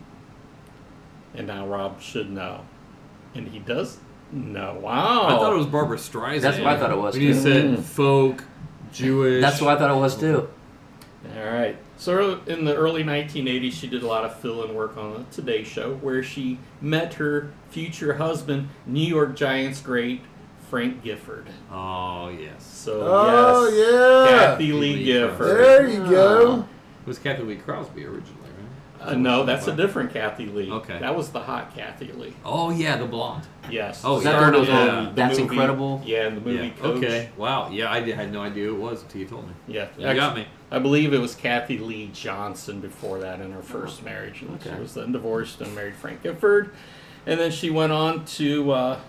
[1.33, 2.65] And now Rob should know.
[3.33, 3.97] And he does
[4.31, 4.77] know.
[4.81, 5.27] Wow.
[5.27, 6.41] I thought it was Barbara Streisand.
[6.41, 7.79] That's what I thought it was, When you said Mm.
[7.81, 8.43] folk,
[8.91, 9.41] Jewish.
[9.41, 10.49] That's what I thought it was too.
[11.37, 11.77] All right.
[12.01, 15.63] So in the early 1980s, she did a lot of fill-in work on the Today
[15.63, 20.21] Show, where she met her future husband, New York Giants great
[20.67, 21.45] Frank Gifford.
[21.71, 22.63] Oh yes.
[22.65, 24.47] So Oh, yes, yeah.
[24.55, 25.59] Kathie Lee Lee Gifford.
[25.59, 26.65] There you go.
[27.01, 28.49] It was Cathy Lee Crosby originally,
[28.99, 30.71] Uh, no, that's a different Kathy Lee.
[30.71, 30.97] Okay.
[30.97, 32.33] That was the hot Kathy Lee.
[32.43, 33.45] Oh yeah, the blonde.
[33.69, 34.01] Yes.
[34.03, 36.01] Oh, that the one that was Started on the That's movie- Incredible?
[36.03, 36.73] Yeah, in the movie Yeah.
[36.81, 36.97] Coach.
[36.97, 37.29] Okay.
[37.37, 37.69] Wow.
[37.69, 39.53] Yeah, I had no idea who it was until you told me.
[39.67, 40.47] Yeah, You got me.
[40.71, 44.41] I believe it was Kathie Lee Johnson before that in her first marriage.
[44.41, 44.73] And Okay.
[44.73, 46.73] She was then divorced and married Frank Gifford.
[47.25, 48.99] And then she went on to uh,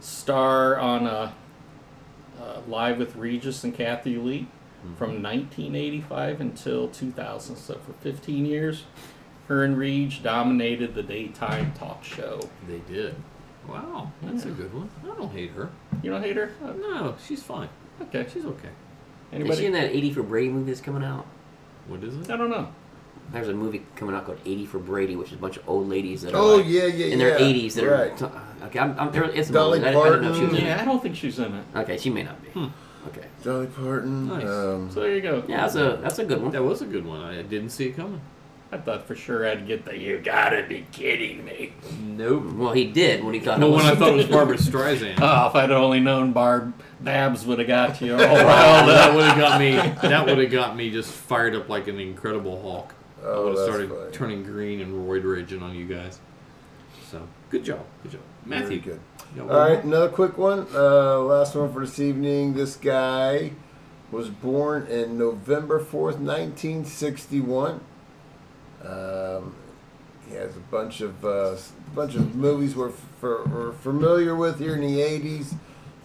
[0.00, 1.32] star on uh,
[2.40, 4.48] uh, Live with Regis and Kathie Lee
[4.98, 7.56] from 1985 until 2000.
[7.56, 8.84] So for 15 years,
[9.48, 12.40] her and Reg dominated the daytime talk show.
[12.68, 13.14] They did.
[13.68, 14.90] Wow, that's a good one.
[15.04, 15.70] I don't hate her.
[16.02, 16.52] You don't hate her?
[16.60, 17.68] No, she's fine.
[18.00, 18.26] Okay.
[18.32, 18.68] She's okay.
[19.32, 19.56] Is Anybody?
[19.60, 21.26] she in that 80 for Brady movie that's coming out?
[21.88, 22.30] What is it?
[22.30, 22.68] I don't know.
[23.32, 25.88] There's a movie coming out called 80 for Brady, which is a bunch of old
[25.88, 27.44] ladies that are Oh, like, yeah, yeah, in their yeah.
[27.68, 28.22] 80s that Right.
[28.22, 28.42] are.
[28.66, 29.90] Okay, I'm, I'm, there, it's a Dolly movie.
[29.96, 30.80] I, I didn't know she was in Yeah.
[30.80, 31.64] I don't think she's in it.
[31.74, 32.50] Okay, she may not be.
[33.08, 33.26] Okay.
[33.42, 34.28] Dolly Parton.
[34.28, 34.44] Nice.
[34.46, 35.42] Um, So there you go.
[35.48, 36.52] Yeah, that's a that's a good one.
[36.52, 37.20] That was a good one.
[37.20, 38.20] I didn't see it coming.
[38.72, 41.72] I thought for sure I'd get the you gotta be kidding me.
[42.00, 42.52] Nope.
[42.54, 43.58] Well, he did when he thought.
[43.60, 45.18] Well, it was, No, when I thought it was Barbara Streisand.
[45.22, 49.14] Oh, if I'd only known Barb Babs would have got you all Oh, riled that
[49.14, 49.72] would have got me.
[50.08, 52.94] That would have got me just fired up like an Incredible Hulk.
[53.22, 54.10] I Oh, would have started funny.
[54.12, 56.20] turning green and roid raging on you guys.
[57.10, 58.80] So good job, good job, Matthew.
[58.80, 59.00] Very good.
[59.36, 60.66] you got All one another quick one.
[60.74, 62.54] Uh, last one for this evening.
[62.54, 63.52] This guy
[64.10, 67.80] was born in November 4th, 1961.
[68.84, 69.54] Um,
[70.28, 71.56] he has a bunch of uh,
[71.94, 75.54] bunch of movies we're, f- we're familiar with here in the 80s.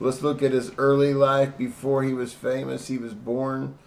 [0.02, 2.88] Let's look at his early life before he was famous.
[2.88, 3.78] He was born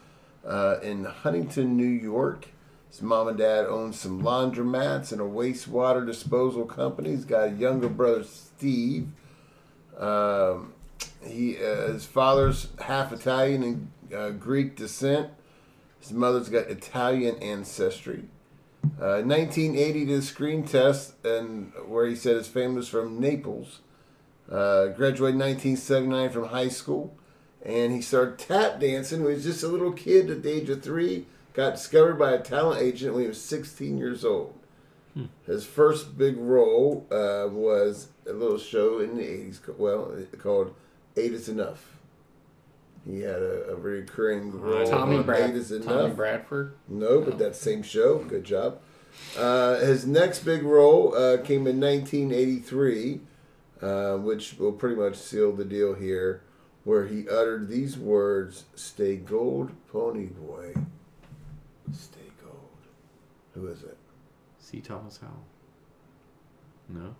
[0.46, 2.50] uh, in Huntington, New York.
[2.88, 7.10] His mom and dad owned some laundromats and a wastewater disposal company.
[7.10, 9.08] He's got a younger brother, Steve.
[9.98, 10.74] Um,
[11.26, 15.30] he uh, his father's half Italian and uh, Greek descent.
[15.98, 18.26] His mother's got Italian ancestry.
[19.00, 23.80] Uh, 1980 did a screen test, and where he said his family was from Naples.
[24.50, 27.16] Uh, graduated 1979 from high school,
[27.64, 30.68] and he started tap dancing when he was just a little kid at the age
[30.68, 31.26] of three.
[31.54, 34.54] Got discovered by a talent agent when he was 16 years old.
[35.46, 40.74] His first big role uh, was a little show in the 80s, well, called
[41.16, 41.96] Eight is Enough.
[43.06, 45.86] He had a, a recurring role Tommy, Brad- Eight is Enough.
[45.86, 46.74] Tommy Bradford.
[46.88, 48.18] No, but that same show.
[48.24, 48.80] Good job.
[49.38, 53.20] Uh, his next big role uh, came in 1983,
[53.84, 56.42] uh, which will pretty much seal the deal here,
[56.84, 60.74] where he uttered these words Stay gold, pony boy.
[61.92, 62.56] Stay gold.
[63.54, 63.96] Who is it?
[64.58, 64.80] C.
[64.80, 65.44] Thomas Howell.
[66.88, 67.14] No.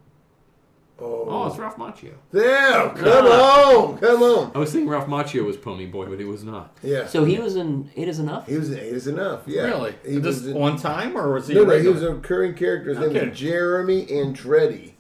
[1.01, 2.13] Oh, Oh, it's Ralph Macchio.
[2.31, 2.89] there!
[2.91, 3.99] Come on!
[3.99, 4.53] Come on!
[4.55, 6.77] I was thinking Ralph Macchio was Pony Boy, but he was not.
[6.85, 7.07] Yeah.
[7.09, 8.47] So he was in Eight Is Enough.
[8.47, 9.63] He was in Eight Is Enough, yeah.
[9.63, 9.95] Really?
[10.07, 11.55] He Just was in, one time, or was he?
[11.55, 12.91] No, no, he was a recurring character.
[12.95, 14.93] His name was Jeremy Andretti.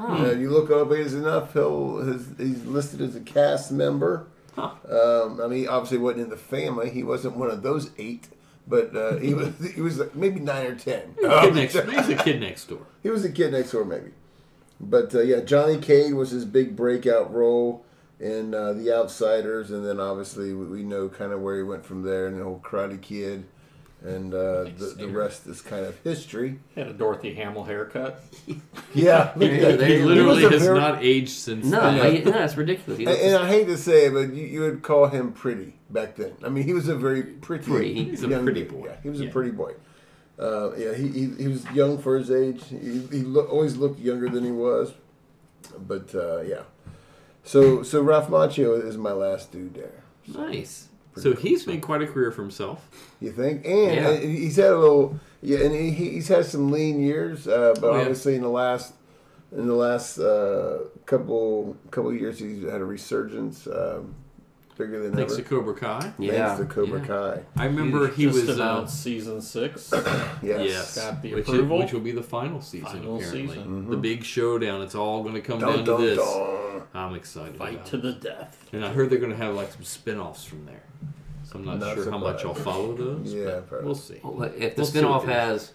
[0.00, 4.26] Uh, you look up is Enough, he'll, his, he's listed as a cast member.
[4.56, 6.90] Um, I mean, he obviously wasn't in the family.
[6.90, 8.28] He wasn't one of those eight,
[8.66, 11.14] but uh, he was he was like maybe nine or ten.
[11.18, 12.86] He was, a kid next, he was a kid next door.
[13.02, 14.12] He was a kid next door, maybe.
[14.80, 17.84] But uh, yeah, Johnny Cade was his big breakout role
[18.18, 21.84] in uh, The Outsiders, and then obviously we, we know kind of where he went
[21.84, 23.44] from there, and the whole Karate Kid,
[24.02, 26.58] and uh, the, the rest is kind of history.
[26.74, 28.22] Had a Dorothy Hamill haircut.
[28.92, 32.00] Yeah, There you go, He literally was has very- not aged since No, then.
[32.00, 32.98] I, no, that's ridiculous.
[32.98, 36.16] And, and I hate to say it, but you, you would call him pretty back
[36.16, 36.32] then.
[36.44, 38.04] I mean, he was a very pretty, Pretty.
[38.04, 38.86] He's a pretty boy.
[38.88, 39.28] Yeah, he was Yeah.
[39.28, 39.74] a pretty boy.
[40.40, 42.62] Uh, yeah, he, he, he was young for his age.
[42.68, 44.92] He, he lo- always looked younger than he was.
[45.86, 46.62] But uh, yeah,
[47.44, 50.02] so so Ralph Macchio is my last dude there.
[50.26, 50.88] Nice.
[51.16, 52.88] So he's made quite a career for himself.
[53.20, 53.66] You think?
[53.66, 54.16] And Yeah.
[54.16, 57.94] he's had a little, yeah, and he, he's had some lean years, uh, but Oh,
[57.94, 58.00] yeah.
[58.02, 58.94] obviously in the last
[59.52, 64.14] in the last uh, couple couple years he's had a resurgence, um,
[64.80, 65.42] bigger than Thanks ever.
[65.42, 66.12] to Cobra Kai.
[66.18, 66.54] yeah.
[66.56, 67.06] Thanks to Cobra yeah.
[67.06, 67.42] Kai.
[67.62, 68.48] I remember he Just was.
[68.50, 69.92] Uh, announced season six.
[70.42, 70.64] Yes.
[70.68, 70.96] yes.
[70.96, 71.78] Got the which, approval.
[71.78, 73.46] which will be the final season, Final apparently.
[73.48, 73.90] season.
[73.90, 74.80] The big showdown.
[74.82, 76.18] It's all going to come Dun, down dun, to this.
[76.18, 76.82] dun.
[76.94, 77.56] I'm excited.
[77.56, 78.02] Fight about to it.
[78.02, 78.68] the death.
[78.72, 80.82] And I heard they're going to have like some spin-offs from there.
[81.44, 83.32] So I'm not, Not sure how much I'll follow those.
[83.34, 83.86] Yeah, but probably.
[83.86, 84.20] we'll see.
[84.22, 85.72] Well, If the We'll see what spinoff it is.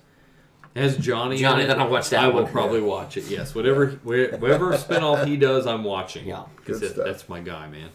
[0.75, 1.37] has Has Johnny?
[1.37, 2.51] Johnny, in it, then I'll watch that I will one.
[2.51, 3.25] probably watch it.
[3.25, 6.25] Yes, whatever, where- whatever spinoff he does, I'm watching.
[6.27, 6.43] Yeah.
[6.55, 7.05] because stuff.
[7.05, 7.89] that's my guy, man.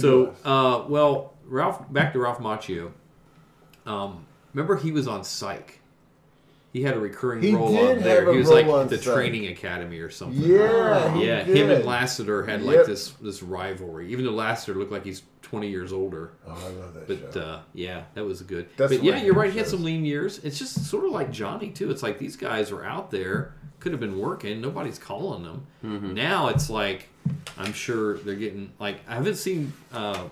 [0.00, 1.92] So, uh, well, Ralph.
[1.92, 2.92] Back to Ralph Macchio.
[3.86, 5.80] Um, remember he was on Psych.
[6.74, 8.30] He had a recurring He role on there.
[8.32, 9.14] He was like the some.
[9.14, 10.42] training academy or something.
[10.42, 11.44] Yeah, he yeah.
[11.44, 11.70] Him did.
[11.70, 14.10] and Lassiter had like this this rivalry.
[14.10, 16.32] Even though Lassiter looked like he's twenty years older.
[16.44, 17.40] Oh, I love that But show.
[17.40, 18.66] uh, yeah, that was good.
[18.76, 19.52] That's but yeah, you're the right.
[19.52, 20.40] He had some lean years.
[20.40, 21.92] It's just sort of like Johnny too.
[21.92, 24.60] It's like these guys are out there, could have been working.
[24.60, 25.66] Nobody's calling them.
[25.84, 26.12] Mm-hmm.
[26.14, 27.08] Now it's like
[27.56, 30.24] I'm sure they're getting like I haven't seen uh,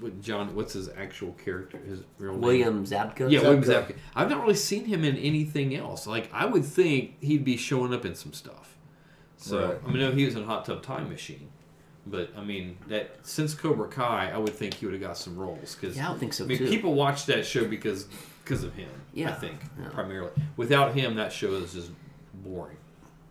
[0.00, 0.54] what John.
[0.54, 1.78] What's his actual character?
[1.78, 2.40] His real name?
[2.40, 3.30] William Zabka.
[3.30, 3.88] Yeah, William Zabka.
[3.92, 3.96] Zabka.
[4.14, 6.06] I've not really seen him in anything else.
[6.06, 8.76] Like I would think he'd be showing up in some stuff.
[9.36, 9.78] So Right.
[9.84, 11.48] I mean, I know he was in Hot Tub Time Machine,
[12.06, 15.36] but I mean that since Cobra Kai, I would think he would have got some
[15.36, 16.68] roles because Yeah, I would think so, I mean, too.
[16.68, 18.06] people watch that show because
[18.44, 18.88] because of him.
[19.12, 19.88] Yeah, I think Yeah.
[19.90, 20.30] primarily.
[20.56, 21.90] Without him, that show is just
[22.34, 22.76] boring.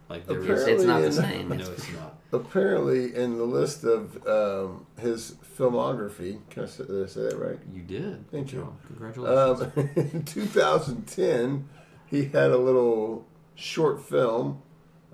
[0.10, 1.49] Like there is- It's, it's not the same.
[1.49, 2.16] no, it's not.
[2.34, 7.38] Apparently, in the list of um, his filmography, can I say, did I say that
[7.38, 7.60] right?
[7.74, 8.30] You did.
[8.32, 8.76] Thank you.
[8.88, 9.62] Congratulations.
[9.78, 11.70] Um, in 2010,
[12.06, 13.26] he had a little
[13.56, 14.62] short film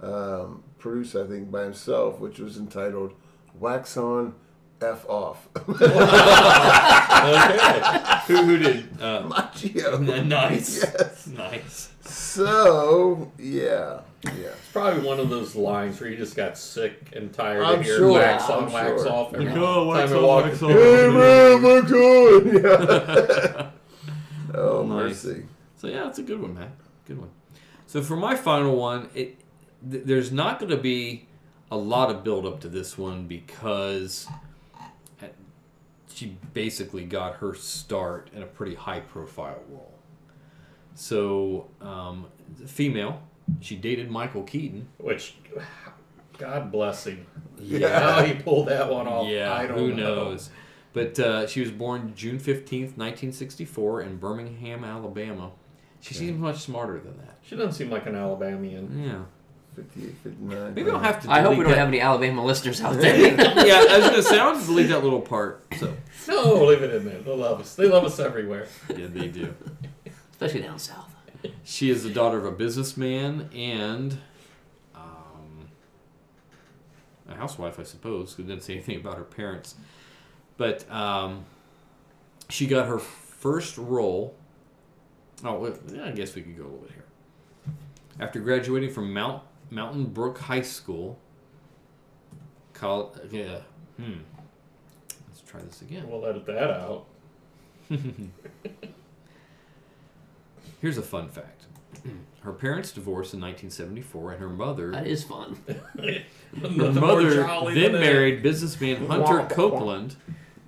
[0.02, 3.14] um, produced, I think, by himself, which was entitled
[3.60, 4.34] "Wax On,
[4.82, 5.48] F Off."
[7.24, 8.20] Okay.
[8.28, 9.02] who, who did?
[9.02, 10.26] Uh, Macchio.
[10.28, 10.84] nice.
[10.84, 11.28] Yes.
[11.28, 11.90] Nice.
[12.02, 14.32] So, yeah, yeah.
[14.32, 17.86] It's probably one of those lines where you just got sick and tired I'm of
[17.86, 19.12] hearing sure, wax I'm on, wax sure.
[19.12, 19.34] off.
[19.34, 20.72] Every Like, oh, wax time I on, walk wax in- off.
[20.72, 21.82] Hey man, my
[22.62, 23.72] God!
[24.54, 24.60] Yeah.
[24.60, 25.24] oh Nice.
[25.26, 25.46] mercy.
[25.78, 26.72] So yeah, it's a good one, man.
[27.06, 27.30] Good one.
[27.88, 29.38] So for my final one, it
[29.90, 31.28] th- there's not going to be
[31.72, 34.28] a lot of build up to this one because
[35.22, 35.26] uh,
[36.14, 39.90] she basically got her start in a pretty high profile role.
[40.96, 42.28] So, um,
[42.68, 43.22] female,
[43.62, 44.88] she dated Michael Keaton.
[44.98, 45.36] Which,
[46.38, 47.26] God bless him.
[47.60, 48.00] Yeah.
[48.16, 50.16] How he pulled that one off, Yeah, I don't who know.
[50.16, 50.50] knows?
[50.94, 55.52] But uh, she was born June 15th, 1964, in Birmingham, Alabama.
[56.02, 57.38] She seems much smarter than that.
[57.44, 59.04] She doesn't seem like an Alabamian.
[59.04, 59.22] Yeah.
[59.76, 60.74] 58, 59.
[60.76, 61.32] Maybe I'll have to.
[61.32, 61.80] I hope we don't that.
[61.80, 63.16] have any Alabama listeners out there.
[63.66, 65.66] yeah, I was gonna say I'll just delete that little part.
[65.80, 65.96] So
[66.28, 67.20] No, leave it in there.
[67.22, 67.74] They love us.
[67.74, 68.68] They love us everywhere.
[68.96, 69.52] yeah, they do.
[70.32, 71.13] Especially down south.
[71.64, 74.18] She is the daughter of a businessman and
[74.96, 75.70] um,
[77.28, 78.34] a housewife, I suppose.
[78.34, 79.76] Who didn't say anything about her parents,
[80.58, 81.46] but um,
[82.50, 84.36] she got her first role.
[85.44, 87.06] Oh, I guess we could go a little bit here.
[88.20, 91.18] After graduating from Mount Mountain Brook High School,
[92.74, 93.60] col yeah,
[93.98, 94.20] hmm.
[95.28, 96.10] Let's try this again.
[96.10, 97.06] We'll edit that out.
[100.84, 101.68] Here's a fun fact.
[102.42, 105.58] Her parents divorced in 1974, and her mother, That is fun.
[105.66, 108.02] her mother then than that.
[108.02, 110.18] married businessman Hunter Copeland,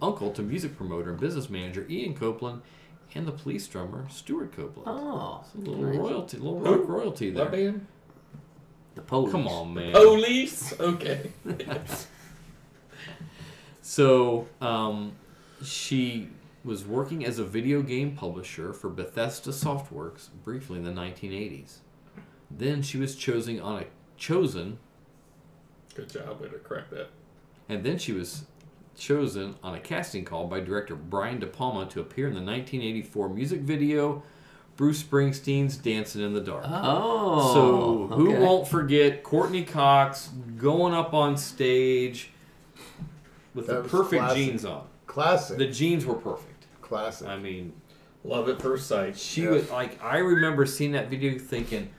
[0.02, 2.62] uncle to music promoter and business manager Ian Copeland,
[3.14, 4.88] and the police drummer Stewart Copeland.
[4.88, 5.98] Oh, a little nice.
[5.98, 6.76] royalty, little Who?
[6.76, 7.44] rock royalty there.
[7.44, 7.86] What band?
[8.96, 9.32] The police.
[9.34, 9.92] Come on, man.
[9.92, 10.74] Police?
[10.80, 11.30] Okay.
[13.82, 15.12] So, um,
[15.64, 16.28] she
[16.66, 21.78] was working as a video game publisher for Bethesda Softworks briefly in the 1980s.
[22.52, 23.86] Then she was chosen on a
[24.18, 24.80] chosen,
[25.96, 26.42] Good job.
[26.42, 27.08] Way to correct that.
[27.70, 28.46] and then she was
[28.98, 33.30] chosen on a casting call by director Brian De Palma to appear in the 1984
[33.30, 34.24] music video
[34.78, 37.54] Bruce Springsteen's "Dancing in the Dark." Oh.
[37.54, 38.40] so who okay.
[38.42, 42.32] won't forget Courteney Cox going up on stage
[43.54, 44.38] with That the perfect classic.
[44.38, 44.86] jeans on?
[45.08, 45.58] Classic.
[45.58, 46.55] The jeans were perfect.
[46.90, 47.28] Classic.
[47.28, 47.74] I mean,
[48.24, 49.18] Love at first sight.
[49.18, 49.50] she Yeah.
[49.52, 51.90] was like, I remember seeing that video thinking,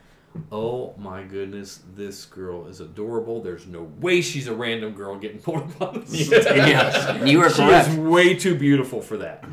[0.51, 3.41] oh my goodness, this girl is adorable.
[3.41, 6.45] There's no way she's a random girl getting pulled up on the stage.
[6.45, 7.89] Yeah, you were she correct.
[7.89, 9.45] is way too beautiful for that.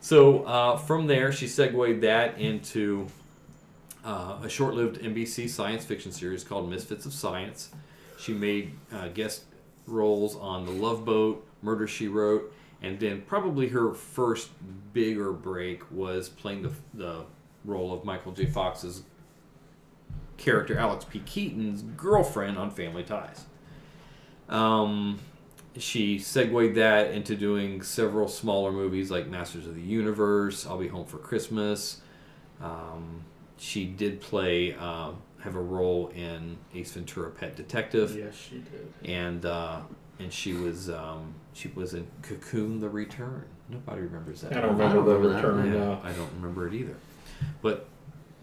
[0.00, 3.06] So uh, from there, she segued that into
[4.04, 7.70] uh, a short-lived NBC science fiction series called Misfits of Science.
[8.18, 9.44] She made uh, guest
[9.86, 12.52] roles on The Love Boat, Murder She Wrote,
[12.82, 14.50] and then probably her first
[14.92, 17.24] bigger break was playing the, the
[17.64, 18.46] role of Michael J.
[18.46, 19.04] Fox's
[20.36, 21.20] character, Alex P.
[21.20, 23.46] Keaton's girlfriend on Family Ties.
[24.48, 25.18] Um,
[25.78, 30.88] she segued that into doing several smaller movies like Masters of the Universe, I'll Be
[30.88, 32.00] Home for Christmas.
[32.60, 33.24] Um,
[33.56, 38.92] she did play, uh, have a role in Ace Ventura: Pet Detective, Yes, she did.
[39.08, 39.80] and uh,
[40.22, 43.44] and she was um, she was in Cocoon: The Return.
[43.68, 44.52] Nobody remembers that.
[44.52, 45.48] I don't I remember don't the remember that.
[45.48, 45.72] return
[46.04, 46.08] Yeah.
[46.08, 46.96] I don't remember it either.
[47.62, 47.86] But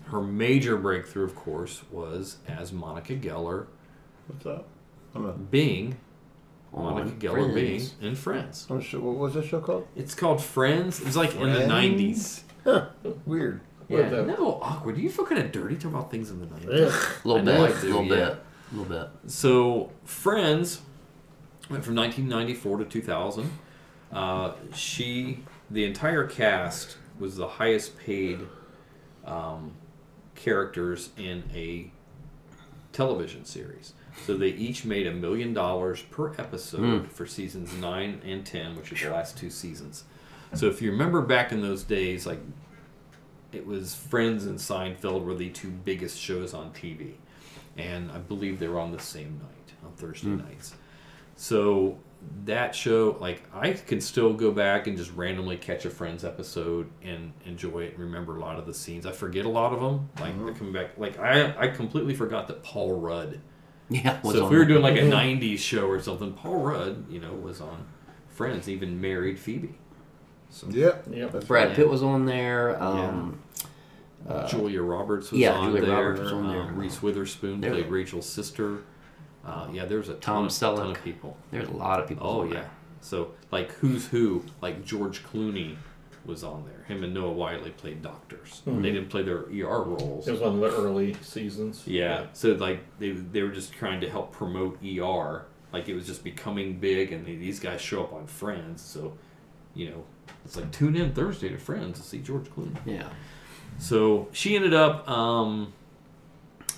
[0.05, 3.67] her major breakthrough, of course, was as Monica Geller
[4.27, 4.67] What's up?
[5.15, 5.97] I'm a, being
[6.73, 7.95] On Monica Geller being Friends.
[8.01, 8.67] in Friends.
[8.69, 9.87] I'm sure, what was that show called?
[9.95, 10.99] It's called Friends.
[10.99, 12.43] It was like in the nineties.
[12.63, 12.87] Huh,
[13.25, 13.61] weird.
[13.87, 14.09] Yeah.
[14.09, 14.95] the- No, awkward.
[14.97, 17.23] Do you feel kind of dirty talking about things in the 90s?
[17.25, 18.15] A little bit, I a do, little yeah.
[18.15, 19.09] bit, a little bit.
[19.31, 20.81] So, Friends
[21.69, 23.51] went from 1994 to 2000.
[24.11, 28.39] Uh, she, the entire cast, was the highest paid
[29.25, 29.71] um,
[30.35, 31.91] characters in a
[32.91, 33.93] television series.
[34.25, 38.91] So they each made a million dollars per episode for seasons 9 and 10, which
[38.91, 40.03] is the last two seasons.
[40.55, 42.39] So if you remember back in those days, like
[43.51, 47.13] it was Friends and Seinfeld were the two biggest shows on TV.
[47.77, 50.73] And I believe they were on the same night, on Thursday nights.
[51.39, 51.97] So
[52.43, 56.89] that show, like, I can still go back and just randomly catch a Friends episode
[57.01, 59.05] and enjoy it and remember a lot of the scenes.
[59.05, 60.09] I forget a lot of them.
[60.19, 63.39] Like, I come back, like, I, I completely forgot that Paul Rudd.
[63.91, 64.19] Yeah.
[64.21, 67.09] was So if on we were doing like a 90s show or something, Paul Rudd,
[67.09, 67.87] you know, was on
[68.27, 69.73] Friends, even married Phoebe.
[70.51, 71.05] So Yep.
[71.09, 71.31] Yep.
[71.31, 71.75] That's Brad right.
[71.75, 72.79] Pitt was on there.
[72.83, 73.41] Um,
[74.47, 75.95] Julia Roberts was yeah, on Julia there.
[75.95, 76.61] Roberts was on there.
[76.61, 78.83] Um, Reese Witherspoon There- played Rachel's sister.
[79.45, 80.97] Uh, yeah, there was a Tom ton, ton Selleck.
[80.97, 81.37] of people.
[81.51, 82.27] There's a lot of people.
[82.27, 82.53] Oh yeah.
[82.53, 82.71] there.
[83.01, 84.43] So like who's who?
[84.61, 85.75] Like George Clooney
[86.25, 86.83] was on there.
[86.87, 88.61] Him and Noah Wyle played doctors.
[88.65, 88.81] Hmm.
[88.81, 90.27] They didn't play their ER roles.
[90.27, 91.83] It was one of the early seasons.
[91.85, 92.27] Yeah.
[92.33, 95.45] So like they they were just trying to help promote ER.
[95.71, 98.81] Like it was just becoming big, and these guys show up on Friends.
[98.81, 99.13] So,
[99.75, 100.03] you know,
[100.43, 102.75] it's like tune in Thursday to Friends to see George Clooney.
[102.85, 103.07] Yeah.
[103.77, 105.73] So she ended up um,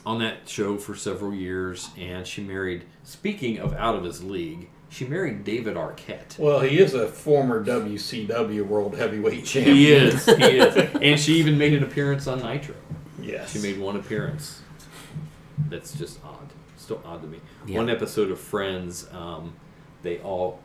[0.05, 2.85] on that show for several years, and she married.
[3.03, 6.37] Speaking of out of his league, she married David Arquette.
[6.37, 9.75] Well, he is a former WCW World Heavyweight Champion.
[9.77, 12.75] He is, he is, and she even made an appearance on Nitro.
[13.21, 13.53] Yes.
[13.53, 14.61] She made one appearance.
[15.69, 16.51] That's just odd.
[16.77, 17.39] Still odd to me.
[17.65, 17.77] Yeah.
[17.77, 19.53] One episode of Friends, um,
[20.01, 20.59] they all,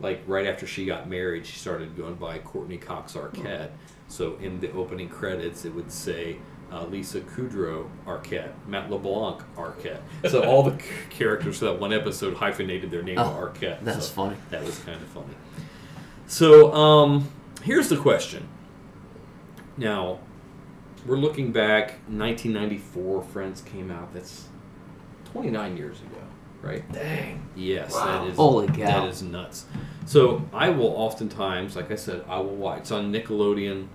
[0.00, 3.70] like right after she got married, she started going by Courteney Cox Arquette.
[4.08, 6.36] So in the opening credits, it would say
[6.72, 10.00] uh, Lisa Kudrow Arquette, Matt LeBlanc Arquette.
[10.28, 10.80] So all the
[11.10, 13.82] characters for that one episode hyphenated their name to Oh, Arquette.
[13.84, 14.36] that's So funny.
[14.50, 15.34] That was kind of funny.
[16.26, 17.28] So um,
[17.62, 18.48] here's the question.
[19.76, 20.18] Now,
[21.06, 24.48] we're looking back 1994 friends came out that's
[25.32, 26.18] 29 years ago
[26.62, 27.48] right Dang.
[27.56, 28.04] yes Wow.
[28.24, 28.74] that is Holy cow.
[28.76, 29.64] that is nuts
[30.04, 33.86] so i will oftentimes like i said i will watch it's on nickelodeon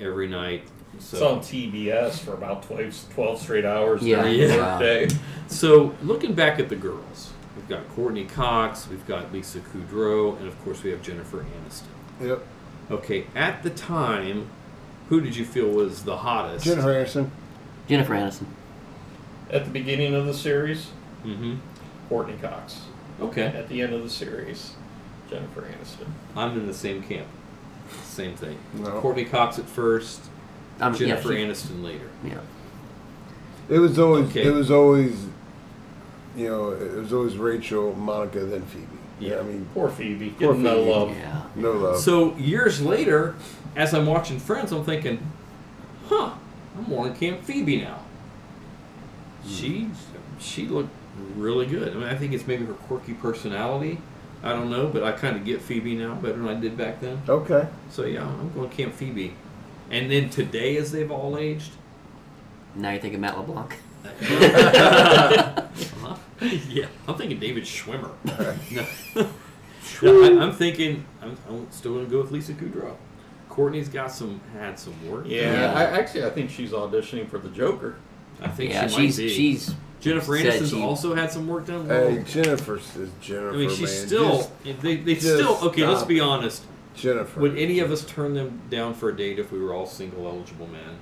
[0.00, 0.64] every night
[1.00, 4.22] so It's on TBS for about 12, 12 straight hours Yeah.
[4.22, 4.46] during Yeah.
[4.48, 5.08] the workday.
[5.48, 10.46] so looking back at the girls we've got courteney cox we've got lisa kudrow and
[10.48, 12.42] of course we have jennifer aniston Yep.
[12.90, 14.48] okay at the time
[15.08, 17.30] who did you feel was the hottest Jennifer Aniston.
[17.88, 18.44] Jennifer Aniston.
[19.50, 20.88] At the beginning of the series,
[21.24, 21.54] mm-hmm
[22.10, 22.82] Courteney Cox.
[23.20, 24.72] okay At the end of the series,
[25.30, 26.08] Jennifer Aniston.
[26.36, 27.26] I'm in the same camp.
[28.04, 28.58] Same thing.
[28.74, 29.00] No.
[29.00, 30.20] Courteney Cox at first,
[30.80, 32.08] Um, yeah, Jennifer she- Aniston later.
[32.24, 32.38] Yeah.
[33.68, 34.28] It was always.
[34.30, 34.44] Okay.
[34.46, 35.26] It was always.
[36.36, 38.86] You know, it was always Rachel, Monica, then Phoebe.
[39.18, 39.40] Yeah.
[39.40, 40.30] I mean, Poor Phoebe.
[40.30, 40.90] Poor Getting no Phoebe.
[40.90, 41.10] love.
[41.16, 41.42] Yeah.
[41.56, 41.98] no love.
[41.98, 43.34] So years later,
[43.74, 45.18] as I'm watching Friends, I'm thinking,
[46.08, 46.32] huh,
[46.76, 48.00] I'm more in Camp Phoebe now.
[49.46, 49.90] She
[50.38, 50.90] she looked
[51.36, 51.92] really good.
[51.92, 53.98] I mean, I think it's maybe her quirky personality.
[54.42, 57.00] I don't know, but I kind of get Phoebe now better than I did back
[57.00, 57.20] then.
[57.28, 57.66] okay.
[57.90, 59.34] So yeah, I'm going Camp Phoebe.
[59.90, 61.72] And then today, as they've all aged,
[62.74, 63.76] Now you're thinking Matt LeBlanc.
[64.04, 65.66] Uh-huh.
[66.68, 68.10] yeah, I'm thinking David Schwimmer.
[69.14, 69.28] no.
[70.02, 72.94] No, I, I'm thinking I'm, I'm still going to go with Lisa Kudrow.
[73.48, 75.24] Courteney's got some had some work.
[75.26, 75.72] Yeah, Yeah.
[75.74, 77.96] I, actually, I think she's auditioning for the Joker.
[78.40, 79.28] I think yeah, she she's might be.
[79.34, 81.88] she's Jennifer said Aniston's she- also had some work done.
[81.88, 83.54] Hey, Jennifer says Jennifer.
[83.54, 84.06] I mean, she's man.
[84.06, 84.50] still.
[84.62, 85.58] Just they they just still.
[85.68, 86.22] Okay, let's stop be it.
[86.98, 87.02] Honest.
[87.02, 87.40] Jennifer.
[87.40, 90.26] Would any of us turn them down for a date if we were all single
[90.26, 90.98] eligible men?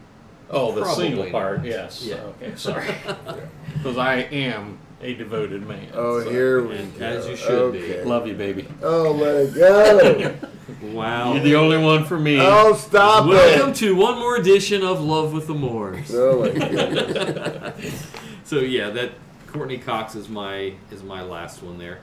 [0.48, 1.32] Oh, the Probably single not.
[1.32, 2.04] part, yes.
[2.04, 2.16] Yeah.
[2.16, 2.86] Okay, sorry.
[3.76, 5.88] Because I am a devoted man.
[5.94, 7.04] Oh, so- here we And go.
[7.04, 7.78] as you should be.
[7.82, 8.04] okay.
[8.04, 8.66] Love you, baby.
[8.82, 10.34] Oh, let it go.
[10.82, 11.34] Wow.
[11.34, 12.38] You're the only one for me.
[12.40, 13.76] oh, stop Welcome it.
[13.76, 16.10] to one more edition of Love with the Moors.
[16.12, 18.06] Oh my goodness.
[18.44, 19.12] so yeah, that
[19.46, 22.00] Courteney Cox is my is my last one there.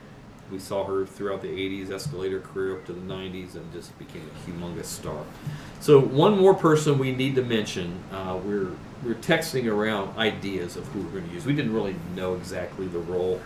[0.54, 4.22] We saw her throughout the '80s, escalator career up to the '90s, and just became
[4.22, 5.24] a humongous star.
[5.80, 7.98] So one more person we need to mention.
[8.12, 8.70] Uh, we're
[9.04, 11.44] we're texting around ideas of who we're going to use.
[11.44, 13.40] We didn't really know exactly the role,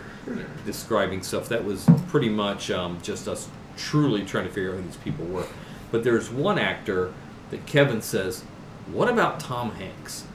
[0.67, 1.49] describing stuff.
[1.49, 5.25] That was pretty much um, just us truly trying to figure out who these people
[5.25, 5.47] were.
[5.89, 7.11] But there's one actor
[7.49, 8.43] that Kevin says,
[8.85, 10.25] "What about Tom Hanks?"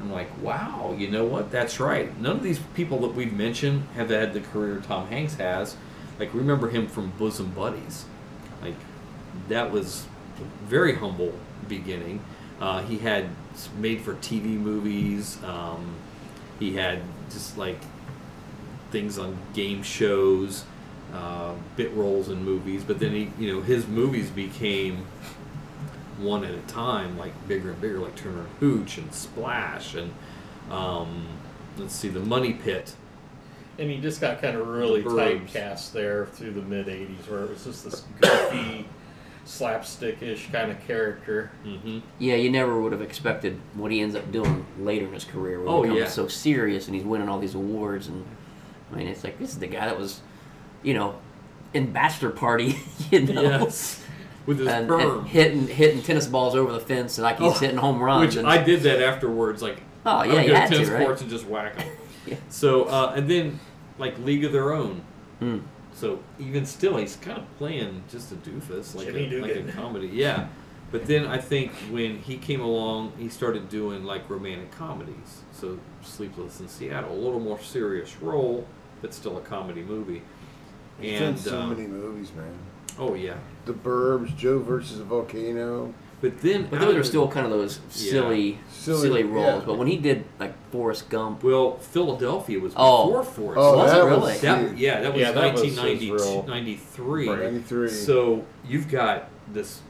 [0.00, 1.50] I'm like, wow, you know what?
[1.50, 2.18] That's right.
[2.20, 5.76] None of these people that we've mentioned have had the career Tom Hanks has.
[6.18, 8.04] Like, remember him from Bosom Buddies.
[8.62, 8.74] Like,
[9.48, 10.06] that was
[10.38, 11.32] a very humble
[11.68, 12.22] beginning.
[12.60, 13.28] Uh, he had
[13.78, 15.42] made for TV movies.
[15.44, 15.94] Um,
[16.58, 17.00] he had
[17.30, 17.78] just like
[18.90, 20.64] things on game shows,
[21.12, 22.82] uh, bit roles in movies.
[22.84, 25.06] But then he, you know, his movies became
[26.18, 30.12] one at a time, like bigger and bigger, like Turner and Hooch and Splash and
[30.70, 31.26] um,
[31.78, 32.94] let's see, The Money Pit.
[33.78, 35.50] And he just got kind of really The Burbs.
[35.50, 38.86] typecast there through the mid '80s, where it was just this goofy,
[39.46, 41.50] slapstickish kind of character.
[41.64, 41.98] Mm-hmm.
[42.18, 45.60] Yeah, you never would have expected what he ends up doing later in his career.
[45.60, 46.12] Where Oh, he becomes yeah.
[46.14, 48.08] so serious and he's winning all these awards.
[48.08, 48.24] And
[48.92, 50.20] I mean, it's like this is the guy that was,
[50.82, 51.16] you know,
[51.74, 52.78] in Bachelor Party,
[53.10, 54.04] you know, Yes.
[54.48, 55.18] With his and, perm.
[55.18, 58.28] and hitting hitting tennis balls over the fence and like he's Oh, hitting home runs.
[58.28, 59.60] Which and, I did that afterwards.
[59.60, 61.04] Like, Oh, I yeah, would you go to tennis right?
[61.04, 61.86] courts and just whack them.
[62.26, 62.36] Yeah.
[62.48, 63.60] So, uh, and then
[63.98, 65.02] like League of Their Own.
[65.42, 65.62] Mm.
[65.92, 70.08] So even still, he's kind of playing just a doofus, like a, like a comedy.
[70.12, 70.48] Yeah.
[70.90, 75.42] But then I think when he came along, he started doing like romantic comedies.
[75.52, 78.66] So Sleepless in Seattle, a little more serious role,
[79.02, 80.22] but still a comedy movie.
[81.00, 82.58] He's done And so uh, many movies, man.
[82.98, 83.36] Oh yeah.
[83.66, 85.94] The Burbs, Joe versus a Volcano.
[86.20, 89.60] But then, but out those are still kind of those silly, Silly, silly, roles.
[89.60, 89.66] yeah.
[89.66, 93.06] But when he did like Forrest Gump, Well, Philadelphia was Oh.
[93.06, 93.58] before Forrest.
[93.60, 94.20] Oh, Was that really?
[94.20, 97.26] was That, yeah, that was Yeah, that was his 1992, real- 93.
[97.28, 97.88] 93.
[97.88, 99.80] So you've got this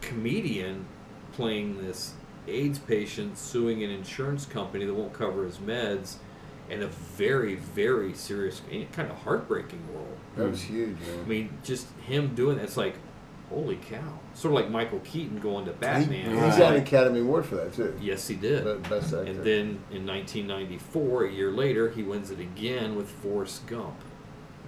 [0.00, 0.86] comedian
[1.32, 2.12] playing this
[2.48, 6.14] AIDS patient suing an insurance company that won't cover his meds,
[6.70, 10.06] and a very, very serious, eh, kind of heartbreaking role.
[10.36, 12.94] That was huge, I mean, just him doing that, it's like,
[13.50, 14.18] holy cow.
[14.34, 16.30] Sort of like Michael Keaton going to Batman.
[16.30, 17.94] he's got an Academy Award for that too.
[18.00, 18.64] Yes, he did.
[18.88, 19.24] Best actor.
[19.24, 23.96] And then in 1994, a year later, he wins it again with Forrest Gump.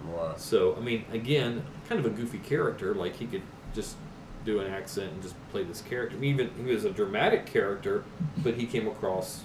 [0.07, 0.35] wow.
[0.37, 2.95] So, I mean, again, kind of a goofy character.
[2.95, 3.43] Like, he could
[3.75, 3.97] just
[4.45, 6.17] do an accent and just play this character.
[6.17, 8.05] I mean, even he was a dramatic character,
[8.43, 9.45] but he came across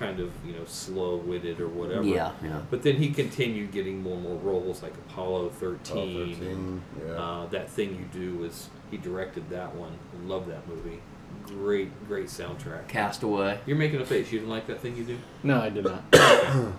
[0.00, 2.02] kind of, you know, slow witted or whatever.
[2.02, 2.62] Yeah, yeah.
[2.70, 5.96] But then he continued getting more and more roles, like Apollo 13.
[6.10, 7.12] Apollo 13, yeah.
[7.12, 9.92] Uh, that Thing You Do was, he directed that one.
[10.24, 11.00] Love that movie.
[11.44, 12.88] Great, great soundtrack.
[12.88, 13.60] Castaway.
[13.66, 14.32] You're making a face.
[14.32, 15.18] You didn't like that thing you do?
[15.42, 16.02] No, I did not.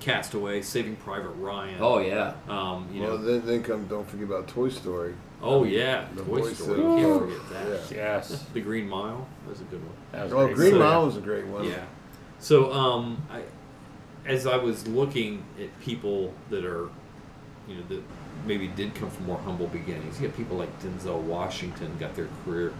[0.00, 1.78] Castaway, Saving Private Ryan.
[1.80, 2.34] Oh yeah.
[2.48, 3.24] Um, you well, know.
[3.24, 3.86] then, then come.
[3.86, 5.14] Don't forget about Toy Story.
[5.42, 6.78] Oh yeah, The Toy Story.
[6.80, 7.90] You can't forget that.
[7.90, 7.96] yeah.
[7.96, 9.94] yes, The Green Mile was a good one.
[10.12, 10.56] that was Oh, great.
[10.56, 11.64] Green So- Mile was a great one.
[11.64, 11.84] Yeah.
[12.44, 13.40] So, um, I,
[14.28, 16.90] as I was looking at people that are,
[17.66, 18.02] you know, that
[18.44, 22.28] maybe did come from more humble beginnings, you get people like Denzel Washington got their
[22.44, 22.74] career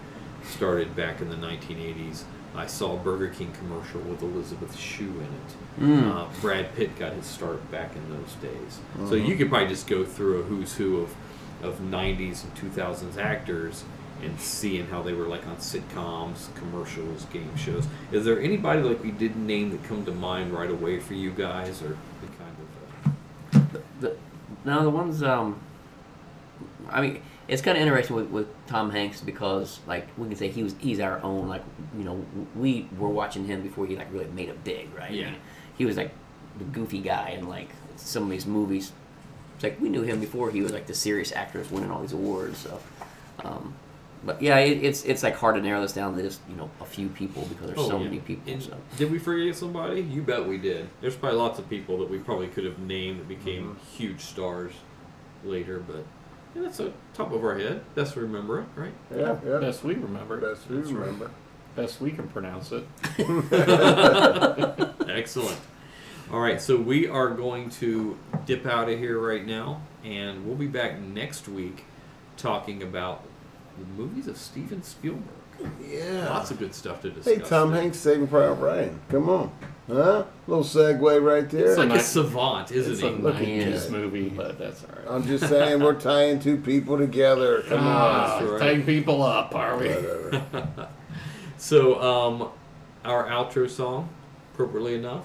[0.47, 2.25] started back in the 1980s.
[2.55, 5.81] I saw a Burger King commercial with Elizabeth Shue in it.
[5.81, 6.15] Mm.
[6.15, 8.81] Uh, Brad Pitt got his start back in those days.
[9.09, 11.15] So you could probably just go through a who's who of,
[11.63, 13.85] of 90s and 2000s actors
[14.23, 17.87] and seeing how they were like on sitcoms, commercials, game shows.
[18.13, 21.31] Is there anybody like we didn't name that come to mind right away for you
[21.31, 22.57] guys, or the kind
[23.63, 23.77] of?
[23.77, 24.17] Uh, The,
[24.65, 25.23] no, the ones.
[25.23, 25.61] Um,
[26.89, 30.49] I mean, it's kind of interesting with, with Tom Hanks because, like, we can say
[30.49, 31.49] he was he's our own.
[31.49, 31.63] Like,
[31.99, 32.25] you know,
[32.57, 35.11] we were watching him before he like really made it big, right?
[35.11, 35.31] I Yeah.
[35.33, 35.41] mean,
[35.77, 36.13] he was like
[36.59, 38.93] the goofy guy in like some of these movies.
[39.57, 42.13] It's like we knew him before he was like the serious actor winning all these
[42.13, 42.59] awards.
[42.59, 42.81] So,
[43.45, 43.75] um,
[44.25, 46.71] but yeah, it, it's it's like hard to narrow this down to just you know
[46.81, 48.05] a few people because there's so Oh, yeah.
[48.05, 48.53] many people.
[48.53, 48.77] And so.
[48.97, 50.01] Did we forget somebody?
[50.01, 50.89] You bet we did.
[51.01, 53.97] There's probably lots of people that we probably could have named that became Mm-hmm.
[53.97, 54.73] huge stars
[55.45, 56.05] later, but
[56.55, 57.83] yeah, that's a top of our head.
[57.95, 58.93] Best we remember it, right?
[59.15, 59.59] Yeah, yeah.
[59.59, 60.37] Best we remember.
[60.39, 61.01] Best we That's right.
[61.01, 61.31] remember.
[61.77, 62.85] Best we can pronounce it.
[65.09, 65.59] Excellent.
[66.33, 70.57] All right, so we are going to dip out of here right now, and we'll
[70.57, 71.85] be back next week
[72.37, 73.25] talking about
[73.79, 75.23] the movies of Steven Spielberg.
[75.89, 76.29] Yeah.
[76.31, 77.33] Lots of good stuff to discuss.
[77.35, 77.81] Hey, Tom there.
[77.83, 79.01] Hanks, Saving Private Ryan.
[79.09, 79.53] Come on,
[79.87, 80.25] huh?
[80.49, 81.67] Little segue right there.
[81.69, 83.07] It's like a nice- savant, isn't It's he?
[83.07, 85.07] a Look at nice movie, but that's all right.
[85.09, 87.63] I'm just saying, we're tying two people together.
[87.69, 88.49] Come Ah, on.
[88.51, 88.61] right.
[88.61, 89.89] tying people up, are we?
[89.89, 90.89] Whatever.
[91.57, 92.51] So, um,
[93.05, 94.11] our outro song,
[94.53, 95.25] appropriately enough,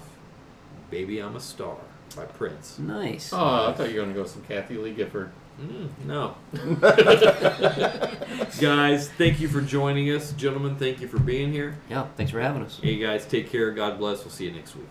[0.90, 1.76] "Baby I'm a Star"
[2.16, 2.78] by Prince.
[2.78, 3.30] Nice.
[3.32, 5.32] Oh, I thought you were going to go some Kathie Lee Gifford.
[5.60, 6.34] Mm, no.
[8.60, 10.32] guys, thank you for joining us.
[10.32, 11.78] Gentlemen, thank you for being here.
[11.90, 12.06] Yeah.
[12.16, 12.80] Thanks for having us.
[12.82, 13.70] Hey, guys, take care.
[13.70, 14.24] God bless.
[14.24, 14.86] We'll see you next week.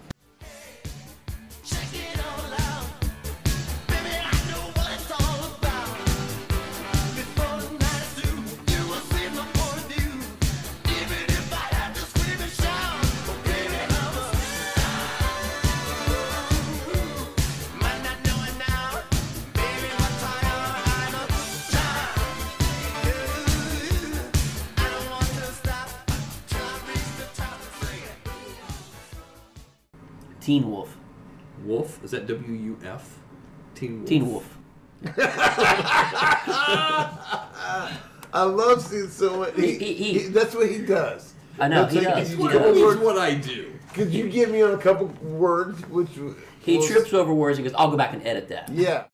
[30.50, 30.98] Teen Wolf.
[31.64, 32.04] Wolf?
[32.04, 33.20] Is that W U F?
[33.76, 34.10] Teen Wolf.
[34.10, 34.58] Teen Wolf.
[38.34, 39.52] I love seeing someone.
[39.56, 41.34] He, He- he- he- that's what he does.
[41.60, 42.30] I know, That's he like, does.
[42.30, 42.54] could He you does.
[42.54, 43.72] give me That's word- what I do.
[43.94, 45.82] Could you give me on a couple words?
[45.88, 46.10] Which
[46.62, 48.70] He will- trips over words and goes, I'll go back and edit that.
[48.70, 49.04] Yeah.